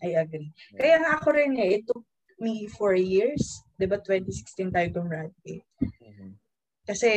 I 0.04 0.16
agree. 0.20 0.52
Kaya 0.76 1.00
nga 1.04 1.20
ako 1.20 1.36
rin 1.36 1.60
eh, 1.60 1.80
it 1.80 1.84
took 1.88 2.04
me 2.40 2.68
four 2.72 2.96
years. 2.96 3.64
Di 3.76 3.88
ba 3.88 4.00
2016 4.00 4.72
tayo 4.72 4.88
gumraduate. 4.92 5.64
Mhm. 6.04 6.45
Kasi 6.86 7.12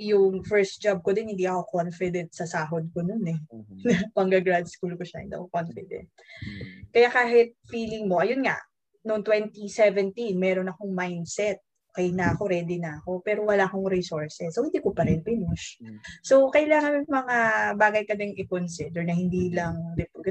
yung 0.00 0.40
first 0.48 0.80
job 0.80 1.04
ko 1.04 1.12
din, 1.12 1.36
hindi 1.36 1.44
ako 1.44 1.68
confident 1.68 2.32
sa 2.32 2.48
sahod 2.48 2.88
ko 2.94 3.04
nun 3.04 3.20
eh. 3.28 3.38
Mhm. 3.52 3.84
Pangga-grad 4.16 4.64
school 4.64 4.96
ko 4.96 5.04
siya, 5.04 5.20
hindi 5.20 5.36
ako 5.36 5.52
confident. 5.52 6.08
Mhm. 6.08 6.88
Kaya 6.88 7.08
kahit 7.12 7.48
feeling 7.68 8.08
mo, 8.08 8.24
ayun 8.24 8.40
nga, 8.40 8.56
noong 9.04 9.22
2017, 9.22 10.36
meron 10.40 10.72
akong 10.72 10.92
mindset. 10.92 11.60
Okay 11.90 12.14
na 12.14 12.38
ako, 12.38 12.46
ready 12.46 12.78
na 12.78 13.02
ako, 13.02 13.18
pero 13.18 13.42
wala 13.42 13.66
akong 13.66 13.90
resources. 13.90 14.54
So, 14.54 14.62
hindi 14.62 14.78
ko 14.78 14.94
pa 14.94 15.02
rin 15.02 15.26
pinush. 15.26 15.82
Mm. 15.82 15.98
So, 16.22 16.46
kailangan 16.54 17.02
may 17.02 17.06
mga 17.10 17.36
bagay 17.74 18.02
ka 18.06 18.14
din 18.14 18.38
i-consider 18.38 19.02
na 19.02 19.10
hindi 19.10 19.50
lang, 19.50 19.74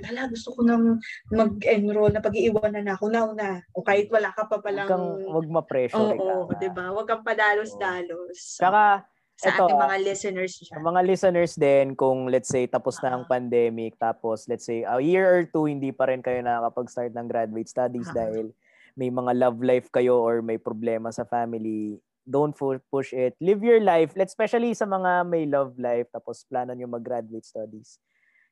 hala, 0.07 0.31
gusto 0.31 0.55
ko 0.55 0.63
nang 0.63 1.03
mag-enroll 1.27 2.15
na 2.15 2.23
pag-iiwanan 2.23 2.87
na 2.87 2.95
ako, 2.95 3.11
now 3.11 3.27
na. 3.35 3.59
O 3.75 3.83
kahit 3.83 4.07
wala 4.07 4.31
ka 4.31 4.47
pa 4.47 4.55
Huwag 4.55 4.63
palang... 4.63 4.87
kang, 4.87 5.07
wag 5.35 5.47
ma-pressure 5.51 6.15
Oo, 6.15 6.47
oh, 6.47 6.55
di 6.55 6.71
ba? 6.71 6.95
Huwag 6.95 7.07
kang 7.11 7.27
padalos-dalos. 7.27 8.39
So, 8.39 8.63
Tsaka, 8.63 9.03
sa 9.39 9.55
eto, 9.55 9.71
ating 9.71 9.79
mga 9.79 9.97
listeners 10.03 10.51
sa 10.59 10.63
dyan. 10.67 10.83
mga 10.83 11.01
listeners 11.07 11.53
din, 11.55 11.85
kung 11.95 12.27
let's 12.27 12.51
say 12.51 12.67
tapos 12.67 12.99
na 12.99 13.15
ang 13.15 13.23
pandemic, 13.23 13.95
tapos 13.95 14.43
let's 14.51 14.67
say 14.67 14.83
a 14.83 14.99
year 14.99 15.31
or 15.31 15.43
two, 15.47 15.63
hindi 15.63 15.95
pa 15.95 16.11
rin 16.11 16.19
kayo 16.19 16.43
nakakapag-start 16.43 17.15
ng 17.15 17.27
graduate 17.27 17.71
studies 17.71 18.11
Ah. 18.11 18.27
dahil 18.27 18.51
may 18.97 19.09
mga 19.13 19.35
love 19.37 19.59
life 19.61 19.89
kayo 19.91 20.21
or 20.21 20.41
may 20.41 20.57
problema 20.57 21.11
sa 21.13 21.27
family, 21.27 21.99
don't 22.29 22.53
push 22.93 23.09
it. 23.11 23.33
Live 23.41 23.65
your 23.65 23.81
life, 23.81 24.13
especially 24.13 24.77
sa 24.77 24.85
mga 24.85 25.25
may 25.25 25.49
love 25.49 25.73
life, 25.81 26.05
tapos 26.13 26.45
plano 26.45 26.77
nyo 26.77 26.85
mag-graduate 26.85 27.45
studies. 27.45 27.97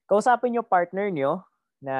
Kausapin 0.09 0.57
nyo 0.57 0.63
partner 0.65 1.13
nyo 1.13 1.45
na, 1.77 1.95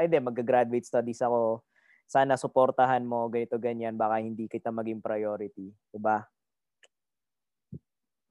ay 0.00 0.08
di, 0.08 0.16
mag-graduate 0.16 0.88
studies 0.88 1.20
ako. 1.20 1.60
Sana 2.08 2.40
suportahan 2.40 3.04
mo, 3.04 3.28
ganito, 3.28 3.60
ganyan, 3.60 4.00
baka 4.00 4.20
hindi 4.20 4.48
kita 4.48 4.72
maging 4.72 5.04
priority. 5.04 5.72
Diba? 5.92 6.24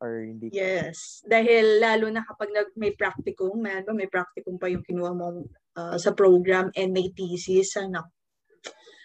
Or 0.02 0.20
hindi 0.26 0.50
Yes. 0.50 1.22
Dahil 1.24 1.78
lalo 1.80 2.10
na 2.10 2.26
kapag 2.26 2.50
nag, 2.50 2.74
may 2.74 2.92
practicum, 2.98 3.54
may, 3.62 3.86
may 3.94 4.10
practicum 4.10 4.58
pa 4.58 4.68
yung 4.68 4.84
kinuha 4.84 5.14
mo 5.14 5.46
uh, 5.78 5.98
sa 6.02 6.12
program 6.18 6.74
and 6.74 6.90
may 6.90 7.14
thesis, 7.14 7.78
ano, 7.78 8.10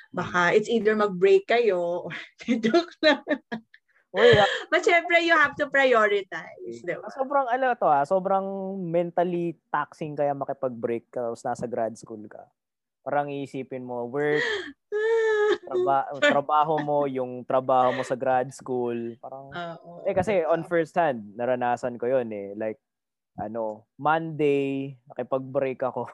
baka 0.08 0.56
it's 0.56 0.70
either 0.72 0.96
mag-break 0.96 1.44
kayo 1.44 2.08
or 2.08 2.14
joke 2.64 2.92
lang. 3.04 3.22
Uy, 4.08 4.32
ah, 4.40 4.48
But 4.72 4.88
syempre, 4.88 5.20
you 5.20 5.36
have 5.36 5.52
to 5.60 5.68
prioritize. 5.68 6.80
Di 6.80 6.96
ba? 6.96 7.12
sobrang 7.12 7.44
ano 7.44 7.76
to 7.76 7.88
ah, 7.88 8.08
sobrang 8.08 8.44
mentally 8.80 9.60
taxing 9.68 10.16
kaya 10.16 10.32
makipag-break 10.32 11.12
ka 11.12 11.28
tapos 11.28 11.44
nasa 11.44 11.68
grad 11.68 11.92
school 12.00 12.24
ka. 12.24 12.40
Parang 13.04 13.28
iisipin 13.28 13.84
mo, 13.84 14.08
work, 14.08 14.44
traba- 15.68 16.08
trabaho 16.24 16.80
mo, 16.80 16.98
yung 17.04 17.44
trabaho 17.44 17.92
mo 17.92 18.02
sa 18.04 18.16
grad 18.16 18.48
school. 18.52 19.16
Parang, 19.20 19.52
Oo. 19.52 20.04
eh 20.08 20.16
kasi 20.16 20.40
on 20.44 20.64
first 20.64 20.96
hand, 20.96 21.36
naranasan 21.36 22.00
ko 22.00 22.08
yun 22.08 22.28
eh. 22.32 22.56
Like, 22.56 22.80
ano, 23.36 23.86
Monday, 24.00 24.96
nakipag-break 25.08 25.84
ako. 25.84 26.08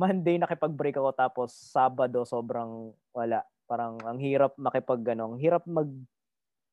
Monday, 0.00 0.40
nakipag-break 0.40 0.96
ako 0.96 1.10
tapos 1.12 1.50
Sabado, 1.52 2.24
sobrang 2.24 2.96
wala. 3.12 3.44
Parang 3.68 4.00
ang 4.08 4.16
hirap 4.18 4.56
makipag, 4.56 5.04
ano, 5.12 5.36
ang 5.36 5.38
hirap 5.44 5.62
mag, 5.68 5.90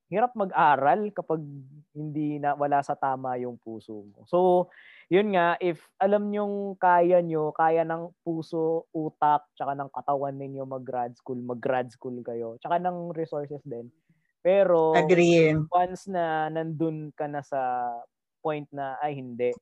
hirap 0.07 0.31
mag-aral 0.39 1.11
kapag 1.11 1.43
hindi 1.91 2.39
na 2.39 2.55
wala 2.55 2.79
sa 2.79 2.95
tama 2.95 3.35
yung 3.43 3.59
puso 3.59 4.07
mo. 4.07 4.23
So, 4.29 4.71
yun 5.11 5.35
nga, 5.35 5.59
if 5.59 5.83
alam 5.99 6.31
nyong 6.31 6.79
kaya 6.79 7.19
nyo, 7.23 7.51
kaya 7.51 7.83
ng 7.83 8.15
puso, 8.23 8.87
utak, 8.95 9.43
tsaka 9.59 9.75
ng 9.75 9.91
katawan 9.91 10.35
ninyo 10.39 10.63
mag-grad 10.63 11.11
school, 11.19 11.39
mag-grad 11.43 11.91
school 11.91 12.23
kayo, 12.23 12.55
tsaka 12.63 12.79
ng 12.79 13.11
resources 13.15 13.59
din. 13.67 13.91
Pero, 14.43 14.79
Agree. 14.93 15.67
once 15.71 16.07
na 16.11 16.47
nandun 16.51 17.11
ka 17.15 17.27
na 17.27 17.43
sa 17.43 17.91
point 18.43 18.67
na, 18.71 18.95
ay 19.03 19.19
hindi, 19.19 19.55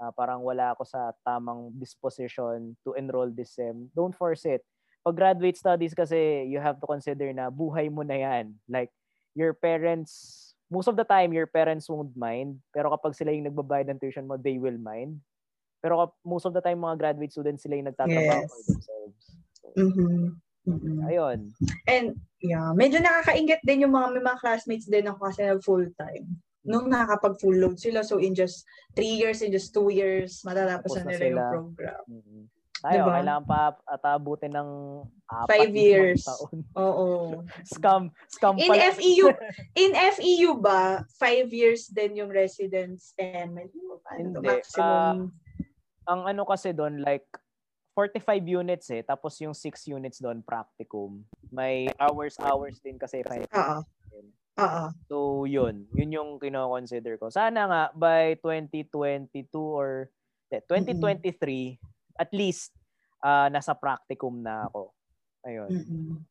ah, 0.00 0.12
parang 0.12 0.42
wala 0.44 0.72
ako 0.76 0.84
sa 0.84 1.12
tamang 1.24 1.72
disposition 1.76 2.76
to 2.84 2.92
enroll 2.96 3.28
this 3.32 3.56
SEM, 3.56 3.88
don't 3.96 4.14
force 4.16 4.44
it. 4.44 4.62
Pag 5.06 5.16
graduate 5.16 5.56
studies 5.56 5.94
kasi, 5.94 6.44
you 6.50 6.58
have 6.58 6.78
to 6.82 6.86
consider 6.88 7.30
na 7.32 7.48
buhay 7.48 7.86
mo 7.92 8.02
na 8.02 8.18
yan. 8.18 8.58
Like, 8.66 8.90
your 9.38 9.54
parents, 9.54 10.52
most 10.68 10.88
of 10.90 10.98
the 10.98 11.06
time, 11.06 11.30
your 11.32 11.46
parents 11.46 11.86
won't 11.86 12.16
mind. 12.18 12.58
Pero 12.74 12.90
kapag 12.90 13.14
sila 13.14 13.30
yung 13.30 13.46
nagbabayad 13.46 13.86
ng 13.92 14.00
tuition 14.02 14.26
mo, 14.26 14.34
they 14.34 14.58
will 14.58 14.76
mind. 14.80 15.22
Pero 15.78 16.16
most 16.26 16.44
of 16.48 16.54
the 16.56 16.62
time, 16.64 16.82
mga 16.82 16.98
graduate 16.98 17.30
students, 17.30 17.62
sila 17.62 17.78
yung 17.78 17.86
nagtatrabaho 17.92 18.42
Yes. 18.42 18.50
for 18.50 18.60
themselves. 18.66 19.22
So, 19.62 19.66
Mhm. 19.76 20.40
Mhm. 20.66 20.98
ayun. 21.06 21.54
And 21.86 22.18
yeah, 22.42 22.74
medyo 22.74 22.98
nakakaingit 22.98 23.62
din 23.62 23.86
yung 23.86 23.94
mga 23.94 24.18
may 24.18 24.22
mga 24.24 24.40
classmates 24.42 24.90
din 24.90 25.06
ako 25.06 25.18
kasi 25.30 25.40
nag 25.46 25.62
full 25.62 25.86
time. 25.94 26.42
Nung 26.66 26.86
nakakapag 26.86 27.38
full 27.38 27.54
load 27.54 27.78
sila, 27.78 28.02
so 28.02 28.18
in 28.18 28.34
just 28.34 28.66
three 28.92 29.16
years, 29.16 29.40
in 29.40 29.50
just 29.50 29.70
two 29.70 29.88
years, 29.88 30.42
matatapos 30.42 30.90
Tapos 30.92 30.98
na 30.98 31.08
nila 31.08 31.24
yung 31.24 31.30
sila. 31.32 31.46
program. 31.48 32.02
Mhm. 32.06 32.40
Tayo, 32.76 33.00
Diba? 33.00 33.12
kailangan 33.16 33.44
pa 33.46 33.58
at 33.82 34.02
abutin 34.04 34.52
ng 34.52 34.70
apat 35.24 35.48
Five 35.48 35.72
years. 35.72 36.22
taon. 36.22 36.56
Oo. 36.84 37.08
Scam, 37.72 38.02
scam 38.28 38.54
In 38.60 38.68
pala. 38.68 38.92
FEU, 38.92 39.26
in 39.82 39.90
FEU 39.96 40.50
ba, 40.56 40.80
five 41.16 41.48
years 41.48 41.88
din 41.88 42.20
yung 42.20 42.28
residence 42.28 43.16
and 43.16 43.56
ano, 43.56 43.96
Hindi. 44.12 44.44
maximum. 44.44 45.32
Ang 46.04 46.20
ano 46.28 46.42
kasi 46.44 46.70
doon, 46.70 47.00
like, 47.00 47.26
45 47.92 48.44
units 48.44 48.92
eh, 48.92 49.00
tapos 49.00 49.40
yung 49.40 49.56
6 49.56 49.88
units 49.88 50.20
doon, 50.20 50.44
practicum. 50.44 51.24
May 51.48 51.88
hours, 51.96 52.36
hours 52.36 52.76
din 52.78 53.00
kasi. 53.00 53.24
final. 53.24 53.48
Oo. 53.48 53.78
Oo. 54.56 54.84
So, 55.08 55.16
yun. 55.44 55.84
Yun 55.92 56.16
yung 56.16 56.30
kino-consider 56.40 57.20
ko. 57.20 57.28
Sana 57.28 57.68
nga, 57.68 57.82
by 57.92 58.40
2022 58.40 59.52
or 59.56 60.08
eh, 60.48 60.62
2023, 60.64 61.76
at 62.16 62.30
least, 62.32 62.72
ah, 63.20 63.52
nasa 63.52 63.76
practicum 63.76 64.40
na 64.40 64.64
ako. 64.70 64.96
Ayun. 65.44 65.70
Mm-mm. 65.70 66.24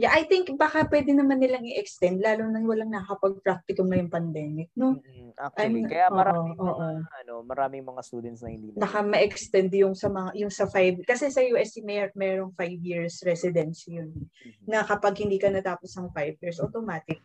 Yeah, 0.00 0.16
I 0.16 0.24
think 0.24 0.48
baka 0.56 0.88
pwede 0.88 1.12
naman 1.12 1.44
nilang 1.44 1.68
i-extend 1.68 2.24
lalo 2.24 2.48
na 2.48 2.64
walang 2.64 2.88
nakapag-practicum 2.88 3.84
na 3.84 4.00
yung 4.00 4.08
pandemic, 4.08 4.72
no? 4.72 4.96
Mm, 4.96 5.36
Actually, 5.36 5.84
I'm- 5.84 5.92
kaya 5.92 6.06
oo, 6.08 6.16
maraming 6.16 6.56
oo. 6.56 6.64
mga, 6.64 6.86
ano, 7.20 7.34
maraming 7.44 7.84
mga 7.84 8.00
students 8.08 8.40
na 8.40 8.48
hindi 8.48 8.72
na. 8.72 8.80
Baka 8.80 9.04
ma-extend 9.04 9.68
yung 9.76 9.92
sa 9.92 10.08
mga 10.08 10.32
yung 10.40 10.48
sa 10.48 10.64
five 10.72 11.04
kasi 11.04 11.28
sa 11.28 11.44
USC 11.44 11.84
may 11.84 12.08
merong 12.16 12.56
five 12.56 12.80
years 12.80 13.20
residency 13.28 14.00
yun. 14.00 14.08
Mhm. 14.24 14.72
Na 14.72 14.88
kapag 14.88 15.20
hindi 15.20 15.36
ka 15.36 15.52
natapos 15.52 15.92
ng 15.92 16.08
five 16.16 16.32
years, 16.40 16.64
automatic 16.64 17.20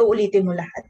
uulitin 0.00 0.46
mo 0.48 0.52
lahat. 0.56 0.84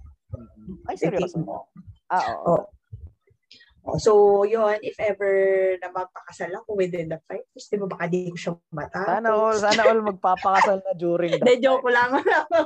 Ay, 0.86 0.96
seryoso? 0.96 1.42
mo. 1.42 1.66
Ah, 2.06 2.22
oo. 2.30 2.38
Oo. 2.38 2.54
Oh, 2.62 3.98
So, 3.98 4.46
yun, 4.46 4.78
if 4.86 4.94
ever 5.02 5.34
na 5.82 5.90
magpakasal 5.90 6.54
ako 6.54 6.78
within 6.78 7.10
the 7.10 7.18
five 7.26 7.42
years, 7.50 7.66
di 7.66 7.82
ba 7.82 7.90
baka 7.90 8.06
di 8.06 8.30
ko 8.30 8.38
siya 8.38 8.52
matapos. 8.70 9.10
Sana 9.10 9.28
all, 9.34 9.58
sana 9.58 9.82
all 9.90 10.02
magpapakasal 10.06 10.78
na 10.86 10.94
during 10.94 11.34
that. 11.34 11.42
Hindi, 11.42 11.66
joke 11.66 11.90
lang. 11.90 12.14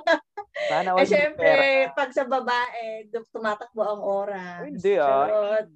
Sana 0.73 0.93
all 0.93 1.01
eh, 1.01 1.09
syempre, 1.09 1.89
pag 1.97 2.13
sa 2.13 2.29
babae, 2.29 3.09
tumatakbo 3.33 3.81
ang 3.81 4.03
oras. 4.05 4.69
Hindi 4.69 4.93
ah. 5.01 5.09
Charot. 5.09 5.67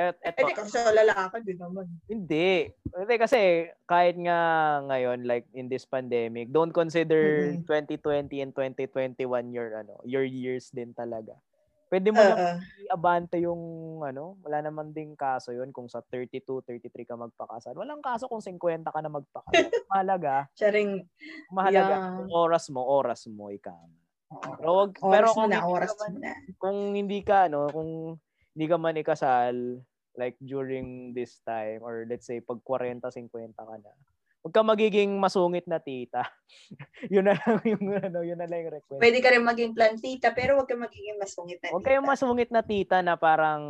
Et, 0.00 0.16
Eh, 0.24 0.32
eto, 0.32 0.46
di 0.48 0.54
kasi 0.56 0.72
sa 0.72 0.88
lalaki 0.96 1.36
din 1.44 1.58
naman. 1.60 1.86
hindi. 2.08 2.72
Hindi 2.90 3.14
kasi 3.20 3.68
kahit 3.84 4.16
nga 4.18 4.38
ngayon 4.88 5.28
like 5.28 5.44
in 5.52 5.68
this 5.68 5.84
pandemic, 5.84 6.48
don't 6.50 6.72
consider 6.72 7.54
Mhm. 7.60 7.68
2020 7.68 8.40
and 8.40 8.52
2021 8.56 9.52
your 9.52 9.76
ano, 9.76 10.00
your 10.08 10.24
years 10.24 10.72
din 10.72 10.90
talaga. 10.96 11.36
Pwede 11.90 12.10
mo 12.14 12.22
Oo. 12.22 12.34
na 12.34 12.38
i-abante 12.86 13.36
yung 13.42 13.60
ano, 14.02 14.38
wala 14.42 14.62
naman 14.62 14.94
ding 14.94 15.14
kaso 15.18 15.50
yun 15.52 15.70
kung 15.74 15.90
sa 15.90 16.00
32, 16.02 16.62
33 16.64 17.02
ka 17.04 17.14
magpakasal. 17.18 17.74
Walang 17.76 18.00
kaso 18.00 18.26
kung 18.30 18.40
50 18.42 18.90
ka 18.94 19.02
na 19.04 19.10
magpakasal. 19.10 19.52
Mahalaga, 19.90 20.46
Siya 20.54 20.70
rin, 20.72 21.02
mahalaga 21.50 21.98
Yeah. 22.00 22.30
oras 22.30 22.70
mo, 22.70 22.80
oras 22.86 23.26
mo 23.26 23.50
ika. 23.50 23.74
Pero 24.58 24.70
wag, 24.86 24.90
oras 25.02 25.12
pero 25.12 25.26
kung 25.34 25.50
na, 25.50 25.58
hindi 25.60 25.66
oras 25.66 25.90
ka 25.92 25.98
man, 26.06 26.12
na. 26.22 26.32
kung 26.62 26.78
hindi 26.94 27.18
ka 27.26 27.36
ano, 27.50 27.60
kung 27.74 27.90
hindi 28.54 28.66
ka 28.70 28.76
man 28.78 28.96
ikasal 28.98 29.56
like 30.20 30.36
during 30.38 31.16
this 31.16 31.40
time 31.40 31.80
or 31.80 32.04
let's 32.04 32.28
say 32.28 32.44
pag 32.44 32.60
40, 32.68 33.00
50 33.00 33.32
ka 33.56 33.64
na. 33.64 33.88
Huwag 34.40 34.56
ka 34.56 34.64
magiging 34.64 35.20
masungit 35.20 35.68
na 35.68 35.76
tita. 35.76 36.24
yun 37.12 37.28
na 37.28 37.36
lang 37.36 37.60
yung 37.60 37.84
ano, 37.92 38.24
yun 38.24 38.40
na 38.40 38.48
lang 38.48 38.64
yung 38.64 38.72
request. 38.72 39.00
Pwede 39.00 39.20
ka 39.20 39.28
rin 39.28 39.44
maging 39.44 39.76
plantita, 39.76 40.32
pero 40.32 40.56
huwag 40.56 40.64
ka 40.64 40.80
magiging 40.80 41.20
masungit 41.20 41.60
na 41.60 41.68
Huwag 41.68 41.84
tita. 41.84 41.88
kayong 41.92 42.08
masungit 42.08 42.48
na 42.48 42.62
tita 42.64 43.04
na 43.04 43.20
parang 43.20 43.62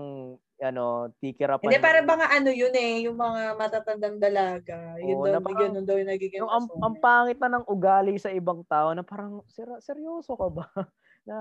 ano, 0.62 1.10
tikirapan. 1.18 1.66
Hindi, 1.66 1.80
ng- 1.80 1.86
parang 1.90 2.06
mga 2.06 2.26
ano 2.38 2.50
yun 2.54 2.74
eh, 2.76 2.92
yung 3.02 3.18
mga 3.18 3.58
matatandang 3.58 4.22
dalaga. 4.22 4.94
Yun 5.02 5.16
Oo, 5.18 5.26
daw, 5.26 5.32
na 5.34 5.40
parang- 5.42 5.58
ganun 5.74 5.84
daw 5.86 5.96
yung 5.98 6.10
nagiging 6.14 6.38
yung 6.46 6.52
ang, 6.54 6.66
ang 6.70 6.94
pangit 7.02 7.38
na 7.42 7.50
ng 7.58 7.66
ugali 7.66 8.14
sa 8.14 8.30
ibang 8.30 8.62
tao 8.62 8.94
na 8.94 9.02
parang 9.02 9.42
"Ser- 9.50 9.82
seryoso 9.82 10.38
ka 10.38 10.48
ba? 10.54 10.66
na 11.28 11.38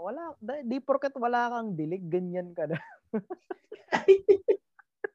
wala 0.00 0.36
di 0.42 0.78
porket 0.82 1.14
wala 1.16 1.50
kang 1.50 1.76
dilig 1.76 2.04
ganyan 2.08 2.52
ka 2.52 2.68
na. 2.68 2.78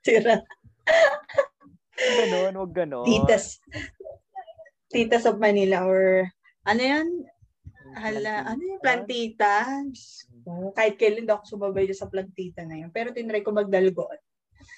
Tira. 0.06 0.42
Huwag 1.98 2.18
ganon, 2.22 2.54
wag 2.62 2.74
ganon. 2.74 3.06
Titas. 3.06 3.60
Titas 4.88 5.28
of 5.28 5.42
Manila 5.42 5.84
or 5.84 6.30
ano 6.64 6.82
yan? 6.82 7.08
Hala, 7.98 8.46
ano 8.46 8.62
yung 8.62 8.84
plantita? 8.84 9.66
Oh, 10.46 10.70
kahit 10.72 11.02
kailan 11.02 11.26
daw 11.26 11.42
ako 11.42 11.58
sumabay 11.58 11.90
sa 11.92 12.08
plantita 12.08 12.64
na 12.64 12.86
yun. 12.86 12.90
Pero 12.94 13.12
tinry 13.12 13.42
ko 13.42 13.52
magdalgon. 13.52 14.16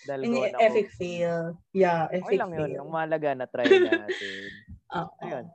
Dalgon 0.08 0.56
ako. 0.56 0.62
epic 0.64 0.88
fail. 0.96 1.60
Yeah, 1.76 2.08
Okay 2.08 2.24
epic 2.24 2.40
lang 2.40 2.52
yun. 2.56 2.60
fail. 2.64 2.80
Ang 2.86 2.92
mahalaga 2.94 3.30
na 3.36 3.46
try 3.50 3.68
natin. 3.68 4.34
Oo. 4.98 5.12
Ayun. 5.22 5.46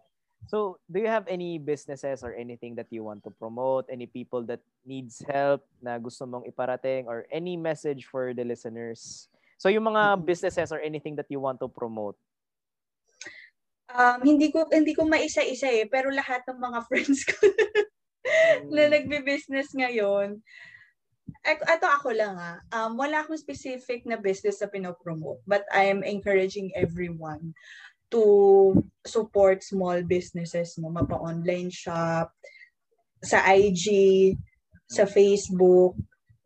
So, 0.46 0.78
do 0.90 1.00
you 1.00 1.08
have 1.08 1.26
any 1.26 1.58
businesses 1.58 2.22
or 2.22 2.34
anything 2.34 2.74
that 2.76 2.88
you 2.90 3.04
want 3.04 3.24
to 3.24 3.30
promote? 3.30 3.86
Any 3.90 4.06
people 4.06 4.44
that 4.44 4.60
needs 4.84 5.24
help 5.24 5.64
na 5.80 5.96
gusto 5.98 6.26
mong 6.26 6.44
iparating 6.44 7.06
or 7.08 7.24
any 7.32 7.56
message 7.56 8.04
for 8.06 8.34
the 8.34 8.44
listeners? 8.44 9.28
So, 9.56 9.68
yung 9.72 9.88
mga 9.88 10.20
Mm-hmm. 10.20 10.24
businesses 10.24 10.72
or 10.72 10.80
anything 10.80 11.16
that 11.16 11.30
you 11.32 11.40
want 11.40 11.60
to 11.60 11.68
promote. 11.68 12.16
Um, 13.94 14.20
hindi 14.24 14.50
ko 14.50 14.66
hindi 14.72 14.92
ko 14.96 15.06
maisa-isa 15.06 15.68
eh, 15.70 15.86
pero 15.86 16.08
lahat 16.10 16.42
ng 16.48 16.58
mga 16.58 16.80
friends 16.88 17.22
ko 17.28 17.36
na 18.72 18.88
nagbe-business 18.90 19.72
ngayon, 19.76 20.40
Ito, 21.44 21.64
ito 21.64 21.86
ako 21.88 22.08
lang 22.16 22.36
ah. 22.40 22.56
Um, 22.72 22.96
wala 22.96 23.20
akong 23.24 23.36
specific 23.36 24.04
na 24.08 24.16
business 24.16 24.60
na 24.60 24.68
pinopromote, 24.68 25.44
but 25.44 25.64
I 25.72 25.88
am 25.92 26.00
encouraging 26.04 26.72
everyone 26.76 27.52
to 28.14 28.78
support 29.02 29.66
small 29.66 29.98
businesses 30.06 30.78
mo, 30.78 30.86
mapa-online 30.94 31.74
shop, 31.74 32.30
sa 33.18 33.42
IG, 33.50 33.84
sa 34.86 35.02
Facebook, 35.02 35.98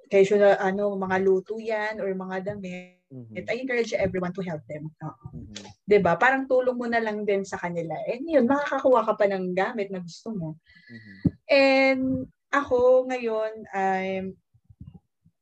kaya 0.08 0.24
na 0.40 0.56
ano, 0.56 0.96
mga 0.96 1.16
luto 1.20 1.60
yan 1.60 2.00
or 2.00 2.08
mga 2.16 2.56
damit. 2.56 2.96
Mhm. 3.08 3.44
I 3.44 3.56
encourage 3.60 3.92
everyone 3.92 4.32
to 4.32 4.44
help 4.44 4.64
them. 4.68 4.88
Mhm. 5.32 5.64
'Di 5.84 5.98
ba? 6.00 6.16
Parang 6.16 6.48
tulong 6.48 6.76
mo 6.76 6.88
na 6.88 7.00
lang 7.00 7.24
din 7.24 7.44
sa 7.44 7.56
kanila. 7.60 7.96
And 8.08 8.24
yun, 8.24 8.48
makakakuha 8.48 9.04
ka 9.04 9.14
pa 9.16 9.24
ng 9.28 9.52
gamit 9.56 9.88
na 9.92 10.00
gusto 10.00 10.32
mo. 10.32 10.60
Mhm. 10.88 11.14
And 11.48 12.02
ako 12.48 13.08
ngayon 13.12 13.68
I'm 13.76 14.36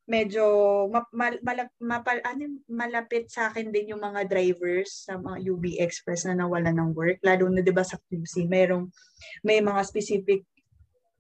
medyo 0.07 0.45
ma- 0.89 1.11
mal- 1.11 1.43
malap- 1.43 1.79
mapal- 1.83 2.23
ano, 2.23 2.63
malapit 2.71 3.27
sa 3.27 3.51
akin 3.51 3.75
din 3.75 3.91
yung 3.95 4.03
mga 4.03 4.25
drivers 4.27 5.05
sa 5.05 5.19
mga 5.19 5.43
UB 5.51 5.79
Express 5.83 6.25
na 6.25 6.39
nawalan 6.39 6.79
ng 6.79 6.91
work. 6.95 7.19
Lalo 7.27 7.51
na 7.51 7.61
'di 7.61 7.75
ba 7.75 7.83
sa 7.83 7.99
QC, 7.99 8.47
merong 8.47 8.87
may 9.43 9.59
mga 9.59 9.83
specific 9.83 10.47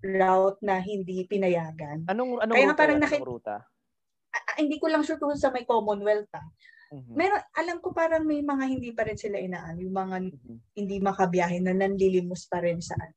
route 0.01 0.59
na 0.63 0.79
hindi 0.79 1.27
pinayagan. 1.27 2.07
Anong 2.07 2.39
anong 2.41 2.57
Kaya 2.57 2.67
nga 2.67 2.75
ruta 2.75 2.81
parang 2.81 2.99
Anong 3.03 3.27
ruta? 3.27 3.57
Ah, 4.31 4.57
hindi 4.61 4.77
ko 4.79 4.87
lang 4.87 5.03
sure 5.03 5.19
kung 5.19 5.35
sa 5.35 5.51
may 5.51 5.67
Commonwealth 5.67 6.31
ah. 6.37 6.47
Mhm. 6.87 7.19
Meron, 7.19 7.43
alam 7.59 7.77
ko 7.83 7.91
parang 7.91 8.23
may 8.23 8.47
mga 8.47 8.65
hindi 8.71 8.95
pa 8.95 9.03
rin 9.03 9.19
sila 9.19 9.43
inaan, 9.43 9.83
yung 9.83 9.91
mga 9.91 10.17
Mhm. 10.31 10.57
hindi 10.79 10.97
makabiyahe 11.03 11.59
na 11.59 11.75
nanlilimos 11.75 12.47
pa 12.47 12.63
rin 12.63 12.79
saan. 12.79 13.11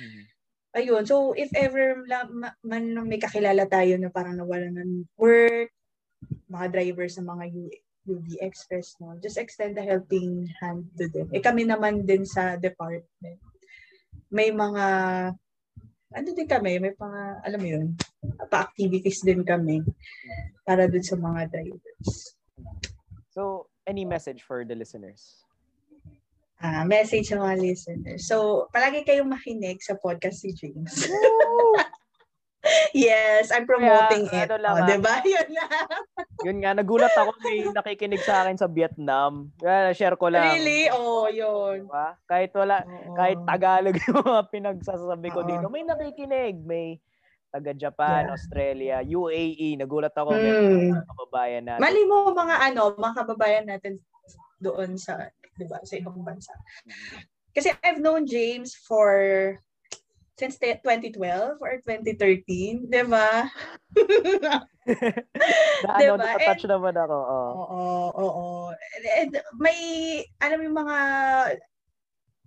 Mhm. 0.00 0.22
Ayun, 0.70 1.02
so 1.02 1.34
if 1.34 1.50
ever 1.58 1.98
man 2.62 2.94
may 3.10 3.18
kakilala 3.18 3.66
tayo 3.66 3.98
na 3.98 4.06
parang 4.06 4.38
nawalan 4.38 4.78
ng 4.78 4.92
work, 5.18 5.74
mga 6.46 6.66
drivers 6.70 7.18
ng 7.18 7.26
mga 7.26 7.44
UV 8.06 8.26
Express, 8.38 8.94
no, 9.02 9.18
just 9.18 9.34
extend 9.36 9.74
a 9.78 9.84
helping 9.84 10.46
hand 10.62 10.86
to 10.94 11.10
them. 11.10 11.26
Eh 11.34 11.42
kami 11.42 11.66
naman 11.66 12.06
din 12.06 12.22
sa 12.22 12.54
department. 12.54 13.38
May 14.30 14.54
mga, 14.54 14.86
ano 16.14 16.28
din 16.30 16.46
kami, 16.46 16.78
may 16.78 16.94
mga, 16.94 17.20
alam 17.42 17.60
mo 17.60 17.68
yun, 17.68 17.86
pa-activities 18.46 19.26
din 19.26 19.42
kami 19.42 19.82
para 20.62 20.86
dun 20.86 21.02
sa 21.02 21.18
mga 21.18 21.50
drivers. 21.50 22.38
So, 23.34 23.66
any 23.90 24.06
message 24.06 24.46
for 24.46 24.62
the 24.62 24.78
listeners? 24.78 25.42
Ah, 26.60 26.84
message 26.84 27.32
sa 27.32 27.40
mga 27.40 27.56
listeners. 27.56 28.28
So, 28.28 28.68
palagi 28.68 29.08
kayong 29.08 29.32
makinig 29.32 29.80
sa 29.80 29.96
podcast 29.96 30.44
si 30.44 30.52
James. 30.52 30.92
yes, 32.92 33.48
I'm 33.48 33.64
promoting 33.64 34.28
Kaya, 34.28 34.44
it. 34.44 34.48
ano 34.52 34.56
lang, 34.60 34.74
oh, 34.76 34.82
ah. 34.84 34.88
diba? 34.88 35.14
Yun 35.32 35.48
lang. 35.56 35.88
Yun 36.44 36.56
nga, 36.60 36.70
nagulat 36.76 37.16
ako 37.16 37.32
may 37.40 37.64
nakikinig 37.64 38.20
sa 38.20 38.44
akin 38.44 38.60
sa 38.60 38.68
Vietnam. 38.68 39.48
Kaya 39.56 39.96
share 39.96 40.20
ko 40.20 40.28
lang. 40.28 40.52
Really? 40.52 40.92
Oh, 40.92 41.32
yun. 41.32 41.88
Diba? 41.88 42.20
Kahit 42.28 42.52
wala, 42.52 42.84
Oo. 42.84 43.16
kahit 43.16 43.40
Tagalog 43.48 43.96
yung 44.04 44.20
mga 44.20 44.42
pinagsasabi 44.52 45.28
ko 45.32 45.40
Oo. 45.40 45.48
dito, 45.48 45.66
may 45.72 45.88
nakikinig. 45.88 46.60
May 46.60 47.00
taga 47.48 47.72
Japan, 47.72 48.28
Yeah. 48.28 48.34
Australia, 48.36 48.96
UAE. 49.00 49.80
Nagulat 49.80 50.12
ako 50.12 50.36
may 50.36 50.52
Hmm. 50.54 50.92
mga 50.92 51.04
kababayan 51.08 51.64
natin. 51.66 51.82
Mali 51.82 52.02
mo 52.04 52.30
mga 52.30 52.56
ano, 52.68 52.82
mga 52.94 53.14
kababayan 53.24 53.66
natin 53.66 53.92
doon 54.60 55.00
sa, 55.00 55.32
di 55.60 55.68
ba, 55.68 55.84
sa 55.84 56.00
ibang 56.00 56.24
bansa. 56.24 56.56
Kasi 57.52 57.68
I've 57.84 58.00
known 58.00 58.24
James 58.24 58.72
for 58.72 59.12
since 60.40 60.56
te- 60.56 60.80
2012 60.80 61.60
or 61.60 61.72
2013, 61.84 62.88
di 62.88 63.02
ba? 63.04 63.44
na, 65.84 65.90
ano, 66.00 66.16
Diba? 66.16 66.40
touch 66.40 66.64
naman 66.64 66.96
ako. 66.96 67.18
Oh. 67.20 67.52
Oo, 67.52 67.84
oo. 68.16 68.46
And 69.20 69.36
may, 69.60 69.78
alam 70.40 70.64
yung 70.64 70.80
mga 70.80 70.96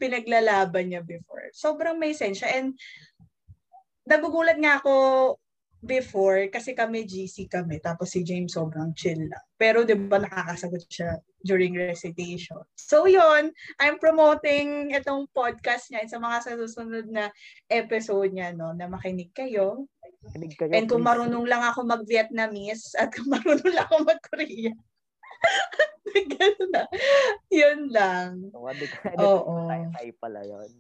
pinaglalaban 0.02 0.90
niya 0.90 1.06
before. 1.06 1.54
Sobrang 1.54 2.02
may 2.02 2.18
sense 2.18 2.42
siya. 2.42 2.50
And 2.58 2.74
nagugulat 4.10 4.58
nga 4.58 4.82
ako 4.82 4.94
before 5.84 6.48
kasi 6.48 6.72
kami 6.72 7.04
GC 7.04 7.52
kami 7.52 7.84
tapos 7.84 8.16
si 8.16 8.24
James 8.24 8.56
sobrang 8.56 8.96
chill 8.96 9.28
lang. 9.28 9.46
Pero 9.60 9.84
'di 9.84 10.00
ba 10.08 10.24
nakakasagot 10.24 10.88
siya 10.88 11.20
during 11.44 11.76
recitation. 11.76 12.64
So 12.80 13.04
yun, 13.04 13.52
I'm 13.84 14.00
promoting 14.00 14.96
itong 14.96 15.28
podcast 15.36 15.92
niya 15.92 16.08
sa 16.08 16.24
mga 16.24 16.38
sa 16.40 16.56
susunod 16.56 17.12
na 17.12 17.28
episode 17.68 18.32
niya 18.32 18.56
no 18.56 18.72
na 18.72 18.88
makinig 18.88 19.36
kayo. 19.36 19.86
Kinig 20.32 20.56
kayo, 20.56 20.72
And 20.72 20.88
kung 20.88 21.04
please. 21.04 21.10
marunong 21.12 21.46
lang 21.52 21.64
ako 21.68 21.84
mag-Vietnamese 21.84 22.96
at 22.96 23.12
kung 23.12 23.28
marunong 23.28 23.76
lang 23.76 23.88
ako 23.92 24.08
mag-Korea. 24.08 24.72
Ganun 26.40 26.70
na. 26.72 26.84
Yun 27.52 27.80
lang. 27.92 28.32
Ano? 28.56 29.24
Oo. 29.24 29.54
Tay, 29.68 29.84
tay 29.92 30.10
pala 30.16 30.40
yun. 30.48 30.72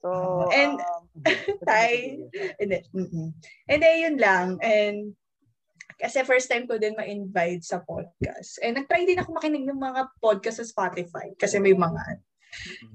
So, 0.00 0.08
Oo. 0.10 0.48
And- 0.48 0.80
um, 0.80 1.02
Tay. 1.68 2.16
And 2.60 2.68
then, 2.72 2.84
and 3.68 3.78
then 3.80 3.96
yun 4.00 4.16
lang. 4.16 4.56
And 4.64 5.12
kasi 6.00 6.24
first 6.24 6.48
time 6.48 6.64
ko 6.64 6.80
din 6.80 6.96
ma-invite 6.96 7.60
sa 7.60 7.84
podcast. 7.84 8.56
And 8.64 8.80
nag-try 8.80 9.04
din 9.04 9.20
ako 9.20 9.36
makinig 9.36 9.68
ng 9.68 9.76
mga 9.76 10.08
podcast 10.16 10.64
sa 10.64 10.68
Spotify 10.68 11.28
kasi 11.36 11.60
may 11.60 11.76
mga 11.76 12.24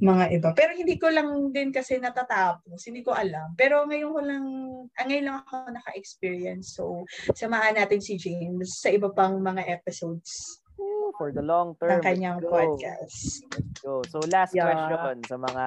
mga 0.01 0.25
iba. 0.35 0.49
Pero 0.57 0.73
hindi 0.73 0.97
ko 0.97 1.13
lang 1.13 1.53
din 1.53 1.69
kasi 1.71 2.01
natatapos. 2.01 2.81
Hindi 2.83 3.05
ko 3.05 3.13
alam. 3.13 3.53
Pero 3.53 3.85
ngayon 3.85 4.11
ko 4.11 4.19
lang, 4.25 4.45
ah, 4.97 5.05
ngayon 5.05 5.25
lang 5.29 5.37
ako 5.45 5.53
naka-experience. 5.71 6.75
So, 6.75 7.05
samahan 7.31 7.77
natin 7.79 8.01
si 8.01 8.17
James 8.17 8.81
sa 8.81 8.89
iba 8.91 9.07
pang 9.13 9.37
mga 9.39 9.63
episodes 9.69 10.59
for 11.15 11.31
the 11.31 11.39
long 11.39 11.71
ng 11.71 11.79
term. 11.79 12.01
kanyang 12.03 12.43
let's 12.43 12.49
go. 12.49 12.51
podcast. 12.51 13.19
Let's 13.55 13.79
go. 13.79 13.93
So 14.11 14.17
last 14.27 14.51
Yeah. 14.51 14.67
question 14.67 15.23
sa 15.23 15.37
mga 15.39 15.65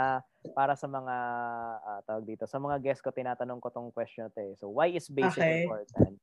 para 0.55 0.79
sa 0.79 0.87
mga 0.87 1.17
ah, 1.83 2.01
tawag 2.07 2.25
dito, 2.27 2.47
sa 2.47 2.63
mga 2.63 2.79
guests 2.83 3.03
ko 3.03 3.11
tinatanong 3.11 3.59
ko 3.59 3.69
tong 3.71 3.91
question 3.91 4.27
na 4.27 4.33
to 4.33 4.41
eh. 4.43 4.55
So 4.59 4.71
why 4.71 4.91
is 4.95 5.11
basic 5.11 5.43
Okay. 5.43 5.67
important? 5.67 6.15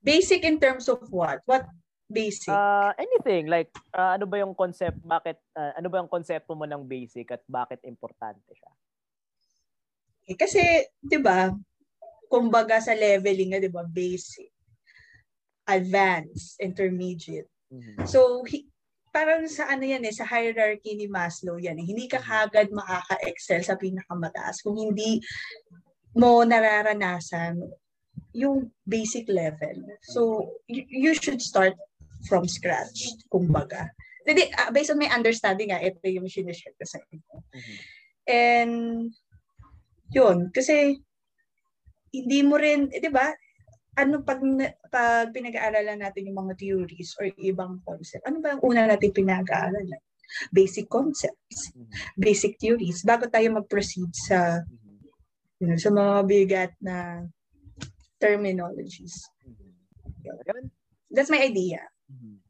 Basic 0.00 0.40
in 0.42 0.56
terms 0.56 0.88
of 0.88 1.04
what? 1.12 1.44
What 1.44 1.68
basic? 2.10 2.50
Uh, 2.50 2.90
anything 2.98 3.46
like 3.46 3.70
ah, 3.94 4.18
ano 4.18 4.26
ba 4.26 4.42
yung 4.42 4.56
concept 4.56 4.98
bakit 5.04 5.38
ah, 5.54 5.76
ano 5.78 5.86
ba 5.86 6.02
yung 6.02 6.10
konsepto 6.10 6.56
mo 6.58 6.66
ng 6.66 6.82
basic 6.82 7.30
at 7.30 7.42
bakit 7.46 7.78
importante 7.86 8.50
siya? 8.54 8.72
Eh, 10.30 10.38
Kasi, 10.38 10.62
di 11.02 11.18
ba, 11.18 11.50
kumbaga 12.30 12.78
sa 12.78 12.94
leveling 12.94 13.58
di 13.58 13.66
ba, 13.66 13.82
basic, 13.82 14.54
advanced, 15.66 16.54
intermediate. 16.62 17.50
Mhm. 17.70 18.06
So, 18.06 18.46
parang 19.10 19.46
sa 19.50 19.66
ano 19.70 19.82
yan 19.82 20.06
eh, 20.06 20.14
sa 20.14 20.26
hierarchy 20.26 20.94
ni 20.94 21.10
Maslow 21.10 21.58
yan 21.58 21.78
eh. 21.78 21.86
Hindi 21.86 22.06
ka 22.06 22.22
kagad 22.22 22.70
makaka-excel 22.70 23.62
sa 23.66 23.74
pinakamataas 23.74 24.62
kung 24.62 24.78
hindi 24.78 25.18
mo 26.14 26.42
nararanasan 26.42 27.58
yung 28.34 28.70
basic 28.86 29.26
level. 29.26 29.74
So, 30.06 30.50
you, 30.70 30.86
you 30.86 31.12
should 31.18 31.42
start 31.42 31.74
from 32.30 32.46
scratch, 32.46 33.18
kumbaga. 33.26 33.90
Hindi, 34.22 34.50
ah, 34.54 34.70
based 34.70 34.94
on 34.94 35.02
my 35.02 35.10
understanding, 35.10 35.74
ah, 35.74 35.82
ito 35.82 35.98
yung 36.06 36.30
sinishare 36.30 36.76
ko 36.78 36.86
sa 36.86 37.02
inyo. 37.02 37.36
Mhm. 37.50 37.76
And, 38.30 38.74
yun, 40.14 40.38
kasi, 40.54 41.02
hindi 42.14 42.40
mo 42.42 42.58
rin, 42.58 42.90
eh, 42.94 43.02
di 43.02 43.10
ba, 43.10 43.30
ano 43.96 44.22
pag, 44.22 44.40
pag 44.90 45.30
pinag-aaralan 45.34 46.00
natin 46.02 46.30
yung 46.30 46.38
mga 46.46 46.54
theories 46.58 47.14
or 47.18 47.26
ibang 47.40 47.82
concept, 47.82 48.22
ano 48.26 48.38
ba 48.38 48.54
yung 48.56 48.62
una 48.64 48.86
natin 48.86 49.10
pinag-aaralan? 49.10 50.00
Basic 50.54 50.86
concepts, 50.86 51.74
Mhm. 51.74 51.90
basic 52.14 52.54
theories, 52.62 53.02
bago 53.02 53.26
tayo 53.26 53.50
mag-proceed 53.50 54.10
sa, 54.14 54.62
Mhm. 54.62 54.94
you 55.58 55.66
know, 55.66 55.78
sa 55.78 55.90
mga 55.90 56.14
bigat 56.26 56.72
na 56.78 57.26
terminologies. 58.22 59.26
Mhm. 59.42 59.74
Ayun. 60.46 60.64
That's 61.10 61.32
my 61.32 61.42
idea. 61.42 61.82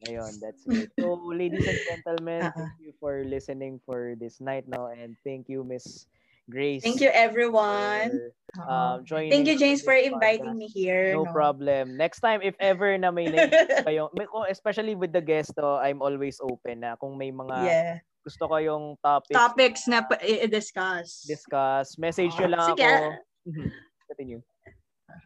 Ayun, 0.00 0.40
that's 0.40 0.64
great. 0.64 0.88
So, 0.96 1.12
ladies 1.28 1.68
and 1.68 1.76
gentlemen, 1.84 2.40
Uh-uh. 2.48 2.56
thank 2.56 2.80
you 2.80 2.92
for 2.96 3.20
listening 3.24 3.80
for 3.84 4.16
this 4.16 4.40
night 4.40 4.64
now 4.64 4.88
and 4.88 5.12
thank 5.24 5.48
you, 5.48 5.60
Miss 5.60 6.08
Grace. 6.50 6.82
Thank 6.82 7.00
you, 7.00 7.08
everyone. 7.14 8.10
for, 8.50 8.66
um, 8.66 9.06
joining 9.06 9.30
Thank 9.30 9.46
you, 9.46 9.56
James, 9.56 9.80
for 9.86 9.94
inviting 9.94 10.58
podcast. 10.58 10.58
me 10.58 10.66
here. 10.66 11.14
No 11.14 11.30
problem. 11.30 11.94
Next 11.96 12.18
time, 12.18 12.42
if 12.42 12.58
ever 12.58 12.98
na 12.98 13.14
may 13.14 13.30
kayo, 13.86 14.10
especially 14.50 14.98
with 14.98 15.14
the 15.14 15.22
guest, 15.22 15.54
oh, 15.62 15.78
I'm 15.78 16.02
always 16.02 16.42
open 16.42 16.82
na 16.82 16.98
kung 16.98 17.14
may 17.14 17.30
mga 17.30 17.56
yeah. 17.62 17.92
gusto 18.26 18.50
kayong 18.50 18.98
topics 19.00 19.38
Topics 19.38 19.82
na 19.86 20.02
pa- 20.02 20.18
i-discuss. 20.20 21.24
discuss, 21.24 21.94
message 21.96 22.34
nyo 22.36 22.48
lang 22.50 22.66
Sige. 22.74 22.82
ako. 22.84 23.06
Mhm. 23.48 23.68
Continue. 24.10 24.40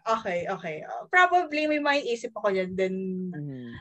Okay, 0.04 0.44
okay. 0.48 0.76
Uh, 0.84 1.08
probably 1.08 1.64
may 1.64 1.80
maiisip 1.80 2.32
ako 2.36 2.52
dyan. 2.52 2.76
Then, 2.76 2.94
Mhm. 3.32 3.72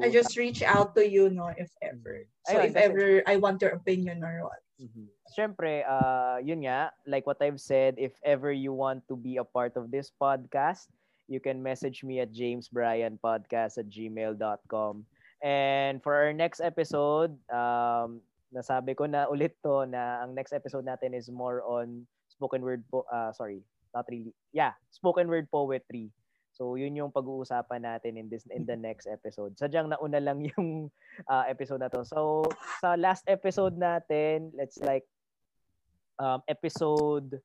I 0.00 0.08
just 0.08 0.38
reach 0.40 0.64
out 0.64 0.96
to 0.96 1.04
you, 1.04 1.28
no, 1.28 1.52
if 1.52 1.68
ever. 1.84 2.24
So, 2.48 2.56
Ayun, 2.56 2.72
if 2.72 2.74
ever 2.78 3.20
I 3.28 3.36
want 3.36 3.60
your 3.60 3.76
opinion 3.76 4.24
or 4.24 4.48
what. 4.48 4.62
Mhm. 4.80 5.12
Siyempre, 5.34 5.82
uh, 5.82 6.38
yun 6.38 6.62
nga, 6.62 6.94
like 7.10 7.26
what 7.26 7.42
I've 7.42 7.58
said, 7.58 7.98
if 7.98 8.14
ever 8.22 8.54
you 8.54 8.70
want 8.70 9.02
to 9.10 9.18
be 9.18 9.42
a 9.42 9.44
part 9.44 9.74
of 9.74 9.90
this 9.90 10.14
podcast, 10.14 10.86
you 11.26 11.42
can 11.42 11.58
message 11.58 12.06
me 12.06 12.22
at 12.22 12.30
jamesbryanpodcast 12.30 13.82
at 13.82 13.90
gmail.com. 13.90 14.94
And 15.42 15.98
for 16.06 16.14
our 16.14 16.30
next 16.30 16.62
episode, 16.62 17.34
um, 17.50 18.22
nasabi 18.54 18.94
ko 18.94 19.10
na 19.10 19.26
ulit 19.26 19.58
to 19.66 19.82
na 19.90 20.22
ang 20.22 20.38
next 20.38 20.54
episode 20.54 20.86
natin 20.86 21.10
is 21.18 21.26
more 21.26 21.66
on 21.66 22.06
spoken 22.30 22.62
word 22.62 22.86
po, 22.86 23.02
uh, 23.10 23.34
sorry, 23.34 23.58
not 23.90 24.06
really, 24.06 24.30
yeah, 24.54 24.78
spoken 24.94 25.26
word 25.26 25.50
poetry. 25.50 26.14
So 26.54 26.78
yun 26.78 26.94
yung 26.94 27.10
pag-uusapan 27.10 27.82
natin 27.82 28.14
in 28.14 28.30
this 28.30 28.46
in 28.54 28.62
the 28.62 28.78
next 28.78 29.10
episode. 29.10 29.58
Sadyang 29.58 29.90
nauna 29.90 30.22
lang 30.22 30.46
yung 30.54 30.86
uh, 31.26 31.44
episode 31.50 31.82
na 31.82 31.90
to. 31.90 32.06
So 32.06 32.46
sa 32.78 32.94
last 32.94 33.26
episode 33.26 33.74
natin, 33.74 34.54
let's 34.54 34.78
like 34.78 35.02
um, 36.18 36.40
episode 36.48 37.40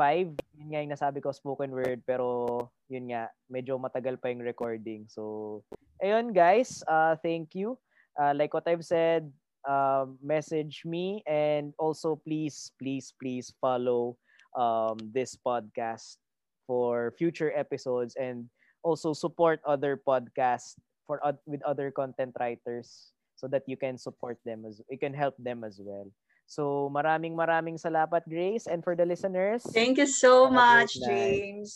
5, 0.00 0.32
yun 0.56 0.68
nga 0.72 0.80
yung 0.80 0.94
nasabi 0.96 1.20
ko 1.20 1.28
spoken 1.28 1.76
word 1.76 2.00
pero 2.08 2.56
yun 2.88 3.12
nga 3.12 3.28
medyo 3.52 3.76
matagal 3.76 4.16
pa 4.16 4.32
yung 4.32 4.40
recording. 4.40 5.04
So 5.06 5.60
ayun 6.00 6.32
guys, 6.32 6.80
uh, 6.88 7.20
thank 7.20 7.52
you. 7.52 7.76
Uh, 8.16 8.32
like 8.32 8.56
what 8.56 8.64
I've 8.64 8.84
said, 8.84 9.28
um, 9.68 10.16
message 10.24 10.88
me 10.88 11.20
and 11.28 11.76
also 11.76 12.16
please 12.16 12.72
please 12.80 13.12
please 13.20 13.52
follow 13.60 14.16
um, 14.56 14.96
this 15.12 15.36
podcast 15.36 16.16
for 16.64 17.12
future 17.18 17.52
episodes 17.52 18.16
and 18.16 18.48
also 18.80 19.12
support 19.12 19.60
other 19.68 20.00
podcasts 20.00 20.80
for 21.04 21.20
oth- 21.20 21.44
with 21.44 21.60
other 21.68 21.92
content 21.92 22.32
writers 22.40 23.12
so 23.36 23.48
that 23.48 23.64
you 23.66 23.76
can 23.76 23.96
support 23.96 24.38
them 24.44 24.64
as 24.64 24.80
you 24.88 24.96
can 24.96 25.12
help 25.12 25.36
them 25.36 25.64
as 25.64 25.80
well. 25.82 26.08
So 26.50 26.90
maraming 26.90 27.38
maraming 27.38 27.78
salamat 27.78 28.26
Grace 28.26 28.66
and 28.66 28.82
for 28.82 28.98
the 28.98 29.06
listeners. 29.06 29.62
Thank 29.70 30.02
you 30.02 30.10
so 30.10 30.50
much, 30.50 30.98
great 30.98 31.06
night. 31.06 31.14
James. 31.14 31.68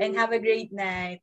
And 0.00 0.16
have 0.16 0.32
a 0.32 0.40
great 0.40 0.72
night. 0.72 1.20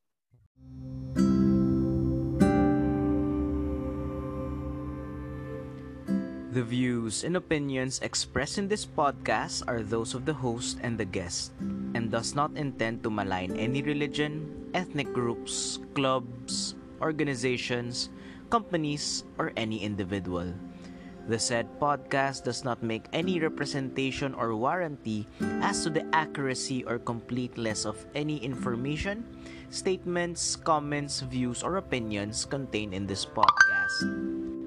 The 6.53 6.61
views 6.61 7.25
and 7.25 7.33
opinions 7.33 7.97
expressed 8.05 8.61
in 8.61 8.69
this 8.69 8.85
podcast 8.85 9.65
are 9.65 9.81
those 9.81 10.13
of 10.13 10.29
the 10.29 10.33
host 10.33 10.77
and 10.85 10.93
the 10.97 11.05
guest, 11.05 11.53
and 11.97 12.13
does 12.13 12.37
not 12.37 12.53
intend 12.53 13.01
to 13.01 13.09
malign 13.09 13.57
any 13.57 13.81
religion, 13.81 14.49
ethnic 14.77 15.09
groups, 15.13 15.81
clubs, 15.97 16.77
organizations, 17.01 18.09
companies, 18.49 19.25
or 19.37 19.53
any 19.57 19.81
individual. 19.81 20.53
The 21.29 21.37
said 21.37 21.69
podcast 21.77 22.41
does 22.49 22.65
not 22.65 22.81
make 22.81 23.05
any 23.13 23.37
representation 23.37 24.33
or 24.33 24.57
warranty 24.57 25.29
as 25.61 25.85
to 25.85 25.93
the 25.93 26.01
accuracy 26.09 26.81
or 26.89 26.97
completeness 26.97 27.85
of 27.85 28.01
any 28.17 28.41
information, 28.41 29.21
statements, 29.69 30.57
comments, 30.57 31.21
views, 31.21 31.61
or 31.61 31.77
opinions 31.77 32.49
contained 32.49 32.97
in 32.97 33.05
this 33.05 33.29
podcast. 33.29 34.58